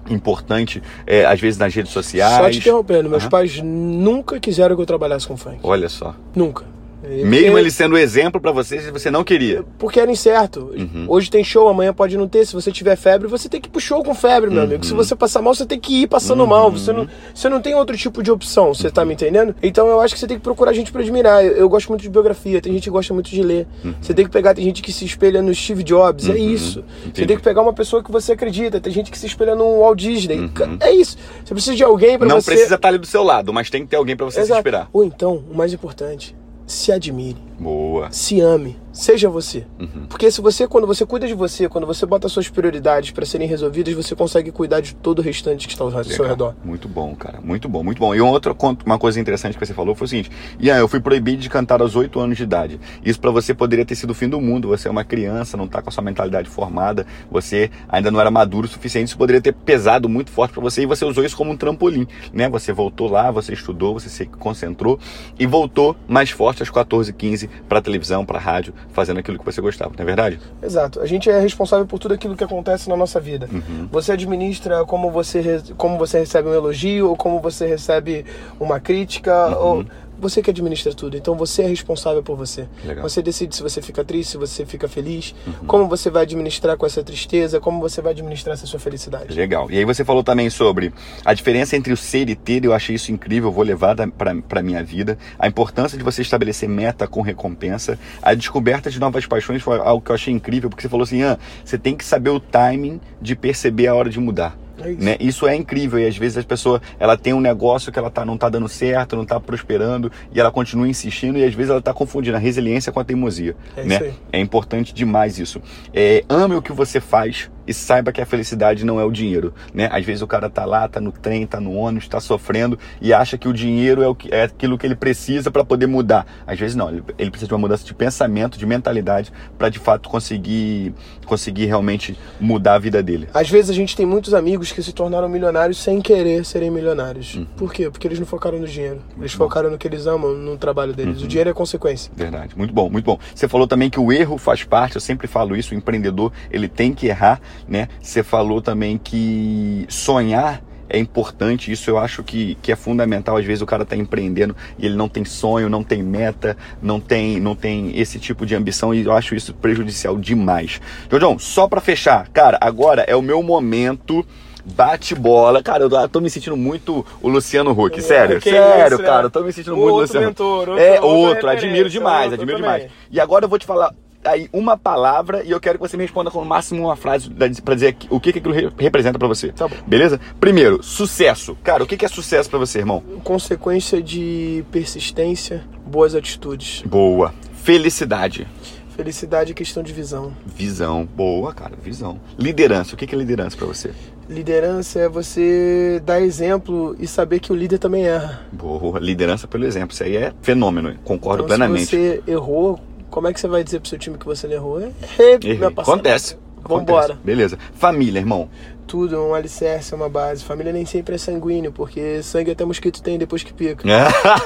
importante, 0.10 0.84
é, 1.08 1.26
às 1.26 1.40
vezes 1.40 1.58
nas 1.58 1.74
redes 1.74 1.92
sociais. 1.92 2.36
Só 2.36 2.50
te 2.50 2.58
interrompendo, 2.60 3.10
meus 3.10 3.24
Aham. 3.24 3.30
pais 3.30 3.60
nunca 3.62 4.40
quiseram 4.40 4.76
que 4.76 4.82
eu 4.82 4.86
trabalhasse 4.86 5.28
com 5.28 5.36
funk. 5.36 5.60
Olha 5.64 5.90
só. 5.90 6.16
Nunca. 6.36 6.66
Mesmo 7.08 7.30
Porque- 7.48 7.60
ele 7.60 7.72
sendo 7.72 7.98
exemplo 7.98 8.40
para 8.42 8.52
você, 8.52 8.80
se 8.80 8.92
você 8.92 9.10
não 9.12 9.24
queria. 9.24 9.64
Porque 9.78 10.00
era 10.00 10.12
incerto. 10.12 10.72
Uhum. 10.76 11.06
Hoje 11.08 11.30
tem 11.30 11.44
show, 11.44 11.68
amanhã 11.68 11.94
pode 11.94 12.18
não 12.18 12.28
ter. 12.28 12.46
Se 12.46 12.54
você 12.54 12.72
tiver 12.72 12.96
febre, 12.96 13.28
você 13.28 13.48
tem 13.48 13.60
que 13.62 13.68
ir 13.68 13.72
pro 13.72 13.80
show 13.82 14.04
com 14.04 14.14
febre, 14.14 14.50
meu 14.50 14.60
Uhum. 14.60 14.66
amigo. 14.66 14.86
Se 14.86 14.94
você 14.94 15.16
passar 15.16 15.42
mal, 15.42 15.54
você 15.54 15.66
tem 15.66 15.80
que 15.80 16.04
ir 16.04 16.08
passando 16.08 16.46
mal. 16.48 16.72
Você 16.72 16.92
não, 16.92 17.08
você 17.34 17.50
não 17.50 17.62
tem 17.62 17.76
outro 17.76 17.96
tipo 17.98 18.22
de 18.24 18.32
opção, 18.32 18.74
você 18.74 18.90
tá 18.90 19.04
me 19.06 19.14
entendendo? 19.14 19.56
Então 19.62 19.88
eu 19.88 20.02
acho 20.02 20.14
que 20.14 20.20
você 20.20 20.28
tem 20.28 20.38
que 20.38 20.44
procurar 20.44 20.74
gente 20.74 20.92
pra 20.92 21.02
admirar. 21.02 21.44
Eu, 21.46 21.52
eu 21.54 21.70
gosto 21.70 21.90
muito 21.90 22.02
de 22.02 22.10
biografia, 22.10 22.60
tem 22.62 22.74
gente 22.74 22.84
que 22.84 22.90
gosta 22.90 23.14
muito 23.14 23.30
de 23.30 23.42
ler. 23.42 23.68
Você 24.02 24.14
tem 24.14 24.26
que 24.26 24.32
pegar, 24.32 24.54
tem 24.54 24.64
gente 24.64 24.82
que 24.82 24.92
se 24.92 25.06
espelha 25.06 25.42
no 25.42 25.54
Steve 25.54 25.84
Jobs, 25.84 26.30
é 26.30 26.38
isso. 26.38 26.84
Você 27.02 27.08
Entendi. 27.10 27.28
tem 27.28 27.38
que 27.38 27.44
pegar 27.44 27.62
uma 27.62 27.74
pessoa 27.74 28.04
que 28.04 28.12
você 28.12 28.32
acredita. 28.34 28.80
Tem 28.80 28.92
gente 28.92 29.12
que 29.12 29.18
se 29.18 29.26
espelha 29.28 29.56
no 29.56 29.80
Walt 29.80 30.00
Disney. 30.00 30.50
É 30.80 30.92
isso. 30.92 31.18
Você 31.44 31.54
precisa 31.54 31.76
de 31.76 31.84
alguém 31.84 32.18
pra 32.18 32.28
Não 32.28 32.42
você. 32.42 32.52
precisa 32.52 32.76
estar 32.76 32.88
ali 32.90 32.98
do 32.98 33.06
seu 33.06 33.24
lado, 33.24 33.54
mas 33.54 33.70
tem 33.70 33.84
que 33.84 33.88
ter 33.90 33.96
alguém 33.96 34.16
para 34.16 34.26
você 34.26 34.36
se 34.42 34.48
Exato. 34.48 34.60
inspirar. 34.60 34.90
Ou 34.94 35.04
então, 35.04 35.44
o 35.52 35.56
mais 35.56 35.74
importante, 35.74 36.36
se 36.66 36.92
admire 36.92 37.38
Boa. 37.60 38.12
se 38.12 38.42
ame, 38.42 38.76
seja 38.96 39.30
você. 39.30 39.66
Uhum. 39.80 40.06
Porque 40.10 40.32
se 40.32 40.40
você, 40.42 40.68
quando 40.68 40.88
você 40.88 41.06
cuida 41.06 41.28
de 41.28 41.34
você, 41.34 41.68
quando 41.68 41.86
você 41.86 42.06
bota 42.06 42.30
suas 42.30 42.48
prioridades 42.50 43.12
para 43.12 43.26
serem 43.26 43.48
resolvidas, 43.48 43.94
você 43.94 44.16
consegue 44.16 44.52
cuidar 44.52 44.80
de 44.80 44.96
todo 44.96 45.20
o 45.20 45.22
restante 45.22 45.68
que 45.68 45.74
está 45.74 45.84
ao 45.84 45.92
seu 45.92 46.02
Legal. 46.24 46.28
redor. 46.28 46.56
Muito 46.64 46.88
bom, 46.88 47.14
cara. 47.16 47.40
Muito 47.44 47.68
bom, 47.68 47.84
muito 47.84 48.00
bom. 48.00 48.16
E 48.16 48.20
conto- 48.58 48.86
uma 48.86 48.98
coisa 48.98 49.20
interessante 49.20 49.58
que 49.58 49.66
você 49.66 49.74
falou 49.74 49.94
foi 49.96 50.06
o 50.06 50.08
seguinte: 50.08 50.32
Ian, 50.60 50.78
eu 50.78 50.88
fui 50.88 51.00
proibido 51.00 51.42
de 51.42 51.50
cantar 51.50 51.82
aos 51.82 51.96
8 51.96 52.20
anos 52.20 52.38
de 52.38 52.44
idade. 52.44 52.80
Isso 53.04 53.20
pra 53.20 53.32
você 53.32 53.54
poderia 53.54 53.86
ter 53.86 53.96
sido 53.96 54.12
o 54.12 54.14
fim 54.14 54.30
do 54.30 54.40
mundo. 54.40 54.70
Você 54.70 54.88
é 54.88 54.92
uma 54.92 55.04
criança, 55.04 55.58
não 55.58 55.68
tá 55.68 55.82
com 55.82 55.90
a 55.90 55.92
sua 55.92 56.04
mentalidade 56.04 56.50
formada, 56.50 57.06
você 57.30 57.70
ainda 57.90 58.10
não 58.10 58.20
era 58.22 58.32
maduro 58.32 58.66
o 58.66 58.70
suficiente. 58.70 59.10
Isso 59.10 59.18
poderia 59.18 59.42
ter 59.42 59.54
pesado 59.54 60.08
muito 60.08 60.32
forte 60.32 60.54
pra 60.54 60.62
você 60.62 60.84
e 60.84 60.86
você 60.86 61.04
usou 61.04 61.24
isso 61.26 61.36
como 61.36 61.52
um 61.52 61.58
trampolim, 61.58 62.08
né? 62.32 62.48
Você 62.50 62.72
voltou 62.72 63.10
lá, 63.10 63.30
você 63.32 63.54
estudou, 63.54 63.94
você 63.94 64.08
se 64.10 64.26
concentrou 64.26 64.98
e 65.38 65.46
voltou 65.46 65.96
mais 66.08 66.30
forte 66.30 66.62
aos 66.62 66.70
14, 66.70 67.12
15 67.12 67.50
pra 67.68 67.82
televisão, 67.82 68.26
pra 68.26 68.40
rádio, 68.40 68.74
fazendo 68.94 69.20
aquilo 69.20 69.38
que 69.38 69.46
você 69.46 69.60
gostava, 69.62 69.92
não 69.98 70.04
é 70.04 70.06
verdade? 70.06 70.40
Exato. 70.64 71.00
A 71.02 71.06
gente 71.06 71.30
é 71.30 71.40
responsável 71.40 71.86
por 71.86 72.00
tudo 72.00 72.14
aquilo 72.14 72.36
que 72.36 72.44
acontece 72.44 72.88
na 72.90 72.96
nossa 72.96 73.20
vida. 73.20 73.48
Uhum. 73.52 73.88
Você 73.92 74.12
administra 74.14 74.84
como 74.86 75.12
você, 75.12 75.62
como 75.78 75.98
você 75.98 76.20
recebe 76.20 76.48
um 76.50 76.54
elogio, 76.54 77.10
ou 77.10 77.16
como 77.16 77.40
você 77.40 77.66
recebe 77.68 78.26
uma 78.60 78.80
crítica, 78.80 79.48
Uhum. 79.48 79.66
ou 79.80 79.86
você 80.20 80.42
que 80.42 80.50
administra 80.50 80.94
tudo. 80.94 81.18
Então 81.18 81.36
você 81.36 81.64
é 81.64 81.68
responsável 81.68 82.22
por 82.24 82.36
você. 82.36 82.68
Legal. 82.84 83.04
Você 83.08 83.22
decide 83.22 83.56
se 83.56 83.62
você 83.64 83.82
fica 83.82 84.04
triste, 84.04 84.32
se 84.32 84.38
você 84.38 84.66
fica 84.66 84.88
feliz, 84.88 85.34
Uhum. 85.46 85.68
como 85.68 85.88
você 85.88 86.10
vai 86.10 86.24
administrar 86.24 86.78
com 86.78 86.86
essa 86.86 87.04
tristeza, 87.04 87.60
como 87.60 87.80
você 87.80 88.02
vai 88.02 88.12
administrar 88.12 88.54
essa 88.54 88.66
sua 88.66 88.80
felicidade. 88.80 89.34
Legal. 89.36 89.70
E 89.70 89.78
aí 89.78 89.86
você 89.86 90.04
falou 90.04 90.24
também 90.24 90.50
sobre 90.50 90.94
a 91.24 91.34
diferença 91.34 91.76
entre 91.76 91.92
o 91.94 91.98
ser 91.98 92.30
e 92.30 92.36
ter, 92.36 92.64
eu 92.66 92.74
achei 92.74 92.96
isso 92.96 93.12
incrível, 93.12 93.50
eu 93.50 93.54
vou 93.54 93.64
levar 93.64 93.96
para 94.18 94.62
minha 94.64 94.84
vida. 94.84 95.18
A 95.38 95.48
importância 95.48 95.98
de 95.98 96.04
você 96.04 96.22
estabelecer 96.22 96.68
meta 96.70 97.08
com 97.08 97.22
recompensa. 97.22 97.98
A 98.22 98.34
descoberta 98.34 98.90
de 98.90 99.00
novas 99.00 99.26
paixões 99.26 99.62
foi 99.62 99.78
algo 99.80 100.04
que 100.04 100.12
eu 100.12 100.16
achei 100.16 100.34
incrível, 100.34 100.70
porque 100.70 100.82
você 100.82 100.90
falou 100.90 101.04
assim, 101.04 101.24
ah, 101.24 101.38
você 101.64 101.78
tem 101.78 101.96
que 101.96 102.04
saber 102.06 102.30
o 102.30 102.40
timing 102.40 103.00
de 103.22 103.36
perceber 103.36 103.88
a 103.88 103.96
hora 103.96 104.10
de 104.10 104.20
mudar. 104.20 104.58
É 104.84 104.92
isso. 104.92 105.04
Né? 105.04 105.18
Isso 105.20 105.48
é 105.48 105.56
incrível 105.56 106.00
e 106.00 106.06
às 106.06 106.18
vezes 106.18 106.38
a 106.38 106.44
pessoa 106.44 106.82
ela 107.00 107.18
tem 107.18 107.34
um 107.34 107.42
negócio 107.42 107.92
que 107.92 108.00
ela 108.00 108.10
tá, 108.10 108.26
não 108.26 108.38
tá 108.38 108.50
dando 108.50 108.68
certo, 108.68 109.16
não 109.16 109.26
tá 109.26 109.40
prosperando 109.40 110.12
e 110.34 110.40
ela 110.40 110.52
continua 110.52 110.88
insistindo 110.88 111.38
e 111.38 111.44
às 111.44 111.54
vezes 111.54 111.72
ela 111.72 111.82
tá 111.82 111.94
confundindo 111.94 112.36
a 112.36 112.40
resiliência 112.40 112.92
com 112.92 113.00
a 113.00 113.04
teimosia. 113.04 113.56
É 113.76 113.82
isso 113.82 113.90
né? 113.90 113.98
aí. 113.98 114.14
É 114.34 114.40
importante 114.40 114.94
demais 114.94 115.40
isso. 115.40 115.62
É, 115.94 116.24
ame 116.30 116.56
o 116.56 116.62
que 116.62 116.72
você 116.72 117.00
faz 117.00 117.50
e 117.68 117.74
saiba 117.74 118.12
que 118.12 118.22
a 118.22 118.26
felicidade 118.26 118.86
não 118.86 119.00
é 119.00 119.04
o 119.04 119.12
dinheiro, 119.12 119.54
né? 119.74 119.90
Às 119.92 120.06
vezes 120.06 120.22
o 120.22 120.28
cara 120.28 120.50
tá 120.50 120.66
lá, 120.66 120.88
tá 120.88 121.00
no 121.00 121.12
trem, 121.12 121.46
tá 121.46 121.60
no 121.60 121.74
ônibus, 121.74 122.08
tá 122.08 122.20
sofrendo 122.20 122.78
e 123.02 123.14
acha 123.14 123.38
que 123.38 123.48
o 123.48 123.54
dinheiro 123.54 124.02
é, 124.04 124.08
o 124.08 124.16
que, 124.16 124.34
é 124.34 124.44
aquilo 124.44 124.78
que 124.78 124.86
ele 124.86 124.96
precisa 124.96 125.50
para 125.52 125.64
poder 125.64 125.88
mudar. 125.88 126.26
Às 126.46 126.60
vezes 126.60 126.76
não, 126.76 126.90
ele, 126.90 127.04
ele 127.18 127.30
precisa 127.32 127.48
de 127.48 127.54
uma 127.54 127.60
mudança 127.60 127.86
de 127.86 127.94
pensamento, 127.94 128.58
de 128.58 128.66
mentalidade 128.66 129.32
para 129.58 129.70
de 129.70 129.80
fato 129.80 130.10
conseguir 130.10 130.94
conseguir 131.26 131.66
realmente 131.66 132.18
mudar 132.40 132.76
a 132.76 132.80
vida 132.80 133.02
dele. 133.02 133.28
Às 133.34 133.50
vezes 133.50 133.70
a 133.72 133.74
gente 133.74 133.96
tem 133.96 134.06
muitos 134.06 134.34
amigos 134.34 134.72
que 134.72 134.82
se 134.84 134.94
tornaram 134.94 135.28
milionários 135.28 135.78
sem 135.80 136.00
querer 136.02 136.46
serem 136.46 136.70
milionários. 136.70 137.40
Por 137.58 137.74
quê? 137.74 137.90
Porque 137.90 138.08
eles 138.08 138.20
não 138.20 138.28
focaram 138.28 138.60
no 138.60 138.68
dinheiro. 138.68 139.02
Eles 139.18 139.34
Uhum. 139.34 139.40
bom. 139.40 139.46
focaram 139.46 139.72
no 139.72 139.78
que 139.78 139.88
eles 139.88 140.06
amam, 140.06 140.34
no 140.36 140.58
trabalho 140.58 140.94
deles. 140.94 141.22
O 141.24 141.28
dinheiro 141.28 141.50
é 141.50 141.54
consequência. 141.54 142.12
Verdade, 142.16 142.56
muito 142.58 142.74
bom, 142.74 142.90
muito 142.90 143.06
bom. 143.06 143.18
Você 143.34 143.48
falou 143.48 143.68
também 143.68 143.90
que 143.90 144.00
o 144.00 144.12
erro 144.12 144.38
faz 144.38 144.64
parte, 144.64 144.96
eu 144.96 145.02
sempre 145.02 145.28
falo 145.28 145.56
isso, 145.56 145.74
o 145.74 145.78
empreendedor, 145.78 146.32
ele 146.52 146.68
tem 146.68 146.94
que 146.94 147.08
errar, 147.08 147.42
né? 147.68 147.88
Você 148.02 148.24
falou 148.24 148.62
também 148.62 148.98
que 148.98 149.86
sonhar 149.90 150.62
é 150.88 151.00
importante, 151.00 151.72
isso 151.72 151.90
eu 151.90 151.98
acho 151.98 152.24
que, 152.24 152.56
que 152.62 152.72
é 152.72 152.76
fundamental. 152.76 153.36
Às 153.38 153.44
vezes 153.46 153.62
o 153.64 153.66
cara 153.66 153.82
está 153.84 153.96
empreendendo 153.96 154.56
e 154.78 154.86
ele 154.86 154.96
não 154.96 155.10
tem 155.10 155.26
sonho, 155.26 155.68
não 155.68 155.84
tem 155.84 156.04
meta, 156.04 156.56
não 156.82 157.00
tem, 157.00 157.40
não 157.40 157.56
tem 157.56 157.92
esse 158.00 158.20
tipo 158.20 158.46
de 158.46 158.54
ambição 158.56 158.94
e 158.94 159.04
eu 159.04 159.12
acho 159.12 159.34
isso 159.34 159.52
prejudicial 159.54 160.16
demais. 160.16 160.80
João, 161.12 161.40
só 161.40 161.68
para 161.68 161.82
fechar, 161.82 162.28
cara, 162.30 162.58
agora 162.62 163.02
é 163.08 163.16
o 163.16 163.22
meu 163.22 163.42
momento 163.42 164.24
bate 164.64 165.16
bola. 165.16 165.62
Cara, 165.64 165.84
eu 165.86 166.10
tô 166.10 166.22
me 166.22 166.30
sentindo 166.30 166.56
muito 166.56 167.04
o 167.22 167.28
Luciano 167.30 167.72
Huck, 167.72 168.00
sério, 168.02 168.40
que 168.40 168.52
sério, 168.52 168.94
isso, 168.96 169.02
né? 169.02 169.08
cara, 169.10 169.26
eu 169.26 169.30
tô 169.32 169.42
me 169.42 169.52
sentindo 169.52 169.74
O 169.74 169.78
muito 169.78 169.90
o 169.90 169.94
outro 169.96 170.02
Luciano. 170.08 170.28
mentor, 170.28 170.70
outro- 170.70 170.80
é, 170.80 171.02
outro, 171.02 171.50
admiro 171.50 171.90
demais, 171.90 172.26
outro 172.32 172.42
admiro 172.44 172.60
também. 172.60 172.78
demais. 172.80 172.92
E 173.12 173.20
agora 173.20 173.46
eu 173.46 173.50
vou 173.50 173.58
te 173.60 173.66
falar 173.66 173.92
aí 174.26 174.50
uma 174.52 174.78
palavra 174.78 175.44
e 175.44 175.52
eu 175.52 175.60
quero 175.60 175.78
que 175.78 175.88
você 175.88 175.96
me 175.98 176.04
responda 176.04 176.30
com 176.32 176.40
no 176.40 176.46
máximo 176.46 176.84
uma 176.84 176.96
frase 176.96 177.30
pra 177.30 177.48
dizer 177.76 177.96
o 178.10 178.20
que, 178.20 178.32
que 178.34 178.40
aquilo 178.40 178.54
re- 178.54 178.70
representa 178.78 179.18
pra 179.20 179.28
você. 179.28 179.52
Tá 179.52 179.68
bom. 179.68 179.76
Beleza? 179.88 180.20
Primeiro, 180.40 180.82
sucesso. 180.84 181.58
Cara, 181.64 181.84
o 181.84 181.88
que, 181.88 181.98
que 181.98 182.06
é 182.06 182.08
sucesso 182.10 182.50
pra 182.50 182.60
você, 182.60 182.80
irmão? 182.80 183.02
Consequência 183.24 184.02
de 184.02 184.64
persistência, 184.72 185.64
boas 185.86 186.16
atitudes. 186.16 186.84
Boa. 186.86 187.34
Felicidade. 187.54 188.48
Felicidade 188.96 189.52
é 189.52 189.54
questão 189.54 189.84
de 189.84 189.92
visão. 189.92 190.32
Visão. 190.46 191.06
Boa, 191.06 191.54
cara, 191.54 191.74
visão. 191.76 192.18
Liderança. 192.40 192.94
O 192.94 192.98
que, 192.98 193.14
é 193.14 193.18
liderança 193.18 193.58
pra 193.58 193.66
você? 193.68 193.92
Liderança 194.30 195.00
é 195.02 195.10
você 195.10 196.02
dar 196.06 196.22
exemplo 196.22 196.96
e 196.98 197.06
saber 197.06 197.40
que 197.40 197.52
o 197.52 197.56
líder 197.56 197.78
também 197.78 198.06
erra. 198.06 198.42
Boa. 198.54 198.98
Liderança 199.00 199.48
pelo 199.48 199.66
exemplo. 199.66 199.94
Isso 199.94 200.04
aí 200.04 200.16
é 200.16 200.34
fenômeno. 200.42 200.96
Concordo 201.04 201.44
Então, 201.44 201.58
plenamente. 201.58 201.88
se 201.88 201.98
você 201.98 202.24
errou, 202.26 202.80
como 203.10 203.28
é 203.28 203.34
que 203.34 203.40
você 203.40 203.48
vai 203.48 203.64
dizer 203.64 203.80
pro 203.80 203.90
seu 203.90 203.98
time 204.00 204.18
que 204.18 204.26
você 204.26 204.48
errou? 204.48 204.80
Errei, 204.82 204.94
Errei. 205.42 205.58
meu 205.58 205.72
parceiro. 205.72 206.00
Acontece. 206.00 206.38
Vambora. 206.68 207.06
Acontece. 207.06 207.20
Beleza. 207.24 207.60
Família, 207.76 208.20
irmão. 208.20 208.50
Tudo, 208.88 209.20
um 209.20 209.34
alicerce, 209.34 209.94
uma 209.96 210.08
base. 210.10 210.44
Família 210.44 210.72
nem 210.74 210.86
sempre 210.86 211.16
é 211.16 211.18
sanguíneo, 211.18 211.72
porque 211.72 212.22
sangue 212.24 212.52
até 212.52 212.64
mosquito 212.66 213.02
tem 213.02 213.18
depois 213.18 213.44
que 213.44 213.54
pica. 213.54 213.84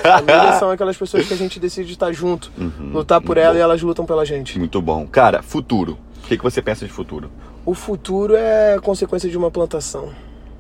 Família 0.02 0.54
são 0.60 0.70
aquelas 0.72 0.96
pessoas 0.98 1.28
que 1.28 1.34
a 1.34 1.38
gente 1.38 1.60
decide 1.60 1.92
estar 1.92 2.12
junto, 2.14 2.52
Uhum. 2.58 2.92
lutar 2.94 3.22
por 3.22 3.38
ela 3.38 3.58
e 3.58 3.62
elas 3.62 3.82
lutam 3.82 4.06
pela 4.06 4.26
gente. 4.26 4.58
Muito 4.58 4.82
bom. 4.82 5.06
Cara, 5.08 5.42
futuro. 5.42 5.98
O 6.24 6.28
que, 6.28 6.38
que 6.38 6.44
você 6.44 6.62
pensa 6.62 6.86
de 6.86 6.92
futuro? 6.92 7.30
O 7.66 7.74
futuro 7.74 8.36
é 8.36 8.78
consequência 8.82 9.30
de 9.30 9.38
uma 9.38 9.50
plantação. 9.52 10.10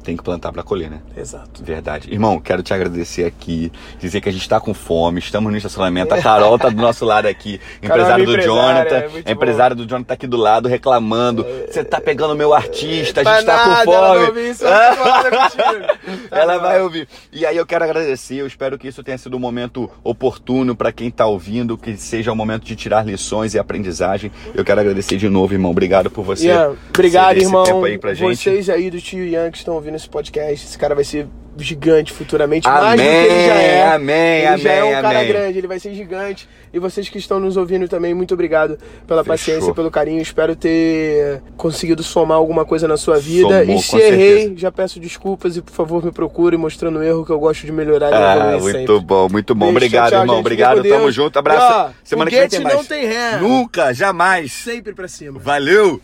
Tem 0.04 0.16
que 0.16 0.24
plantar 0.24 0.52
pra 0.52 0.64
colher, 0.64 0.90
né? 0.90 1.00
Exato. 1.16 1.64
Verdade. 1.64 2.12
Irmão, 2.12 2.40
quero 2.40 2.64
te 2.64 2.74
agradecer 2.74 3.26
aqui, 3.26 3.72
dizer 4.00 4.22
que 4.22 4.30
a 4.30 4.32
gente 4.32 4.48
tá 4.48 4.60
com 4.60 4.74
fome, 4.74 5.20
estamos 5.20 5.52
no 5.52 5.58
estacionamento, 5.58 6.14
a 6.14 6.22
Carol 6.22 6.58
tá 6.58 6.70
do 6.70 6.82
nosso 6.82 7.06
lado 7.06 7.28
aqui, 7.28 7.60
empresário 7.84 8.26
do 8.26 8.32
empresária, 8.32 8.90
Jonathan, 8.90 9.22
é 9.26 9.32
empresária 9.32 9.76
do 9.76 9.86
Jonathan 9.86 10.08
tá 10.08 10.14
aqui 10.14 10.28
do 10.28 10.38
lado 10.38 10.68
reclamando, 10.68 11.46
você 11.68 11.84
tá 11.84 12.00
pegando 12.00 12.36
meu 12.36 12.54
artista, 12.54 13.22
a 13.22 13.24
gente 13.24 13.46
tá 13.46 13.58
nada, 13.58 13.86
com 13.86 13.94
ela 13.94 14.08
fome. 14.08 14.20
vai 14.20 14.28
ouvir 14.28 14.50
isso, 14.50 14.66
ela 14.66 14.96
tá 15.50 15.98
Ela 16.32 16.58
vai 16.58 16.82
ouvir. 16.82 17.08
E 17.32 17.46
aí 17.46 17.58
eu 17.58 17.66
quero 17.66 17.84
agradecer, 17.84 18.36
eu 18.36 18.48
espero 18.48 18.78
que 18.78 18.88
isso 18.88 19.04
tenha 19.04 19.18
sido 19.18 19.36
um 19.36 19.40
momento 19.40 19.90
oportuno 20.04 20.76
para 20.76 20.92
quem 20.92 21.12
tá 21.12 21.26
ouvindo, 21.26 21.78
que 21.78 21.96
seja 21.98 22.32
um 22.32 22.36
momento 22.36 22.66
de 22.66 22.76
tirar 22.76 23.06
lições 23.06 23.54
e 23.54 23.60
aprendizagem. 23.60 24.32
Eu 24.56 24.64
quero 24.64 24.80
agradecer 24.80 25.18
de 25.18 25.30
novo, 25.30 25.54
irmão. 25.54 25.72
Obrigado 25.72 26.10
por 26.10 26.24
você. 26.24 26.48
Ian, 26.48 26.76
obrigado, 26.90 27.38
irmão. 27.38 27.66
aí. 27.84 28.16
Vocês 28.16 28.70
aí 28.70 28.90
do 28.90 29.00
tio 29.00 29.26
Ian 29.26 29.52
que 29.52 29.58
estão 29.58 29.76
ouvindo 29.76 29.89
esse 29.96 30.10
podcast, 30.10 30.66
esse 30.66 30.78
cara 30.78 30.94
vai 30.96 31.04
ser 31.04 31.28
gigante 31.58 32.14
futuramente, 32.14 32.66
mais 32.70 32.92
do 32.96 33.04
que 33.04 33.08
ele 33.10 33.46
já 33.48 33.54
é. 33.56 33.92
amém, 33.94 34.46
ele 34.46 34.58
já 34.60 34.72
é 34.72 34.82
um 34.84 34.88
amém, 34.92 35.02
cara 35.02 35.20
amém. 35.20 35.28
grande, 35.28 35.58
ele 35.58 35.68
vai 35.68 35.78
ser 35.80 35.94
gigante. 35.94 36.48
E 36.72 36.80
vocês 36.80 37.10
que 37.10 37.18
estão 37.18 37.38
nos 37.40 37.58
ouvindo 37.58 37.88
também, 37.90 38.14
muito 38.14 38.34
obrigado 38.34 38.78
pela 39.06 39.24
Fechou. 39.24 39.34
paciência, 39.34 39.74
pelo 39.74 39.92
carinho. 39.92 40.22
Espero 40.22 40.56
ter 40.56 41.42
conseguido 41.58 42.02
somar 42.02 42.38
alguma 42.38 42.64
coisa 42.64 42.88
na 42.88 42.96
sua 42.96 43.18
vida. 43.20 43.62
Somou, 43.66 43.76
e 43.78 43.82
se 43.82 43.98
errei, 43.98 44.38
certeza. 44.38 44.54
já 44.58 44.72
peço 44.72 45.00
desculpas 45.02 45.58
e 45.58 45.62
por 45.62 45.74
favor 45.74 46.06
me 46.06 46.12
procure 46.12 46.56
mostrando 46.56 47.00
o 47.00 47.04
erro 47.04 47.26
que 47.26 47.32
eu 47.32 47.40
gosto 47.40 47.66
de 47.66 47.72
melhorar 47.74 48.14
Ah, 48.14 48.58
muito 48.60 48.78
sempre. 48.78 49.00
bom, 49.02 49.28
muito 49.30 49.54
bom. 49.56 49.66
Beijo, 49.66 49.78
Obrigado, 49.78 50.10
tchau, 50.12 50.20
irmão. 50.22 50.36
gente. 50.38 50.42
Obrigado, 50.46 50.84
tamo 50.84 51.12
junto. 51.12 51.40
Abraço. 51.40 51.66
E, 51.66 51.74
ó, 51.74 51.90
Semana 52.06 52.30
que 52.30 52.40
vem 52.40 52.48
tem 52.48 52.60
mais. 52.62 52.76
não 52.76 52.86
tem 52.86 53.06
ré. 53.06 53.38
Nunca, 53.38 53.94
jamais. 53.94 54.54
Sempre 54.54 54.94
pra 54.94 55.08
cima. 55.10 55.40
Valeu. 55.40 56.00